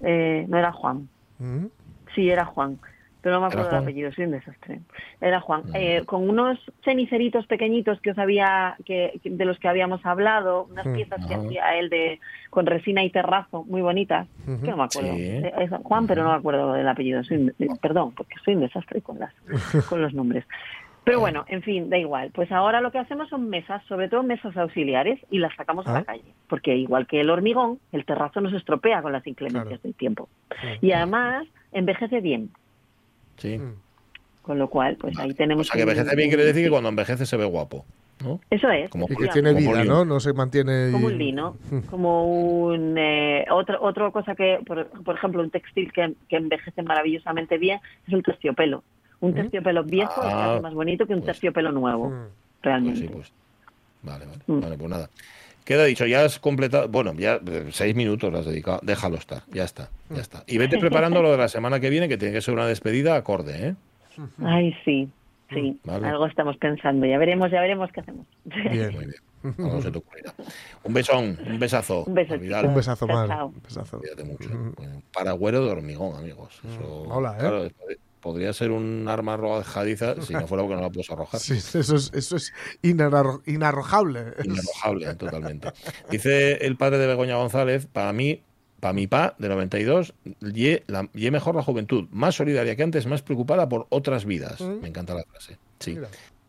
eh, 0.02 0.46
no 0.50 0.58
era 0.58 0.72
Juan, 0.74 1.10
Mm. 1.38 1.68
sí 2.14 2.30
era 2.30 2.44
Juan, 2.44 2.82
pero 3.22 3.36
no 3.36 3.42
me 3.42 3.48
acuerdo 3.48 3.70
del 3.70 3.84
apellido, 3.84 4.12
soy 4.14 4.26
un 4.26 4.32
desastre. 4.32 4.80
Era 5.20 5.42
Juan. 5.42 5.64
Eh, 5.74 6.04
con 6.06 6.30
unos 6.30 6.58
ceniceritos 6.84 7.46
pequeñitos 7.48 8.00
que 8.02 8.12
os 8.12 8.18
había, 8.18 8.76
que, 8.86 9.20
de 9.24 9.46
los 9.46 9.60
que 9.60 9.68
habíamos 9.68 10.06
hablado, 10.06 10.68
unas 10.72 10.88
piezas 10.88 11.26
que 11.26 11.36
hacía 11.36 11.78
él 11.78 11.90
de, 11.90 12.20
con 12.50 12.66
resina 12.66 13.04
y 13.04 13.10
terrazo, 13.10 13.66
muy 13.66 13.82
bonitas, 13.82 14.28
que 14.46 14.72
no 14.72 14.78
me 14.78 14.84
acuerdo. 14.84 15.12
Eh, 15.14 15.54
es 15.60 15.70
Juan, 15.84 16.08
pero 16.08 16.24
no 16.24 16.30
me 16.30 16.38
acuerdo 16.38 16.74
del 16.74 16.88
apellido. 16.88 17.24
Soy 17.24 17.54
perdón, 17.82 18.14
porque 18.16 18.36
soy 18.46 18.56
un 18.56 18.62
desastre 18.62 19.02
con, 19.02 19.20
las, 19.20 19.34
con 19.90 20.02
los 20.02 20.14
nombres. 20.14 20.46
Pero 21.04 21.22
bueno, 21.22 21.44
en 21.48 21.64
fin, 21.64 21.90
da 21.90 21.98
igual. 21.98 22.30
Pues 22.32 22.52
ahora 22.52 22.82
lo 22.82 22.92
que 22.92 23.00
hacemos 23.00 23.30
son 23.30 23.50
mesas, 23.50 23.84
sobre 23.88 24.10
todo 24.10 24.22
mesas 24.22 24.56
auxiliares, 24.56 25.20
y 25.32 25.40
las 25.40 25.56
sacamos 25.56 25.88
a 25.88 25.94
la 25.94 26.04
calle. 26.04 26.36
Porque 26.48 26.76
igual 26.76 27.08
que 27.08 27.20
el 27.20 27.32
hormigón, 27.32 27.80
el 27.92 28.06
terrazo 28.06 28.42
nos 28.42 28.54
estropea 28.54 29.02
con 29.02 29.12
las 29.12 29.26
inclemencias 29.26 29.82
del 29.82 29.96
tiempo. 29.96 30.30
Y 30.82 30.92
además 30.92 31.48
envejece 31.72 32.22
bien. 32.22 32.52
Sí. 33.40 33.58
Mm. 33.58 33.74
Con 34.42 34.60
lo 34.60 34.70
cual, 34.70 34.96
pues 34.96 35.18
ahí 35.20 35.34
tenemos. 35.34 35.68
O 35.68 35.72
sea, 35.72 35.78
que 35.78 35.90
envejece 35.90 36.16
bien 36.16 36.30
quiere 36.30 36.46
decir 36.46 36.64
que 36.64 36.70
cuando 36.70 36.90
envejece 36.90 37.26
se 37.26 37.38
ve 37.38 37.46
guapo. 37.46 37.86
¿no? 38.24 38.40
Eso 38.50 38.70
es. 38.70 38.90
y 38.94 39.16
que 39.16 39.28
tiene 39.28 39.54
vida, 39.54 39.84
¿no? 39.86 40.04
No 40.04 40.20
se 40.20 40.34
mantiene. 40.34 40.92
Como 40.92 41.08
un 41.08 41.18
lino. 41.18 41.56
Mm. 41.70 41.80
como 41.82 42.26
un. 42.26 42.96
Eh, 42.98 43.46
otra, 43.50 43.80
otra 43.80 44.12
cosa 44.12 44.36
que, 44.36 44.60
por, 44.66 45.16
ejemplo, 45.16 45.42
un 45.42 45.50
textil 45.50 45.92
que, 45.92 46.16
envejece 46.30 46.82
maravillosamente 46.84 47.58
bien 47.58 47.80
es 48.08 48.14
el 48.14 48.24
terciopelo. 48.24 48.84
Un 49.22 49.32
¿Mm? 49.32 49.36
terciopelo 49.36 49.84
viejo 49.84 50.22
es 50.22 50.34
ah, 50.34 50.60
más 50.62 50.74
bonito 50.74 51.06
que 51.06 51.14
un 51.14 51.20
pues 51.20 51.28
terciopelo 51.28 51.72
nuevo. 51.72 52.14
Realmente. 52.62 53.08
Pues 53.08 53.28
sí, 53.28 53.32
pues. 53.32 53.34
Vale, 54.02 54.26
vale. 54.26 54.42
Vale, 54.48 54.78
pues 54.78 54.90
nada. 54.90 55.10
Queda 55.70 55.86
dicho, 55.86 56.08
ya 56.08 56.26
has 56.26 56.40
completado, 56.40 56.88
bueno, 56.88 57.14
ya 57.14 57.40
eh, 57.46 57.68
seis 57.70 57.96
minutos 57.96 58.34
has 58.34 58.48
dedicado, 58.48 58.80
déjalo 58.82 59.18
estar, 59.18 59.44
ya 59.54 59.66
está, 59.66 59.92
ya 60.10 60.20
está. 60.20 60.44
Y 60.48 60.58
vete 60.58 60.80
preparando 60.80 61.22
lo 61.22 61.32
de 61.32 61.38
la 61.38 61.48
semana 61.48 61.80
que 61.80 61.92
viene, 61.92 62.10
que 62.10 62.18
tiene 62.18 62.34
que 62.34 62.42
ser 62.42 62.56
una 62.56 62.66
despedida 62.66 63.16
acorde, 63.16 63.68
¿eh? 63.68 63.76
Ay, 64.44 64.76
sí, 64.84 65.08
sí, 65.54 65.80
algo 65.88 66.26
estamos 66.26 66.58
pensando, 66.58 67.06
ya 67.06 67.20
veremos, 67.20 67.52
ya 67.52 67.62
veremos 67.62 67.92
qué 67.92 68.00
hacemos. 68.00 68.26
Bien, 68.46 68.96
muy 68.96 69.06
bien. 69.06 69.56
No 69.60 69.80
se 69.80 69.92
te 69.92 70.00
ocurrirá. 70.00 70.34
Un 70.84 70.92
besón, 70.92 71.38
un 71.46 71.60
besazo. 71.60 72.04
Un, 72.06 72.16
beso, 72.16 72.34
un 72.34 72.74
besazo, 72.74 73.06
mal. 73.06 73.30
Un 73.44 73.62
besazo. 73.62 74.00
Cuídate 74.00 74.24
mucho. 74.24 74.50
Paragüero 75.14 75.64
de 75.64 75.72
hormigón, 75.72 76.18
amigos. 76.18 76.60
Hola, 77.10 77.38
¿eh? 77.40 77.96
Podría 78.20 78.54
ser 78.54 78.72
un 78.72 79.08
arma 79.08 79.34
arrojadiza 79.36 80.22
si 80.22 80.34
no 80.34 80.48
fuera 80.48 80.64
porque 80.64 80.76
no 80.76 80.82
la 80.82 80.90
puedes 80.90 81.10
arrojar. 81.10 81.40
Sí, 81.50 81.54
eso 81.54 81.96
es, 81.96 82.12
eso 82.14 82.36
es 82.36 82.54
inarrojable. 82.82 84.34
Inarrojable, 84.44 85.16
totalmente. 85.16 85.72
Dice 86.10 86.66
el 86.66 86.76
padre 86.76 86.98
de 86.98 87.08
Begoña 87.08 87.38
González, 87.38 87.88
para 87.92 88.14
mí, 88.14 88.44
para 88.80 88.94
mi 88.94 89.08
pa 89.08 89.36
de 89.40 89.50
92, 89.50 90.14
y, 90.24 90.80
la, 90.88 91.10
mejor 91.14 91.56
la 91.56 91.64
juventud, 91.64 92.08
más 92.12 92.36
solidaria 92.36 92.76
que 92.76 92.84
antes, 92.84 93.08
más 93.08 93.22
preocupada 93.22 93.68
por 93.70 93.88
otras 93.90 94.26
vidas. 94.26 94.62
Mm. 94.62 94.82
Me 94.82 94.90
encanta 94.90 95.14
la 95.14 95.24
frase. 95.24 95.58
Sí. 95.80 95.98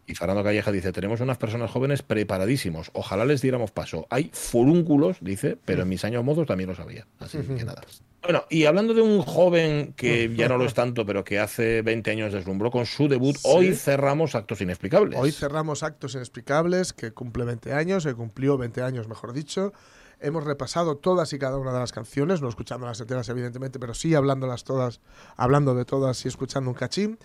Y 0.06 0.14
Fernando 0.16 0.42
Calleja 0.42 0.72
dice, 0.72 0.92
tenemos 0.92 1.20
unas 1.20 1.38
personas 1.38 1.70
jóvenes 1.70 2.02
preparadísimos, 2.02 2.90
ojalá 2.94 3.24
les 3.24 3.42
diéramos 3.42 3.70
paso. 3.70 4.08
Hay 4.10 4.30
furúnculos, 4.32 5.18
dice, 5.20 5.56
pero 5.64 5.82
en 5.82 5.88
mis 5.88 6.04
años 6.04 6.24
mozos 6.24 6.48
también 6.48 6.68
lo 6.68 6.74
sabía. 6.74 7.06
Así 7.20 7.38
que 7.38 7.64
nada. 7.64 7.82
Bueno, 8.22 8.44
y 8.50 8.66
hablando 8.66 8.92
de 8.92 9.00
un 9.00 9.22
joven 9.22 9.94
que 9.94 10.34
ya 10.36 10.48
no 10.48 10.58
lo 10.58 10.66
es 10.66 10.74
tanto, 10.74 11.06
pero 11.06 11.24
que 11.24 11.38
hace 11.38 11.80
20 11.80 12.10
años 12.10 12.32
deslumbró 12.32 12.70
con 12.70 12.84
su 12.84 13.08
debut, 13.08 13.36
hoy 13.44 13.74
cerramos 13.74 14.34
Actos 14.34 14.60
Inexplicables. 14.60 15.18
Hoy 15.18 15.32
cerramos 15.32 15.82
Actos 15.82 16.14
Inexplicables, 16.14 16.92
que 16.92 17.12
cumple 17.12 17.44
20 17.46 17.72
años, 17.72 18.04
que 18.04 18.14
cumplió 18.14 18.58
20 18.58 18.82
años, 18.82 19.08
mejor 19.08 19.32
dicho. 19.32 19.72
Hemos 20.20 20.44
repasado 20.44 20.98
todas 20.98 21.32
y 21.32 21.38
cada 21.38 21.56
una 21.56 21.72
de 21.72 21.78
las 21.78 21.92
canciones, 21.92 22.42
no 22.42 22.48
escuchando 22.50 22.86
las 22.86 23.00
enteras, 23.00 23.26
evidentemente, 23.30 23.78
pero 23.78 23.94
sí 23.94 24.14
hablándolas 24.14 24.64
todas, 24.64 25.00
hablando 25.36 25.74
de 25.74 25.86
todas 25.86 26.22
y 26.26 26.28
escuchando 26.28 26.68
un 26.68 26.74
cachín. 26.74 27.18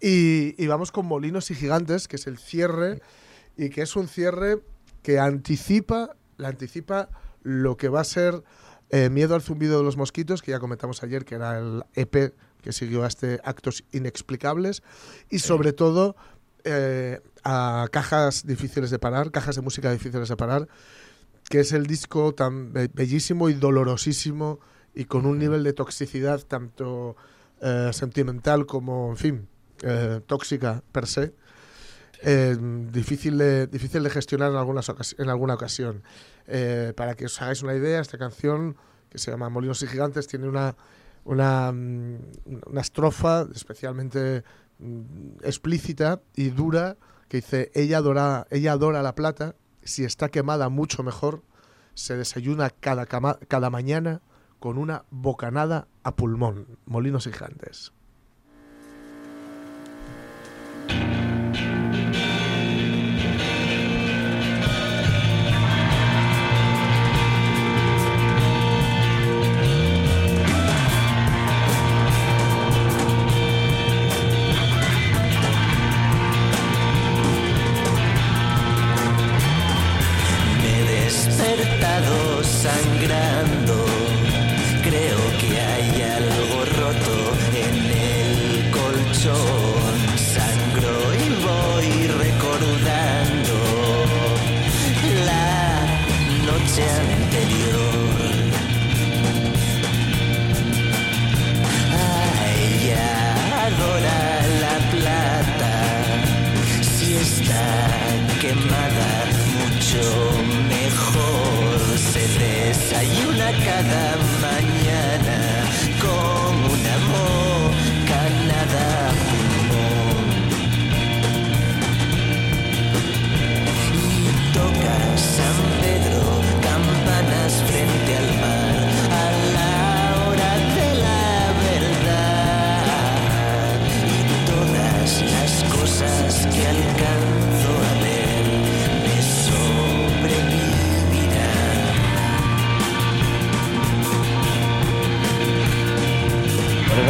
Y, 0.00 0.66
vamos 0.66 0.92
con 0.92 1.06
Molinos 1.06 1.50
y 1.50 1.54
Gigantes, 1.54 2.08
que 2.08 2.16
es 2.16 2.26
el 2.26 2.36
cierre, 2.36 3.00
y 3.56 3.70
que 3.70 3.80
es 3.80 3.96
un 3.96 4.06
cierre 4.06 4.60
que 5.02 5.18
anticipa, 5.18 6.16
le 6.36 6.46
anticipa 6.46 7.08
lo 7.42 7.78
que 7.78 7.88
va 7.88 8.00
a 8.00 8.04
ser 8.04 8.42
eh, 8.90 9.10
Miedo 9.10 9.34
al 9.34 9.42
zumbido 9.42 9.78
de 9.78 9.84
los 9.84 9.96
mosquitos, 9.96 10.42
que 10.42 10.52
ya 10.52 10.60
comentamos 10.60 11.02
ayer, 11.02 11.24
que 11.24 11.34
era 11.34 11.58
el 11.58 11.82
EP 11.94 12.34
que 12.62 12.72
siguió 12.72 13.04
a 13.04 13.08
este 13.08 13.40
Actos 13.44 13.84
Inexplicables, 13.92 14.82
y 15.28 15.40
sobre 15.40 15.72
todo 15.72 16.16
eh, 16.64 17.20
a 17.44 17.88
Cajas 17.90 18.46
Difíciles 18.46 18.90
de 18.90 18.98
Parar, 18.98 19.30
Cajas 19.30 19.56
de 19.56 19.62
Música 19.62 19.90
Difíciles 19.90 20.28
de 20.28 20.36
Parar, 20.36 20.68
que 21.48 21.60
es 21.60 21.72
el 21.72 21.86
disco 21.86 22.34
tan 22.34 22.72
bellísimo 22.72 23.48
y 23.48 23.54
dolorosísimo 23.54 24.60
y 24.94 25.04
con 25.04 25.26
un 25.26 25.38
nivel 25.38 25.62
de 25.62 25.72
toxicidad 25.72 26.40
tanto 26.40 27.16
eh, 27.60 27.90
sentimental 27.92 28.66
como, 28.66 29.10
en 29.10 29.16
fin, 29.16 29.48
tóxica 30.26 30.82
per 30.90 31.06
se. 31.06 31.34
difícil, 32.92 33.38
de, 33.38 33.66
difícil 33.66 34.02
de 34.02 34.10
gestionar 34.10 34.50
en, 34.50 34.56
algunas 34.56 34.90
en 35.18 35.28
alguna 35.28 35.54
ocasión. 35.54 36.02
Eh, 36.46 36.92
para 36.96 37.14
que 37.14 37.26
os 37.26 37.40
hagáis 37.42 37.62
una 37.62 37.74
idea, 37.74 38.00
esta 38.00 38.18
canción, 38.18 38.76
que 39.10 39.18
se 39.18 39.30
llama 39.30 39.48
Molinos 39.48 39.82
y 39.82 39.86
Gigantes, 39.86 40.26
tiene 40.26 40.48
una, 40.48 40.76
una, 41.24 41.72
mm, 41.72 42.18
una 42.66 42.80
estrofa 42.80 43.46
especialmente 43.54 44.44
mm, 44.78 45.38
explícita 45.42 46.22
y 46.34 46.50
dura 46.50 46.96
que 47.28 47.38
dice, 47.38 47.70
ella 47.74 47.98
adora, 47.98 48.46
ella 48.50 48.72
adora 48.72 49.02
la 49.02 49.14
plata, 49.14 49.56
si 49.82 50.04
está 50.04 50.28
quemada 50.28 50.68
mucho 50.68 51.02
mejor, 51.02 51.42
se 51.94 52.16
desayuna 52.16 52.70
cada, 52.70 53.06
cada 53.06 53.70
mañana 53.70 54.22
con 54.60 54.78
una 54.78 55.04
bocanada 55.10 55.88
a 56.02 56.14
pulmón. 56.14 56.78
Molinos 56.86 57.26
y 57.26 57.32
Gigantes. 57.32 57.92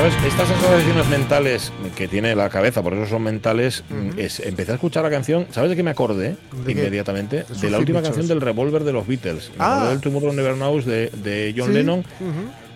Estas 0.06 0.48
asociaciones 0.48 1.08
mentales 1.08 1.72
que 1.96 2.06
tiene 2.06 2.36
la 2.36 2.48
cabeza, 2.48 2.80
por 2.80 2.94
eso 2.94 3.06
son 3.06 3.24
mentales, 3.24 3.82
es, 4.16 4.38
empecé 4.38 4.70
a 4.70 4.74
escuchar 4.74 5.02
la 5.02 5.10
canción, 5.10 5.46
¿sabes 5.50 5.70
de 5.70 5.76
qué 5.76 5.82
me 5.82 5.90
acordé 5.90 6.36
inmediatamente? 6.66 7.44
De, 7.60 7.70
la 7.70 7.78
última 7.78 8.02
canción 8.02 8.28
del 8.28 8.40
revólver 8.40 8.84
de 8.84 8.92
los 8.92 9.06
Beatles, 9.06 9.50
ah. 9.58 9.88
del 9.88 10.00
Tomorrow 10.00 10.32
Never 10.32 10.54
Knows 10.54 10.84
de, 10.84 11.10
de 11.10 11.52
John 11.56 11.74
Lennon. 11.74 12.04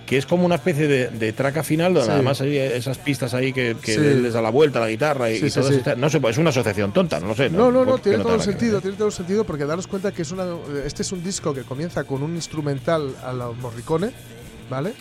que 0.07 0.19
es 0.19 0.27
como 0.27 0.45
una 0.45 0.57
especie 0.57 0.89
de, 0.89 1.33
traca 1.33 1.63
final 1.63 1.95
donde 1.95 2.13
además 2.13 2.41
hay 2.41 2.57
esas 2.57 2.99
pistas 2.99 3.33
ahí 3.33 3.53
que, 3.53 3.77
les 3.87 4.33
da 4.33 4.43
la 4.43 4.51
vuelta 4.51 4.81
a 4.81 4.83
la 4.83 4.89
guitarra 4.89 5.31
y, 5.31 5.39
todo 5.39 5.71
eso. 5.71 5.97
No 5.97 6.11
sé, 6.11 6.21
pues 6.21 6.35
es 6.35 6.39
una 6.39 6.51
asociación 6.51 6.93
tonta, 6.93 7.21
no 7.21 7.29
lo 7.29 7.35
sé. 7.37 7.49
No, 7.49 7.71
no, 7.71 7.85
no, 7.85 7.99
tiene 7.99 8.19
todo 8.19 8.35
el 8.35 8.43
sentido, 8.43 8.81
tiene 8.81 8.97
todo 8.97 9.07
el 9.07 9.15
sentido 9.15 9.45
porque 9.45 9.67
daros 9.67 9.87
cuenta 9.87 10.11
que 10.11 10.23
es 10.23 10.33
una, 10.33 10.47
este 10.85 11.03
es 11.03 11.13
un 11.13 11.23
disco 11.23 11.55
que 11.55 11.63
comienza 11.63 12.03
con 12.03 12.25
un 12.25 12.35
instrumental 12.35 13.15
a 13.23 13.33
la 13.33 13.51
Morricone, 13.53 14.11
¿vale? 14.71 14.95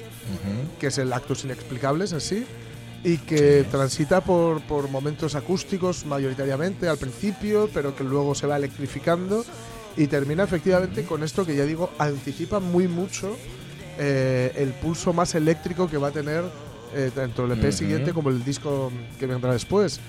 Que 0.79 0.87
es 0.87 0.97
el 0.97 1.13
Actos 1.13 1.45
Inexplicables 1.45 2.11
en 2.11 2.19
sí. 2.19 2.45
y 3.03 3.17
que 3.19 3.65
transita 3.71 4.19
por, 4.21 4.61
por 4.63 4.89
momentos 4.89 5.35
acústicos 5.35 6.05
mayoritariamente 6.05 6.89
al 6.89 6.97
principio, 6.97 7.69
pero 7.73 7.95
que 7.95 8.03
luego 8.03 8.35
se 8.35 8.47
va 8.47 8.57
electrificando 8.57 9.45
y 9.95 10.07
termina 10.07 10.43
efectivamente 10.43 11.03
con 11.03 11.23
esto 11.23 11.45
que 11.45 11.55
ya 11.55 11.63
digo, 11.63 11.91
anticipa 11.97 12.59
muy 12.59 12.87
mucho 12.87 13.35
eh, 13.97 14.51
el 14.55 14.69
pulso 14.69 15.13
más 15.13 15.35
eléctrico 15.35 15.89
que 15.89 15.97
va 15.97 16.07
a 16.07 16.11
tener 16.11 16.43
eh, 16.95 17.11
tanto 17.13 17.45
el 17.45 17.51
EP 17.51 17.71
siguiente 17.71 18.13
como 18.13 18.29
el 18.29 18.43
disco 18.43 18.91
que 19.19 19.25
vendrá 19.25 19.51
después. 19.53 19.99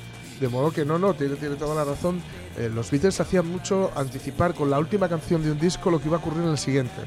De 0.41 0.49
modo 0.49 0.71
que 0.71 0.85
no, 0.85 0.99
no, 0.99 1.13
tiene, 1.13 1.37
tiene 1.37 1.57
toda 1.57 1.75
la 1.75 1.85
razón. 1.85 2.23
Eh, 2.57 2.71
los 2.73 2.91
Beatles 2.91 3.21
hacían 3.21 3.47
mucho 3.47 3.91
anticipar 3.95 4.55
con 4.55 4.71
la 4.71 4.79
última 4.79 5.09
canción 5.09 5.43
de 5.43 5.53
un 5.53 5.59
disco 5.59 5.91
lo 5.91 6.01
que 6.01 6.07
iba 6.07 6.17
a 6.17 6.21
ocurrir 6.21 6.45
en 6.45 6.51
el 6.51 6.59
siguiente. 6.59 7.03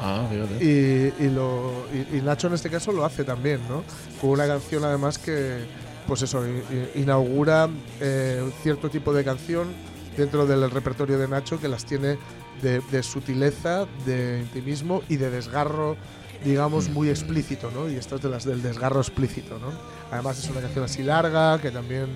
Ah, 0.00 0.26
fíjate. 0.30 0.64
Y, 0.64 2.16
y 2.16 2.20
Nacho 2.22 2.48
en 2.48 2.54
este 2.54 2.68
caso 2.68 2.92
lo 2.92 3.04
hace 3.04 3.24
también, 3.24 3.60
¿no? 3.68 3.84
Con 4.20 4.30
una 4.30 4.46
canción 4.46 4.84
además 4.84 5.18
que, 5.18 5.64
pues 6.06 6.22
eso, 6.22 6.42
inaugura 6.94 7.68
eh, 8.00 8.42
cierto 8.62 8.90
tipo 8.90 9.12
de 9.12 9.24
canción 9.24 9.68
dentro 10.16 10.46
del 10.46 10.70
repertorio 10.70 11.18
de 11.18 11.28
Nacho 11.28 11.60
que 11.60 11.68
las 11.68 11.84
tiene 11.84 12.18
de, 12.62 13.02
sutileza, 13.02 13.86
de 14.06 14.40
intimismo 14.40 15.02
y 15.08 15.16
de 15.16 15.30
desgarro, 15.30 15.96
digamos, 16.44 16.88
muy 16.88 17.08
explícito, 17.10 17.70
¿no? 17.70 17.88
Y 17.88 17.96
esta 17.96 18.16
es 18.16 18.22
de 18.22 18.30
las 18.30 18.44
del 18.44 18.62
desgarro 18.62 19.00
explícito, 19.00 19.58
¿no? 19.58 19.72
Además 20.10 20.38
es 20.38 20.48
una 20.50 20.60
canción 20.60 20.84
así 20.84 21.02
larga, 21.02 21.58
que 21.60 21.70
también... 21.70 22.06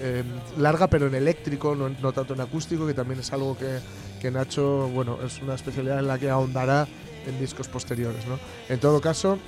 eh, 0.00 0.24
larga 0.58 0.88
pero 0.88 1.06
en 1.06 1.14
eléctrico, 1.14 1.74
no, 1.74 1.90
no 1.90 2.12
tanto 2.12 2.34
en 2.34 2.40
acústico, 2.40 2.86
que 2.86 2.94
también 2.94 3.20
es 3.20 3.32
algo 3.32 3.56
que, 3.58 3.78
que 4.20 4.30
Nacho, 4.30 4.88
bueno, 4.88 5.18
es 5.24 5.42
una 5.42 5.54
especialidad 5.54 5.98
en 5.98 6.06
la 6.06 6.18
que 6.18 6.30
ahondará 6.30 6.86
en 7.26 7.38
discos 7.40 7.68
posteriores, 7.68 8.26
¿no? 8.26 8.38
En 8.68 8.78
todo 8.80 9.00
caso, 9.00 9.38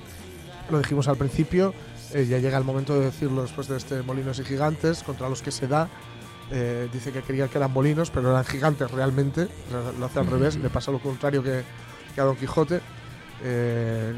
lo 0.71 0.79
dijimos 0.79 1.09
al 1.09 1.17
principio, 1.17 1.75
eh, 2.15 2.27
ya 2.29 2.39
llega 2.39 2.59
el 2.59 2.65
momento 2.65 2.95
de 2.99 3.07
decirlo 3.07 3.43
después 3.43 3.69
de 3.69 3.77
este 3.77 4.03
Molinos 4.03 4.39
y 4.39 4.45
Gigantes, 4.45 5.03
contra 5.03 5.29
los 5.29 5.43
que 5.43 5.51
se 5.51 5.67
da. 5.67 5.89
Eh, 6.51 6.89
dice 6.93 7.13
que 7.13 7.23
creía 7.23 7.49
que 7.49 7.57
eran 7.57 7.73
molinos, 7.73 8.11
pero 8.11 8.31
eran 8.31 8.45
gigantes 8.45 8.91
realmente. 8.91 9.49
Lo- 9.99 10.05
hace 10.07 10.19
al 10.19 10.27
revés, 10.27 10.57
le 10.57 10.69
pasa 10.69 10.91
lo 10.91 10.99
contrario 10.99 11.43
que, 11.43 11.63
que 12.15 12.21
a 12.21 12.25
Don 12.25 12.37
Quijote. 12.37 12.81
Eh, 13.43 14.13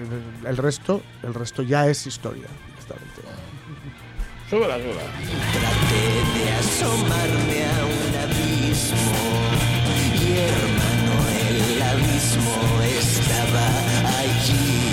el 0.45 0.57
resto, 0.57 1.01
el 1.23 1.33
resto 1.33 1.63
ya 1.63 1.87
es 1.87 2.07
historia. 2.07 2.49
directamente. 2.69 3.23
Súbela, 4.51 4.75
súbela. 4.77 5.01
Traté 5.53 6.05
de 6.39 6.53
asomarme 6.53 7.65
a 7.65 7.85
un 7.87 8.15
abismo 8.25 9.23
y 10.21 10.37
hermano 10.39 11.15
el 11.49 11.83
abismo 11.83 12.83
estaba 13.25 13.67
allí. 14.19 14.85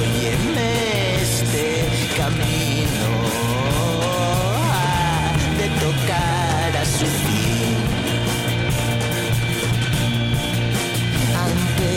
Óyeme 0.00 0.70
este 1.22 1.66
camino 2.16 3.08
de 5.58 5.66
tocar 5.80 6.76
a 6.76 6.84
su 6.84 7.06
fin. 7.06 7.92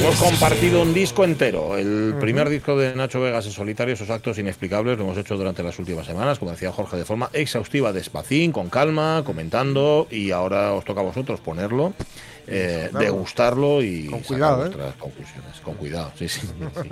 Hemos 0.02 0.20
compartido 0.20 0.84
un 0.84 0.93
disco 0.93 1.24
entero, 1.24 1.78
el 1.78 2.16
primer 2.20 2.48
disco 2.50 2.78
de 2.78 2.96
Nacho 2.96 3.20
Vegas 3.22 3.48
en 3.48 3.52
solitario, 3.52 3.96
esos 3.96 4.12
actos 4.12 4.38
inexplicables, 4.38 5.00
lo 5.00 5.04
hemos 5.04 5.18
hecho 5.18 5.36
durante 5.36 5.64
las 5.64 5.80
últimas 5.80 6.06
semanas, 6.06 6.38
como 6.38 6.52
decía 6.52 6.72
Jorge, 6.72 6.98
de 6.98 7.06
forma 7.06 7.32
exhaustiva, 7.34 7.91
despacín, 7.91 8.52
con 8.52 8.70
calma, 8.70 9.24
comentando, 9.26 10.08
y 10.12 10.30
ahora 10.30 10.74
os 10.74 10.86
toca 10.86 11.02
a 11.02 11.04
vosotros 11.04 11.39
ponerlo, 11.39 11.93
eh, 12.48 12.89
degustarlo 12.98 13.82
y 13.82 14.08
Con 14.08 14.24
sacar 14.24 14.28
cuidado, 14.28 14.56
¿eh? 14.56 14.70
vuestras 14.70 14.96
conclusiones. 14.96 15.60
Con 15.62 15.76
cuidado, 15.76 16.12
sí, 16.18 16.28
sí. 16.28 16.41
sí. 16.41 16.89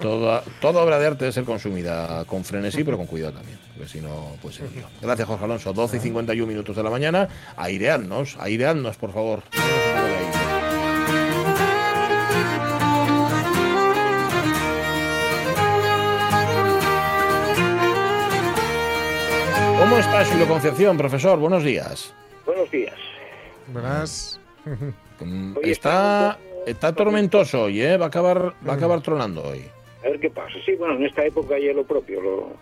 Toda, 0.00 0.42
toda 0.60 0.82
obra 0.82 0.98
de 0.98 1.06
arte 1.06 1.24
debe 1.24 1.32
ser 1.32 1.44
consumida 1.44 2.24
con 2.24 2.44
frenesí, 2.44 2.84
pero 2.84 2.96
con 2.96 3.06
cuidado 3.06 3.34
también, 3.34 3.58
porque 3.74 3.88
si 3.88 4.00
no, 4.00 4.36
pues 4.40 4.56
se 4.56 4.62
lío. 4.68 4.86
Gracias, 5.00 5.28
Jorge 5.28 5.44
Alonso. 5.44 5.72
12 5.72 5.96
y 5.96 6.00
51 6.00 6.46
minutos 6.46 6.76
de 6.76 6.82
la 6.82 6.90
mañana. 6.90 7.28
Aireadnos, 7.56 8.36
aireadnos, 8.40 8.96
por 8.96 9.12
favor. 9.12 9.42
¿Cómo 19.78 19.98
está 19.98 20.24
Julio 20.24 20.48
Concepción, 20.48 20.96
profesor? 20.96 21.38
Buenos 21.38 21.62
días. 21.62 22.14
Buenos 22.46 22.70
días. 22.70 22.94
Verás. 23.68 24.40
Mm, 25.20 25.54
Está, 25.62 26.38
está 26.66 26.92
tormentoso 26.94 27.64
hoy, 27.64 27.80
¿eh? 27.82 27.96
Va 27.96 28.06
a 28.06 28.08
acabar, 28.08 28.52
va 28.66 28.72
a 28.72 28.76
acabar 28.76 29.00
tronando 29.00 29.42
hoy. 29.42 29.62
A 30.04 30.08
ver 30.08 30.20
qué 30.20 30.30
pasa. 30.30 30.54
Sí, 30.64 30.72
bueno, 30.76 30.96
en 30.96 31.04
esta 31.06 31.24
época 31.24 31.58
ya 31.58 31.72
lo 31.72 31.84
propio, 31.84 32.20
lo- 32.20 32.52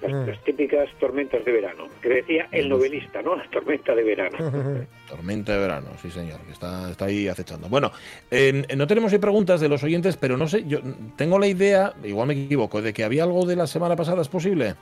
las, 0.00 0.12
Mm. 0.12 0.26
las 0.28 0.44
típicas 0.44 0.88
tormentas 1.00 1.44
de 1.44 1.50
verano, 1.52 1.88
que 2.00 2.08
decía 2.08 2.46
el 2.52 2.68
novelista, 2.68 3.20
¿no? 3.20 3.34
La 3.34 3.48
tormenta 3.50 3.94
de 3.96 4.02
verano. 4.04 4.38
Tormenta 5.08 5.52
de 5.54 5.58
verano, 5.58 5.88
sí 6.00 6.08
señor, 6.10 6.38
que 6.42 6.52
está, 6.52 6.88
está 6.90 7.06
ahí 7.06 7.26
acechando. 7.26 7.68
Bueno, 7.68 7.90
eh, 8.30 8.64
no 8.76 8.86
tenemos 8.86 9.12
hoy 9.12 9.18
preguntas 9.18 9.60
de 9.60 9.68
los 9.68 9.82
oyentes, 9.82 10.16
pero 10.16 10.36
no 10.36 10.46
sé, 10.46 10.64
yo 10.68 10.78
tengo 11.16 11.38
la 11.40 11.48
idea, 11.48 11.94
igual 12.04 12.28
me 12.28 12.34
equivoco, 12.34 12.80
de 12.80 12.92
que 12.92 13.02
había 13.02 13.24
algo 13.24 13.44
de 13.44 13.56
la 13.56 13.66
semana 13.66 13.96
pasada, 13.96 14.22
¿es 14.22 14.28
posible? 14.28 14.74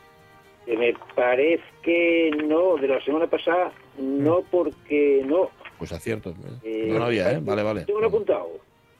Me 0.66 0.93
parece 1.14 1.62
que 1.83 2.31
no, 2.47 2.77
de 2.77 2.89
la 2.89 3.01
semana 3.03 3.27
pasada, 3.27 3.72
no 3.99 4.43
porque 4.51 5.22
no. 5.24 5.51
Pues 5.79 5.93
acierto. 5.93 6.35
Eh, 6.62 6.87
No, 6.91 6.99
no 6.99 7.05
había, 7.07 7.33
¿eh? 7.33 7.41
Vale, 7.43 7.62
vale. 7.62 7.85
Tengo 7.85 8.01
lo 8.01 8.09
apuntado. 8.09 8.49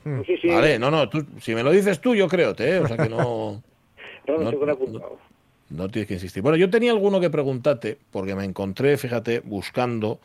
No 0.05 0.25
sé 0.25 0.37
si... 0.39 0.49
Vale, 0.49 0.79
no, 0.79 0.91
no, 0.91 1.09
tú, 1.09 1.25
si 1.41 1.55
me 1.55 1.63
lo 1.63 1.71
dices 1.73 2.01
tú, 2.01 2.15
yo 2.15 2.29
creo, 2.29 2.55
¿eh? 2.59 2.79
O 2.79 2.87
sea 2.87 2.97
que 2.97 3.09
no, 3.09 3.63
No, 4.29 4.39
no, 4.39 4.51
tengo 4.51 4.67
lo 4.67 4.73
apuntado. 4.73 5.19
no 5.71 5.89
tienes 5.89 6.07
que 6.09 6.15
insistir. 6.15 6.43
Bueno, 6.43 6.57
yo 6.57 6.71
tenía 6.71 6.93
alguno 6.93 7.21
que 7.21 7.31
preguntarte, 7.31 7.99
porque 8.11 8.35
me 8.35 8.45
encontré, 8.45 8.97
fíjate, 8.99 9.41
buscando 9.41 10.21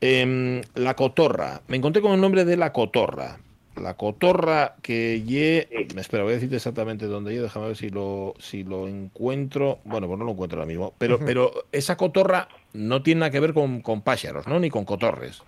em, 0.00 0.60
la 0.74 0.94
cotorra. 0.94 1.62
Me 1.68 1.76
encontré 1.76 2.02
con 2.02 2.12
el 2.12 2.20
nombre 2.20 2.44
de 2.44 2.56
la 2.56 2.72
cotorra. 2.72 3.38
La 3.80 3.94
cotorra 3.94 4.76
que 4.82 5.22
ye... 5.22 5.68
Espera, 5.96 6.22
voy 6.22 6.32
a 6.32 6.36
decirte 6.36 6.56
exactamente 6.56 7.06
dónde 7.06 7.34
ye, 7.34 7.40
déjame 7.42 7.68
ver 7.68 7.76
si 7.76 7.90
lo, 7.90 8.34
si 8.38 8.64
lo 8.64 8.88
encuentro. 8.88 9.78
Bueno, 9.84 10.06
pues 10.06 10.18
no 10.18 10.24
lo 10.24 10.32
encuentro 10.32 10.58
ahora 10.58 10.66
mismo. 10.68 10.94
Pero, 10.98 11.18
pero 11.18 11.52
esa 11.72 11.96
cotorra 11.96 12.48
no 12.72 13.02
tiene 13.02 13.20
nada 13.20 13.30
que 13.30 13.40
ver 13.40 13.52
con, 13.54 13.80
con 13.82 14.00
pájaros, 14.02 14.46
¿no? 14.46 14.58
Ni 14.58 14.70
con 14.70 14.84
cotorres. 14.86 15.42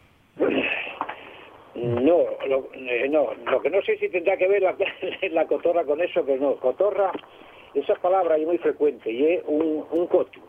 No, 1.82 2.24
lo, 2.46 2.68
eh, 2.74 3.08
no, 3.08 3.30
lo 3.50 3.60
que 3.62 3.70
no 3.70 3.80
sé 3.82 3.96
si 3.98 4.08
tendrá 4.08 4.36
que 4.36 4.48
ver 4.48 4.62
la, 4.62 4.76
la 5.30 5.46
cotorra 5.46 5.84
con 5.84 6.00
eso, 6.00 6.24
que 6.24 6.36
no. 6.36 6.56
Cotorra, 6.56 7.12
esa 7.74 7.94
palabra 7.96 8.36
es 8.36 8.46
muy 8.46 8.58
frecuente 8.58 9.10
y 9.10 9.24
es 9.24 9.42
un, 9.46 9.84
un 9.90 10.06
coto. 10.06 10.40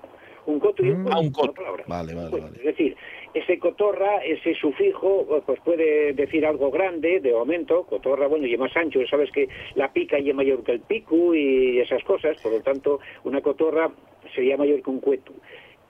Un 0.46 0.60
coto 0.60 0.84
y 0.84 0.90
un 0.90 1.08
Ah, 1.12 1.20
un 1.20 1.32
coto. 1.32 1.54
palabra. 1.54 1.84
Vale, 1.88 2.16
vale, 2.16 2.30
Pues, 2.32 2.44
vale. 2.44 2.58
Es 2.58 2.64
decir, 2.64 2.96
ese 3.36 3.60
cotorra, 3.60 4.24
ese 4.26 4.56
sufijo, 4.56 5.44
pues 5.46 5.60
puede 5.60 6.14
decir 6.14 6.46
algo 6.46 6.72
grande, 6.72 7.20
de 7.20 7.32
momento, 7.34 7.84
cotorra, 7.84 8.26
bueno, 8.28 8.48
y 8.48 8.54
es 8.54 8.60
más 8.60 8.76
ancho, 8.76 9.00
sabes 9.08 9.30
que 9.32 9.48
la 9.76 9.94
pica 9.94 10.18
y 10.18 10.30
es 10.30 10.36
mayor 10.36 10.64
que 10.64 10.72
el 10.72 10.80
pico 10.80 11.36
y 11.36 11.80
esas 11.80 12.04
cosas, 12.04 12.42
por 12.42 12.52
lo 12.54 12.62
tanto, 12.62 13.00
una 13.26 13.42
cotorra 13.42 13.92
sería 14.34 14.58
mayor 14.58 14.82
que 14.82 14.90
un 14.90 15.00
cueto. 15.02 15.34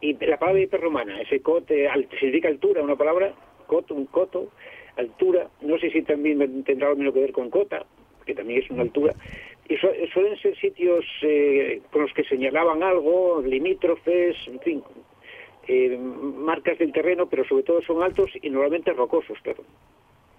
Y 0.02 0.14
la 0.26 0.38
palabra 0.38 0.62
hiperromana, 0.62 1.22
ese 1.22 1.42
cote, 1.42 1.88
significa 2.20 2.50
altura, 2.50 2.82
una 2.82 2.96
palabra, 2.98 3.34
coto, 3.68 3.94
un 3.94 4.08
coto, 4.08 4.50
altura, 5.00 5.50
no 5.62 5.78
sé 5.80 5.90
si 5.92 6.02
también 6.04 6.64
tendrá 6.64 6.90
algo 6.90 7.12
que 7.14 7.20
ver 7.22 7.32
con 7.32 7.50
cota, 7.50 7.86
que 8.26 8.36
también 8.36 8.62
es 8.62 8.70
una 8.70 8.84
altura, 8.84 9.14
y 9.68 9.76
su- 9.78 9.88
suelen 10.14 10.38
ser 10.40 10.56
sitios 10.58 11.06
eh, 11.22 11.82
con 11.92 12.04
los 12.04 12.14
que 12.14 12.24
señalaban 12.24 12.84
algo, 12.84 13.42
limítrofes, 13.46 14.36
en 14.48 14.60
fin, 14.62 14.84
eh, 15.68 15.98
marcas 15.98 16.78
del 16.80 16.92
terreno, 16.92 17.28
pero 17.30 17.46
sobre 17.46 17.64
todo 17.64 17.82
son 17.84 18.02
altos 18.04 18.32
y 18.42 18.50
normalmente 18.50 18.92
rocosos, 18.94 19.38
claro. 19.44 19.64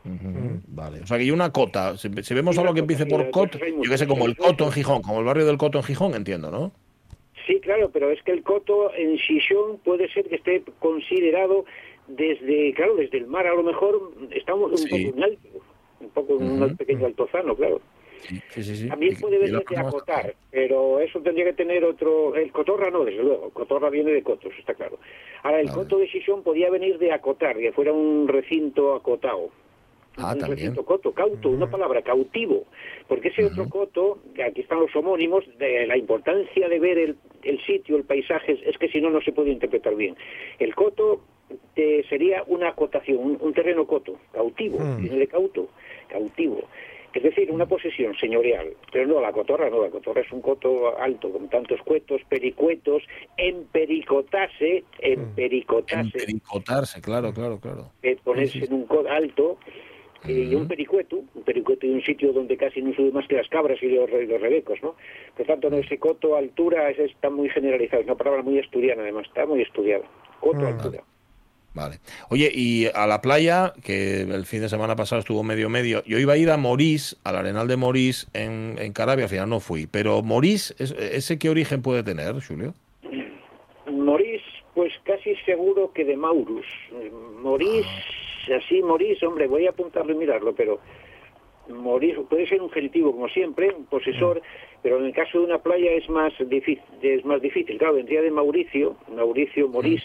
Ujú, 0.05 0.61
Vale. 0.69 1.01
O 1.03 1.07
sea 1.07 1.19
que 1.19 1.25
hay 1.25 1.31
una 1.31 1.53
cota. 1.53 1.97
Si, 1.99 2.09
si 2.23 2.35
vemos 2.35 2.57
algo 2.59 2.73
que 2.73 2.81
cota, 2.81 2.93
empiece 2.93 3.07
por 3.07 3.21
las 3.21 3.31
cot, 3.31 3.53
cosas 3.53 3.63
hay 3.63 3.73
yo 3.77 3.91
que 3.91 3.99
sé, 3.99 4.07
como 4.07 4.25
el 4.27 4.37
coto 4.37 4.65
en 4.65 4.73
Gijón, 4.73 5.03
como 5.03 5.19
el 5.21 5.27
barrio 5.27 5.45
del 5.47 5.59
coto 5.59 5.79
en 5.79 5.85
Gijón, 5.85 6.15
entiendo, 6.15 6.51
¿no? 6.51 6.73
Sí, 7.47 7.61
claro, 7.61 7.91
pero 7.93 8.11
es 8.11 8.23
que 8.23 8.33
el 8.33 8.43
coto 8.43 8.93
en 8.95 9.19
Xixón 9.19 9.79
puede 9.85 10.09
ser 10.13 10.29
que 10.29 10.37
esté 10.37 10.63
considerado 10.79 11.65
desde, 12.11 12.73
claro, 12.75 12.97
desde 12.97 13.19
el 13.19 13.27
mar 13.27 13.47
a 13.47 13.55
lo 13.55 13.63
mejor 13.63 14.13
estamos 14.31 14.71
un 14.73 14.79
Sí. 14.79 15.07
poco 15.07 15.17
en 15.17 15.25
alto, 15.25 15.49
un 16.01 16.09
poco 16.11 16.37
en 16.41 16.63
un 16.63 16.77
pequeño 16.77 17.07
altozano, 17.07 17.55
claro. 17.55 17.81
Sí, 18.51 18.63
sí, 18.63 18.77
sí. 18.77 18.89
También 18.89 19.17
puede 19.19 19.39
venir 19.39 19.65
de 19.67 19.77
acotar, 19.79 20.35
pero 20.51 21.01
eso 21.01 21.21
tendría 21.21 21.47
que 21.47 21.53
tener 21.55 21.83
otro... 21.85 22.35
El 22.37 22.53
cotorra 22.53 22.91
no, 22.91 23.03
desde 23.05 23.23
luego. 23.23 23.49
Cotorra 23.51 23.89
viene 23.89 24.13
de 24.13 24.23
cotos, 24.23 24.53
está 24.59 24.75
claro. 24.75 24.99
Ahora, 25.43 25.61
el 25.61 25.69
Vale. 25.69 25.79
coto 25.79 25.99
de 25.99 26.07
Xixón 26.07 26.43
podía 26.43 26.69
venir 26.71 26.99
de 26.99 27.13
acotar, 27.13 27.57
que 27.57 27.73
fuera 27.73 27.95
un 27.95 28.29
recinto 28.29 28.95
acotado. 28.95 29.49
Ah, 30.19 30.33
un 30.35 30.39
también. 30.41 30.51
recinto 30.59 30.85
coto, 30.85 31.13
cauto, 31.13 31.49
una 31.49 31.71
palabra, 31.71 32.03
cautivo. 32.03 32.65
Porque 33.09 33.29
ese 33.29 33.47
otro 33.47 33.67
coto, 33.71 34.19
aquí 34.47 34.61
están 34.61 34.81
los 34.81 34.95
homónimos, 34.95 35.45
de 35.59 35.87
la 35.87 35.97
importancia 35.97 36.69
de 36.69 36.79
ver 36.79 36.99
el, 36.99 37.17
el 37.43 37.65
sitio, 37.65 37.97
el 37.97 38.05
paisaje, 38.05 38.59
es 38.67 38.77
que 38.77 38.89
si 38.89 39.01
no, 39.01 39.09
no 39.09 39.23
se 39.23 39.33
puede 39.33 39.51
interpretar 39.51 39.95
bien. 39.97 40.15
El 40.59 40.75
coto 40.75 41.23
eh, 41.77 42.05
sería 42.09 42.43
una 42.47 42.69
acotación, 42.71 43.19
un, 43.19 43.39
un 43.41 43.53
terreno 43.53 43.87
coto, 43.87 44.17
cautivo, 44.33 44.79
Mm. 44.79 45.05
de 45.09 45.27
cauto, 45.27 45.69
cautivo. 46.09 46.63
Es 47.13 47.25
decir, 47.25 47.51
una 47.51 47.67
posesión 47.67 48.15
señorial. 48.17 48.69
Pero 48.93 49.07
no, 49.09 49.21
la 49.21 49.33
cotorra 49.33 49.69
no, 49.69 49.83
la 49.83 49.91
cotorra 49.91 50.21
es 50.21 50.31
un 50.31 50.41
coto 50.41 50.97
alto, 50.97 51.31
con 51.33 51.49
tantos 51.49 51.81
cuetos, 51.83 52.21
pericuetos, 52.29 53.03
empericotase, 53.37 54.85
empericotase, 55.01 56.19
Pericotarse, 56.19 57.01
claro, 57.01 57.33
claro, 57.33 57.59
claro. 57.59 57.91
eh, 58.03 58.17
ponerse 58.23 58.65
en 58.65 58.73
un 58.75 58.85
coto 58.85 59.09
alto, 59.11 59.59
eh, 60.29 60.49
y 60.51 60.55
un 60.55 60.69
pericueto, 60.69 61.17
un 61.35 61.43
pericueto 61.43 61.87
y 61.87 61.91
un 61.91 62.03
sitio 62.03 62.33
donde 62.33 62.57
casi 62.57 62.83
no 62.83 62.95
sube 62.95 63.11
más 63.11 63.27
que 63.27 63.37
las 63.37 63.49
cabras 63.49 63.83
y 63.83 63.89
los, 63.89 64.09
y 64.11 64.27
los 64.27 64.41
rebecos, 64.41 64.79
¿no? 64.83 64.95
Por 65.37 65.47
tanto, 65.47 65.71
no, 65.71 65.79
ese 65.79 65.99
coto, 65.99 66.37
altura, 66.37 66.91
está 66.91 67.31
muy 67.31 67.49
generalizado, 67.49 68.03
es 68.03 68.07
una 68.07 68.17
palabra 68.17 68.43
muy 68.43 68.59
estudiana 68.59 69.03
además, 69.03 69.27
está 69.27 69.47
muy 69.47 69.63
estudiada. 69.63 70.05
Coto, 70.41 70.67
altura. 70.67 71.03
Vale. 71.73 71.99
Oye, 72.31 72.51
y 72.53 72.87
a 72.95 73.07
la 73.07 73.21
playa, 73.21 73.73
que 73.85 74.23
el 74.23 74.45
fin 74.45 74.61
de 74.61 74.69
semana 74.69 74.97
pasado 74.97 75.21
estuvo 75.21 75.45
medio 75.45 75.69
medio, 75.69 76.03
yo 76.05 76.19
iba 76.19 76.33
a 76.33 76.37
ir 76.37 76.51
a 76.51 76.57
Morís, 76.57 77.17
al 77.23 77.37
Arenal 77.37 77.69
de 77.69 77.77
Morís 77.77 78.29
en, 78.35 78.75
en 78.79 78.93
Carabia, 78.93 79.27
al 79.27 79.31
final 79.31 79.49
no 79.49 79.61
fui. 79.61 79.87
Pero 79.87 80.21
Morís, 80.23 80.75
¿es- 80.81 80.91
¿ese 80.93 81.39
qué 81.39 81.49
origen 81.49 81.81
puede 81.81 82.03
tener, 82.03 82.35
Julio? 82.45 82.75
Morís, 83.91 84.43
pues 84.75 84.93
casi 85.05 85.35
seguro 85.47 85.93
que 85.93 86.05
de 86.05 86.17
Maurus. 86.17 86.67
Morís, 87.41 87.87
así 88.57 88.83
Morís, 88.83 89.23
hombre, 89.23 89.47
voy 89.47 89.67
a 89.67 89.71
apuntarlo 89.71 90.13
y 90.13 90.17
mirarlo, 90.17 90.55
pero 90.55 90.81
Morís 91.69 92.17
puede 92.29 92.49
ser 92.49 92.61
un 92.61 92.71
genitivo 92.71 93.13
como 93.13 93.29
siempre, 93.29 93.73
un 93.73 93.85
posesor, 93.87 94.43
pero 94.83 94.99
en 94.99 95.07
el 95.07 95.13
caso 95.13 95.39
de 95.39 95.45
una 95.45 95.59
playa 95.59 95.93
es 95.93 96.09
más 96.09 96.33
difícil, 96.49 96.83
es 97.01 97.25
más 97.25 97.41
difícil. 97.41 97.79
Claro, 97.79 97.95
vendría 97.95 98.23
de 98.23 98.31
Mauricio, 98.33 98.97
Mauricio 99.15 99.69
Morís, 99.69 100.03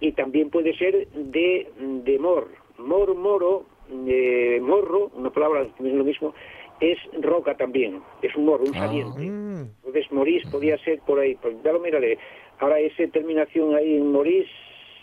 y 0.00 0.12
también 0.12 0.50
puede 0.50 0.76
ser 0.76 1.08
de, 1.12 1.70
de 1.78 2.18
mor, 2.18 2.48
mor, 2.78 3.14
moro, 3.14 3.64
eh, 4.06 4.58
morro, 4.62 5.10
una 5.14 5.30
palabra 5.30 5.62
es 5.62 5.70
lo 5.80 6.04
mismo, 6.04 6.34
es 6.80 6.98
roca 7.22 7.56
también, 7.56 8.02
es 8.22 8.34
un 8.36 8.44
morro, 8.44 8.64
un 8.64 8.74
Ah. 8.76 8.80
saliente. 8.80 9.20
Mm. 9.20 9.62
Entonces 9.86 10.10
Morís 10.12 10.44
podía 10.46 10.76
ser 10.78 11.00
por 11.00 11.18
ahí, 11.20 11.34
pues 11.36 11.56
ya 11.64 11.72
lo 11.72 11.80
miraré. 11.80 12.18
Ahora 12.58 12.80
esa 12.80 13.06
terminación 13.08 13.74
ahí 13.74 13.96
en 13.96 14.10
Morís, 14.12 14.46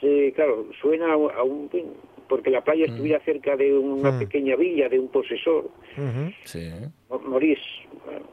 eh, 0.01 0.31
claro, 0.35 0.67
suena 0.81 1.07
a, 1.07 1.13
a 1.13 1.43
un... 1.43 1.69
porque 2.27 2.49
la 2.49 2.61
playa 2.63 2.85
estuviera 2.85 3.19
cerca 3.21 3.55
de 3.55 3.73
una 3.77 4.11
Mm. 4.11 4.19
pequeña 4.19 4.55
villa, 4.55 4.89
de 4.89 4.99
un 4.99 5.07
posesor. 5.07 5.69
Sí. 6.43 6.69
Mo- 7.09 7.19
Morís, 7.19 7.59
bueno, 8.05 8.25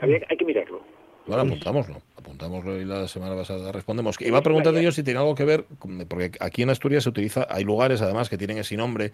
hay 0.00 0.36
que 0.36 0.44
mirarlo. 0.44 0.80
Bueno, 1.28 1.42
apuntámoslo. 1.42 1.96
Apuntámoslo 2.16 2.80
y 2.80 2.84
la 2.84 3.06
semana 3.08 3.34
pasada 3.36 3.70
respondemos. 3.72 4.16
Que 4.18 4.26
Iba 4.28 4.38
a 4.38 4.42
preguntarte 4.42 4.82
yo 4.82 4.90
si 4.92 5.02
tiene 5.02 5.20
algo 5.20 5.34
que 5.34 5.44
ver, 5.44 5.64
con- 5.78 6.04
porque 6.08 6.32
aquí 6.40 6.62
en 6.62 6.70
Asturias 6.70 7.04
se 7.04 7.10
utiliza, 7.10 7.46
hay 7.48 7.64
lugares 7.64 8.02
además 8.02 8.28
que 8.28 8.36
tienen 8.38 8.58
ese 8.58 8.76
nombre. 8.76 9.12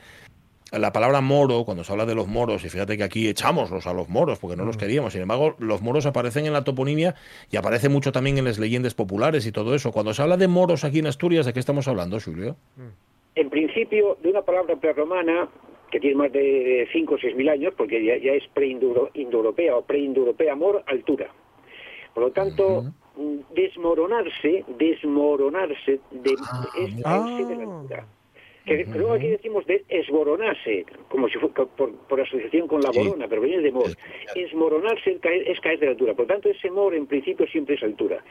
La 0.72 0.92
palabra 0.92 1.20
moro, 1.20 1.64
cuando 1.64 1.84
se 1.84 1.92
habla 1.92 2.04
de 2.06 2.16
los 2.16 2.26
moros, 2.26 2.64
y 2.64 2.68
fíjate 2.68 2.96
que 2.96 3.04
aquí 3.04 3.28
echámoslos 3.28 3.86
a 3.86 3.92
los 3.92 4.08
moros 4.08 4.38
porque 4.40 4.56
no 4.56 4.64
los 4.64 4.76
queríamos. 4.76 5.12
Sin 5.12 5.22
embargo, 5.22 5.54
los 5.58 5.82
moros 5.82 6.04
aparecen 6.06 6.46
en 6.46 6.52
la 6.52 6.64
toponimia 6.64 7.14
y 7.50 7.56
aparece 7.56 7.88
mucho 7.88 8.10
también 8.10 8.38
en 8.38 8.44
las 8.44 8.58
leyendas 8.58 8.94
populares 8.94 9.46
y 9.46 9.52
todo 9.52 9.74
eso. 9.76 9.92
Cuando 9.92 10.14
se 10.14 10.22
habla 10.22 10.36
de 10.36 10.48
moros 10.48 10.82
aquí 10.82 10.98
en 10.98 11.06
Asturias, 11.06 11.46
¿de 11.46 11.52
qué 11.52 11.60
estamos 11.60 11.86
hablando, 11.86 12.18
Julio? 12.18 12.56
En 13.36 13.50
principio, 13.50 14.16
de 14.22 14.30
una 14.30 14.42
palabra 14.42 14.74
prerromana 14.76 15.48
que 15.92 16.00
tiene 16.00 16.16
más 16.16 16.32
de 16.32 16.88
5 16.92 17.14
o 17.14 17.18
6 17.18 17.36
mil 17.36 17.48
años, 17.48 17.72
porque 17.76 18.04
ya, 18.04 18.16
ya 18.16 18.32
es 18.32 18.42
pre-indoeuropea 18.52 19.76
o 19.76 19.82
pre-indoeuropea, 19.82 20.56
mor, 20.56 20.82
altura. 20.88 21.30
Por 22.14 22.24
lo 22.24 22.30
tanto, 22.30 22.84
desmoronarse, 23.54 24.64
desmoronarse, 24.78 26.00
de, 26.10 26.32
es 26.32 27.02
caerse 27.02 27.44
de 27.44 27.56
la 27.56 27.62
altura. 27.62 28.06
Que 28.64 28.86
luego 28.94 29.12
aquí 29.12 29.28
decimos 29.28 29.66
de 29.66 29.84
esboronarse, 29.90 30.86
como 31.10 31.28
si 31.28 31.38
fuera 31.38 31.54
por, 31.66 31.92
por 32.08 32.20
asociación 32.20 32.66
con 32.66 32.80
la 32.80 32.90
Sí. 32.92 32.98
borona, 32.98 33.28
pero 33.28 33.42
viene 33.42 33.62
de 33.62 33.70
mor. 33.70 33.90
Esmoronarse 34.34 35.10
es 35.12 35.20
caer, 35.20 35.48
es 35.50 35.60
caer 35.60 35.78
de 35.80 35.86
la 35.86 35.92
altura. 35.92 36.14
Por 36.14 36.24
lo 36.26 36.32
tanto, 36.32 36.48
ese 36.48 36.70
mor 36.70 36.94
en 36.94 37.06
principio 37.06 37.46
siempre 37.48 37.74
es 37.74 37.82
altura. 37.82 38.24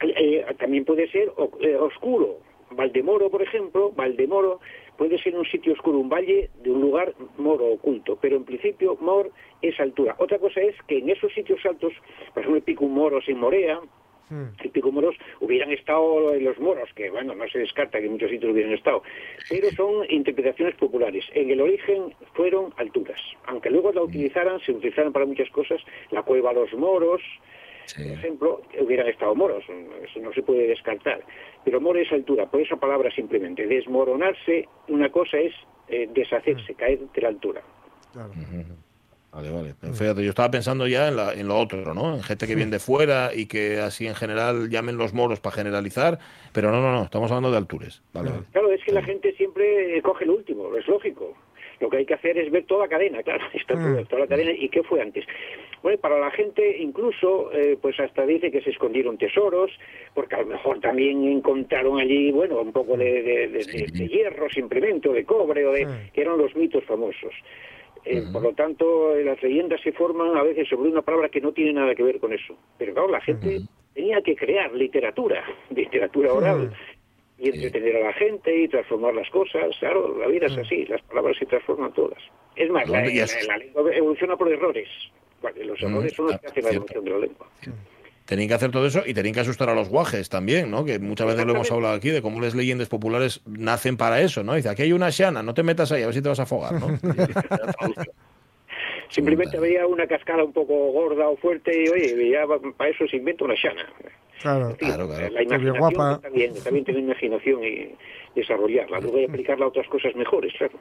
Eh, 0.00 0.44
también 0.58 0.84
puede 0.86 1.08
ser 1.10 1.30
o- 1.36 1.50
eh, 1.60 1.76
oscuro. 1.76 2.38
Valdemoro, 2.70 3.28
por 3.30 3.42
ejemplo, 3.42 3.92
Valdemoro 3.92 4.60
puede 4.96 5.18
ser 5.18 5.36
un 5.36 5.44
sitio 5.44 5.72
oscuro, 5.72 5.98
un 5.98 6.08
valle 6.08 6.50
de 6.62 6.70
un 6.70 6.80
lugar 6.80 7.14
moro 7.38 7.66
oculto, 7.66 8.18
pero 8.20 8.36
en 8.36 8.44
principio 8.44 8.96
mor 9.00 9.30
es 9.62 9.78
altura. 9.80 10.16
Otra 10.18 10.38
cosa 10.38 10.60
es 10.60 10.74
que 10.86 10.98
en 10.98 11.10
esos 11.10 11.32
sitios 11.32 11.64
altos, 11.64 11.92
por 12.32 12.42
ejemplo, 12.42 12.56
el 12.56 12.62
Pico 12.62 12.86
Moros 12.86 13.24
en 13.28 13.38
Morea, 13.38 13.80
el 14.30 14.70
Pico 14.70 14.90
Moros 14.90 15.14
hubieran 15.40 15.70
estado 15.70 16.34
en 16.34 16.44
los 16.44 16.58
moros, 16.58 16.88
que 16.96 17.10
bueno, 17.10 17.34
no 17.34 17.46
se 17.48 17.60
descarta 17.60 18.00
que 18.00 18.06
en 18.06 18.12
muchos 18.12 18.30
sitios 18.30 18.52
hubieran 18.52 18.72
estado, 18.72 19.02
pero 19.48 19.70
son 19.70 20.10
interpretaciones 20.10 20.74
populares. 20.74 21.24
En 21.32 21.50
el 21.50 21.60
origen 21.60 22.12
fueron 22.34 22.72
alturas, 22.76 23.20
aunque 23.46 23.70
luego 23.70 23.92
la 23.92 24.02
utilizaran, 24.02 24.58
se 24.60 24.72
utilizaran 24.72 25.12
para 25.12 25.26
muchas 25.26 25.48
cosas, 25.50 25.80
la 26.10 26.22
cueva 26.22 26.52
de 26.52 26.60
los 26.60 26.72
moros, 26.74 27.22
por 27.94 28.02
ejemplo, 28.18 28.62
hubieran 28.80 29.06
estado 29.08 29.34
moros, 29.34 29.64
eso 30.04 30.20
no 30.20 30.32
se 30.32 30.42
puede 30.42 30.66
descartar. 30.68 31.20
Pero 31.64 31.80
moro 31.80 31.98
es 31.98 32.10
altura, 32.12 32.46
por 32.46 32.60
esa 32.60 32.76
palabra 32.76 33.10
simplemente. 33.10 33.66
Desmoronarse, 33.66 34.68
una 34.88 35.10
cosa 35.10 35.38
es 35.38 35.52
eh, 35.88 36.08
deshacerse, 36.12 36.74
caer 36.74 36.98
de 37.00 37.20
la 37.22 37.28
altura. 37.28 37.62
Claro. 38.12 38.30
Vale, 39.32 39.50
vale. 39.50 39.74
Pero 39.78 39.92
fíjate, 39.92 40.22
yo 40.24 40.30
estaba 40.30 40.50
pensando 40.50 40.86
ya 40.86 41.08
en, 41.08 41.16
la- 41.16 41.34
en 41.34 41.46
lo 41.46 41.58
otro, 41.58 41.92
¿no? 41.92 42.14
En 42.14 42.22
gente 42.22 42.46
que 42.46 42.54
viene 42.54 42.70
de 42.70 42.78
fuera 42.78 43.32
y 43.34 43.44
que 43.46 43.78
así 43.80 44.06
en 44.06 44.14
general 44.14 44.70
llamen 44.70 44.96
los 44.96 45.12
moros 45.12 45.40
para 45.40 45.54
generalizar, 45.56 46.18
pero 46.52 46.70
no, 46.70 46.80
no, 46.80 46.90
no, 46.92 47.02
estamos 47.02 47.30
hablando 47.30 47.50
de 47.50 47.58
alturas. 47.58 48.02
Vale, 48.14 48.30
vale. 48.30 48.42
Claro, 48.52 48.72
es 48.72 48.82
que 48.82 48.92
la 48.92 49.02
gente 49.02 49.32
siempre 49.34 49.98
eh, 49.98 50.02
coge 50.02 50.24
lo 50.24 50.34
último, 50.36 50.74
es 50.76 50.86
lógico. 50.88 51.34
Lo 51.80 51.90
que 51.90 51.98
hay 51.98 52.06
que 52.06 52.14
hacer 52.14 52.38
es 52.38 52.50
ver 52.50 52.64
toda 52.64 52.84
la 52.84 52.88
cadena, 52.88 53.22
claro, 53.22 53.44
está 53.52 53.74
todo- 53.74 54.04
toda 54.06 54.20
la 54.22 54.26
cadena 54.26 54.52
y 54.52 54.70
qué 54.70 54.82
fue 54.82 55.02
antes. 55.02 55.26
Bueno, 55.86 56.00
para 56.00 56.18
la 56.18 56.32
gente 56.32 56.78
incluso, 56.78 57.52
eh, 57.52 57.78
pues 57.80 57.94
hasta 58.00 58.26
dice 58.26 58.50
que 58.50 58.60
se 58.60 58.70
escondieron 58.70 59.16
tesoros, 59.18 59.70
porque 60.14 60.34
a 60.34 60.40
lo 60.40 60.46
mejor 60.46 60.80
también 60.80 61.22
encontraron 61.28 62.00
allí, 62.00 62.32
bueno, 62.32 62.60
un 62.60 62.72
poco 62.72 62.96
de, 62.96 63.22
de- 63.22 63.46
de- 63.46 63.58
de- 63.58 63.86
de 63.92 64.08
hierro 64.08 64.50
simplemente, 64.50 65.08
o 65.08 65.12
de 65.12 65.24
cobre, 65.24 65.64
o 65.64 65.70
de, 65.70 65.86
que 66.12 66.22
eran 66.22 66.38
los 66.38 66.56
mitos 66.56 66.82
famosos. 66.86 67.32
Eh, 68.04 68.20
Por 68.32 68.42
lo 68.42 68.52
tanto, 68.52 69.14
eh, 69.16 69.22
las 69.22 69.40
leyendas 69.40 69.80
se 69.80 69.92
forman 69.92 70.36
a 70.36 70.42
veces 70.42 70.68
sobre 70.68 70.90
una 70.90 71.02
palabra 71.02 71.28
que 71.28 71.40
no 71.40 71.52
tiene 71.52 71.72
nada 71.74 71.94
que 71.94 72.02
ver 72.02 72.18
con 72.18 72.32
eso. 72.32 72.56
Pero 72.78 72.92
claro, 72.92 73.08
la 73.08 73.20
gente 73.20 73.60
tenía 73.94 74.20
que 74.22 74.34
crear 74.34 74.72
literatura, 74.74 75.44
literatura 75.70 76.32
oral, 76.32 76.72
y 77.38 77.50
entretener 77.50 77.96
a 77.98 78.06
la 78.06 78.12
gente 78.14 78.56
y 78.60 78.66
transformar 78.66 79.14
las 79.14 79.30
cosas. 79.30 79.70
Claro, 79.78 80.18
la 80.18 80.26
vida 80.26 80.46
es 80.46 80.58
así, 80.58 80.84
las 80.86 81.02
palabras 81.02 81.36
se 81.38 81.46
transforman 81.46 81.92
todas. 81.92 82.18
Es 82.56 82.68
más, 82.70 82.88
la, 82.88 82.98
¿Dónde 83.02 83.14
ya 83.14 83.26
se- 83.28 83.46
la- 83.46 83.56
la 83.56 83.64
lengua 83.64 83.94
evoluciona 83.94 84.36
por 84.36 84.50
errores. 84.50 84.88
Los 85.64 85.80
Mm, 85.82 85.86
errores 85.86 86.12
son 86.14 86.26
los 86.26 86.34
ah, 86.34 86.38
que 86.38 86.46
hacen 86.48 86.64
la 86.64 86.70
evolución 86.70 87.04
de 87.04 87.10
la 87.10 87.18
lengua. 87.18 87.46
Tenían 88.24 88.48
que 88.48 88.54
hacer 88.54 88.70
todo 88.72 88.84
eso 88.86 89.02
y 89.06 89.14
tenían 89.14 89.34
que 89.34 89.40
asustar 89.40 89.68
a 89.70 89.74
los 89.74 89.88
guajes 89.88 90.28
también, 90.28 90.68
¿no? 90.70 90.84
Que 90.84 90.98
muchas 90.98 91.28
veces 91.28 91.46
lo 91.46 91.52
hemos 91.54 91.70
hablado 91.70 91.94
aquí 91.94 92.10
de 92.10 92.22
cómo 92.22 92.40
las 92.40 92.56
leyendas 92.56 92.88
populares 92.88 93.40
nacen 93.46 93.96
para 93.96 94.20
eso, 94.20 94.42
¿no? 94.42 94.54
Dice, 94.54 94.68
aquí 94.68 94.82
hay 94.82 94.92
una 94.92 95.10
shana, 95.10 95.44
no 95.44 95.54
te 95.54 95.62
metas 95.62 95.92
ahí, 95.92 96.02
a 96.02 96.06
ver 96.06 96.14
si 96.14 96.22
te 96.22 96.28
vas 96.28 96.40
a 96.40 96.42
afogar, 96.42 96.72
¿no? 96.72 96.88
Simplemente 99.08 99.58
veía 99.60 99.86
una 99.86 100.06
cascada 100.08 100.42
un 100.42 100.52
poco 100.52 100.74
gorda 100.90 101.28
o 101.28 101.36
fuerte 101.36 101.70
y, 101.84 101.88
oye, 101.88 102.30
ya 102.32 102.44
va- 102.44 102.58
para 102.76 102.90
eso 102.90 103.06
se 103.06 103.16
inventa 103.16 103.44
una 103.44 103.54
shana. 103.54 103.86
Claro. 104.42 104.76
Claro, 104.76 105.06
claro. 105.06 105.28
La 105.30 105.42
imaginación 105.42 105.78
guapa. 105.78 106.12
está 106.16 106.28
bien, 106.30 106.52
bien 106.72 106.84
tener 106.84 107.00
imaginación 107.02 107.64
y 107.64 107.94
desarrollarla. 108.34 108.98
Luego 109.00 109.18
hay 109.18 109.26
que 109.26 109.30
aplicarla 109.32 109.64
a 109.66 109.68
otras 109.68 109.86
cosas 109.88 110.14
mejores, 110.16 110.52
claro. 110.58 110.74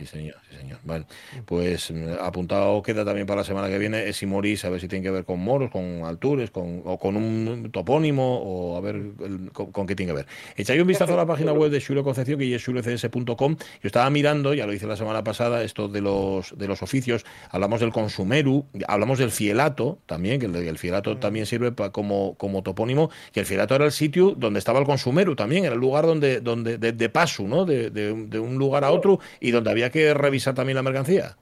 Sí, 0.00 0.06
señor, 0.06 0.36
sí, 0.50 0.56
señor. 0.56 0.78
Bueno, 0.82 1.04
pues 1.44 1.90
mm, 1.90 2.14
apuntado 2.22 2.82
queda 2.82 3.04
también 3.04 3.26
para 3.26 3.42
la 3.42 3.44
semana 3.44 3.68
que 3.68 3.76
viene 3.78 4.08
es 4.08 4.22
Morís, 4.24 4.64
a 4.64 4.70
ver 4.70 4.80
si 4.80 4.88
tiene 4.88 5.02
que 5.02 5.10
ver 5.10 5.24
con 5.26 5.38
moros, 5.40 5.70
con 5.70 6.04
alturas, 6.04 6.50
con, 6.50 6.82
o 6.86 6.98
con 6.98 7.16
un 7.16 7.70
topónimo, 7.70 8.38
o 8.42 8.76
a 8.78 8.80
ver 8.80 8.94
el- 8.96 9.50
con, 9.52 9.72
con 9.72 9.86
qué 9.86 9.94
tiene 9.94 10.12
que 10.12 10.16
ver. 10.16 10.26
Echáis 10.56 10.80
un 10.80 10.86
vistazo 10.86 11.12
a 11.12 11.16
la 11.16 11.26
página 11.26 11.52
web 11.52 11.70
de 11.70 11.80
Xulio 11.80 12.02
Concepción, 12.02 12.38
que 12.38 12.54
es 12.54 12.62
xulocs.com. 12.64 13.56
Yo 13.58 13.86
estaba 13.86 14.08
mirando, 14.10 14.54
ya 14.54 14.66
lo 14.66 14.72
hice 14.72 14.86
la 14.86 14.96
semana 14.96 15.22
pasada, 15.22 15.62
esto 15.62 15.88
de 15.88 16.00
los, 16.00 16.56
de 16.56 16.66
los 16.66 16.82
oficios. 16.82 17.24
Hablamos 17.50 17.80
del 17.80 17.92
consumeru, 17.92 18.64
hablamos 18.88 19.18
del 19.18 19.30
fielato 19.30 19.98
también, 20.06 20.40
que 20.40 20.46
el, 20.46 20.56
el 20.56 20.78
fielato 20.78 21.18
también 21.18 21.46
sirve 21.46 21.72
pa- 21.72 21.90
como, 21.90 22.34
como 22.36 22.62
topónimo, 22.62 23.10
que 23.32 23.40
el 23.40 23.46
fielato 23.46 23.74
era 23.74 23.84
el 23.84 23.92
sitio 23.92 24.34
donde 24.36 24.58
estaba 24.58 24.78
el 24.78 24.86
consumeru 24.86 25.36
también, 25.36 25.64
era 25.66 25.74
el 25.74 25.80
lugar 25.80 26.06
donde, 26.06 26.40
donde 26.40 26.78
de, 26.78 26.92
de 26.92 27.08
paso, 27.08 27.42
¿no? 27.44 27.64
De, 27.64 27.90
de 27.90 28.10
de 28.30 28.38
un 28.38 28.56
lugar 28.56 28.84
a 28.84 28.90
otro 28.92 29.18
y 29.40 29.50
donde 29.50 29.70
había 29.70 29.89
que 29.90 30.14
revisar 30.14 30.54
también 30.54 30.76
la 30.76 30.82
mercancía. 30.82 31.36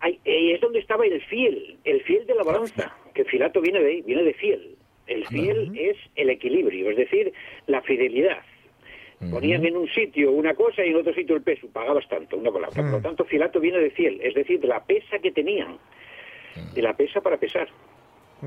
Ahí, 0.00 0.18
eh, 0.24 0.54
es 0.54 0.60
donde 0.60 0.80
estaba 0.80 1.06
el 1.06 1.22
fiel, 1.22 1.78
el 1.84 2.02
fiel 2.02 2.26
de 2.26 2.34
la 2.34 2.42
balanza, 2.42 2.94
que 3.14 3.22
el 3.22 3.28
filato 3.28 3.60
viene 3.60 3.80
de 3.80 3.90
ahí, 3.90 4.02
viene 4.02 4.22
de 4.22 4.34
fiel. 4.34 4.76
El 5.06 5.26
fiel 5.26 5.72
es 5.78 5.96
el 6.16 6.30
equilibrio, 6.30 6.90
es 6.90 6.96
decir, 6.96 7.32
la 7.66 7.82
fidelidad. 7.82 8.42
Ponían 9.30 9.64
en 9.64 9.76
un 9.76 9.88
sitio 9.88 10.32
una 10.32 10.54
cosa 10.54 10.84
y 10.84 10.90
en 10.90 10.96
otro 10.96 11.14
sitio 11.14 11.36
el 11.36 11.42
peso, 11.42 11.68
pagabas 11.68 12.06
tanto, 12.08 12.36
una 12.36 12.50
palabra. 12.50 12.74
Por 12.74 12.90
lo 12.90 13.00
tanto, 13.00 13.24
filato 13.24 13.60
viene 13.60 13.78
de 13.78 13.90
fiel, 13.90 14.20
es 14.22 14.34
decir, 14.34 14.60
de 14.60 14.68
la 14.68 14.84
pesa 14.84 15.18
que 15.18 15.30
tenían, 15.30 15.78
de 16.74 16.82
la 16.82 16.94
pesa 16.94 17.20
para 17.20 17.38
pesar. 17.38 17.68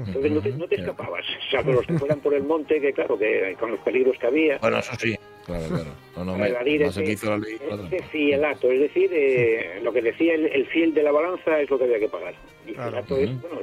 Entonces 0.05 0.31
no 0.31 0.41
te, 0.41 0.51
no 0.51 0.67
te 0.67 0.75
escapabas, 0.75 1.25
salvo 1.49 1.73
los 1.73 1.85
que 1.87 1.97
fueran 1.97 2.19
por 2.19 2.33
el 2.33 2.43
monte, 2.43 2.79
que 2.79 2.93
claro, 2.93 3.17
que 3.17 3.55
con 3.59 3.71
los 3.71 3.79
peligros 3.79 4.17
que 4.19 4.27
había. 4.27 4.57
Bueno, 4.59 4.77
eso 4.79 4.91
sí, 4.99 5.15
claro, 5.45 5.67
claro. 5.67 5.91
No, 6.15 6.25
no, 6.25 6.37
me, 6.37 6.47
hizo 6.49 7.29
la 7.29 7.37
ley. 7.37 7.57
ese 7.91 8.03
fielato, 8.03 8.71
es 8.71 8.79
decir, 8.81 9.09
eh, 9.13 9.79
lo 9.81 9.91
que 9.93 10.01
decía 10.01 10.35
el, 10.35 10.45
el 10.47 10.65
fiel 10.67 10.93
de 10.93 11.03
la 11.03 11.11
balanza 11.11 11.59
es 11.59 11.69
lo 11.69 11.77
que 11.77 11.85
había 11.85 11.99
que 11.99 12.09
pagar. 12.09 12.33
Y 12.67 12.73
Claro. 12.73 12.91
fielato 12.91 13.17
es 13.17 13.41
bueno, 13.41 13.59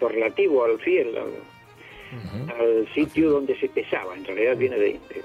lo 0.00 0.08
relativo 0.08 0.64
al 0.64 0.78
fiel, 0.80 1.16
al, 1.16 2.50
al 2.60 2.88
sitio 2.94 3.30
donde 3.30 3.58
se 3.58 3.68
pesaba, 3.68 4.16
en 4.16 4.24
realidad 4.24 4.56
viene 4.56 4.76
de, 4.76 4.92
de 4.92 5.22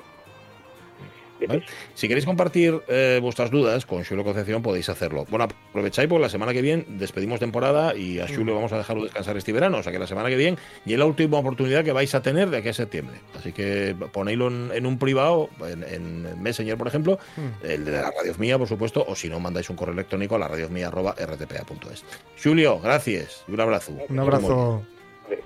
Si 1.93 2.07
queréis 2.07 2.25
compartir 2.25 2.81
eh, 2.87 3.19
vuestras 3.21 3.51
dudas 3.51 3.85
con 3.85 4.03
Julio 4.03 4.23
Concepción, 4.23 4.61
podéis 4.61 4.89
hacerlo. 4.89 5.25
Bueno, 5.29 5.45
aprovecháis 5.45 6.07
porque 6.07 6.23
la 6.23 6.29
semana 6.29 6.53
que 6.53 6.61
viene 6.61 6.85
despedimos 6.87 7.39
temporada 7.39 7.95
y 7.95 8.19
a 8.19 8.27
Julio 8.27 8.55
vamos 8.55 8.71
a 8.73 8.77
dejarlo 8.77 9.03
descansar 9.03 9.37
este 9.37 9.53
verano. 9.53 9.77
O 9.77 9.83
sea 9.83 9.91
que 9.91 9.99
la 9.99 10.07
semana 10.07 10.29
que 10.29 10.35
viene 10.35 10.57
y 10.85 10.93
es 10.93 10.99
la 10.99 11.05
última 11.05 11.37
oportunidad 11.37 11.83
que 11.83 11.91
vais 11.91 12.13
a 12.15 12.21
tener 12.21 12.49
de 12.49 12.57
aquí 12.57 12.69
a 12.69 12.73
septiembre. 12.73 13.19
Así 13.37 13.51
que 13.51 13.95
ponéislo 14.11 14.47
en, 14.47 14.71
en 14.73 14.85
un 14.85 14.97
privado, 14.97 15.49
en, 15.65 15.83
en 15.83 16.41
Messenger, 16.41 16.77
por 16.77 16.87
ejemplo, 16.87 17.19
el 17.63 17.85
de 17.85 17.91
la 17.91 18.11
radio 18.11 18.33
mía, 18.37 18.57
por 18.57 18.67
supuesto, 18.67 19.05
o 19.07 19.15
si 19.15 19.29
no, 19.29 19.39
mandáis 19.39 19.69
un 19.69 19.75
correo 19.75 19.93
electrónico 19.93 20.35
a 20.35 20.39
la 20.39 20.47
radiomía.rtpa.es. 20.47 22.03
Julio, 22.41 22.79
gracias 22.79 23.43
y 23.47 23.51
un 23.51 23.61
abrazo. 23.61 23.93
Un 24.09 24.19
abrazo. 24.19 24.83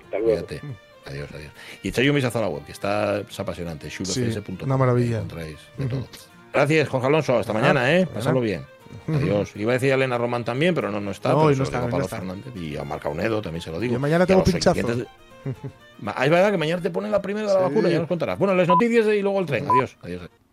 Hasta 0.05 0.19
luego. 0.19 0.47
Adiós, 1.05 1.29
adiós. 1.33 1.51
Y 1.81 1.89
echáis 1.89 2.09
un 2.09 2.15
vistazo 2.15 2.39
a 2.39 2.41
la 2.41 2.47
web, 2.49 2.63
que 2.65 2.71
está 2.71 3.19
es 3.19 3.39
apasionante. 3.39 3.89
Sí, 3.89 4.03
una 4.61 4.77
maravilla. 4.77 5.17
Ahí 5.17 5.23
encontráis 5.23 5.57
de 5.77 5.85
todo. 5.87 6.07
Gracias, 6.53 6.87
Jorge 6.89 7.07
Alonso. 7.07 7.37
Hasta 7.37 7.53
mañana, 7.53 7.93
¿eh? 7.95 8.05
Pasadlo 8.05 8.39
bien. 8.41 8.65
Adiós. 9.07 9.55
Iba 9.55 9.71
a 9.71 9.73
decir 9.73 9.91
a 9.91 9.95
Elena 9.95 10.17
Román 10.17 10.43
también, 10.45 10.75
pero 10.75 10.91
no, 10.91 10.99
no 10.99 11.11
está. 11.11 11.29
No, 11.29 11.39
hoy 11.39 11.55
no 11.55 11.63
está, 11.63 11.81
no 11.87 11.97
está. 11.99 12.17
Fernández 12.17 12.55
y 12.55 12.77
a 12.77 12.83
Marca 12.83 13.09
Unedo 13.09 13.41
también 13.41 13.61
se 13.61 13.71
lo 13.71 13.79
digo. 13.79 13.95
Y 13.95 13.97
mañana 13.99 14.23
Y 14.25 14.27
tengo 14.27 14.43
pinchazo. 14.43 14.87
Ah, 16.05 16.25
es 16.25 16.31
verdad 16.31 16.51
que 16.51 16.57
mañana 16.57 16.81
te 16.81 16.89
ponen 16.89 17.11
la 17.11 17.21
primera 17.21 17.47
de 17.47 17.53
la 17.53 17.59
Sí. 17.59 17.65
vacuna, 17.69 17.87
ya 17.89 17.99
nos 17.99 18.07
contarás. 18.07 18.37
Bueno, 18.37 18.53
las 18.55 18.67
noticias 18.67 19.05
y 19.07 19.21
luego 19.21 19.39
el 19.39 19.45
tren. 19.45 19.65
Adiós. 19.69 19.95
Adiós. 20.01 20.21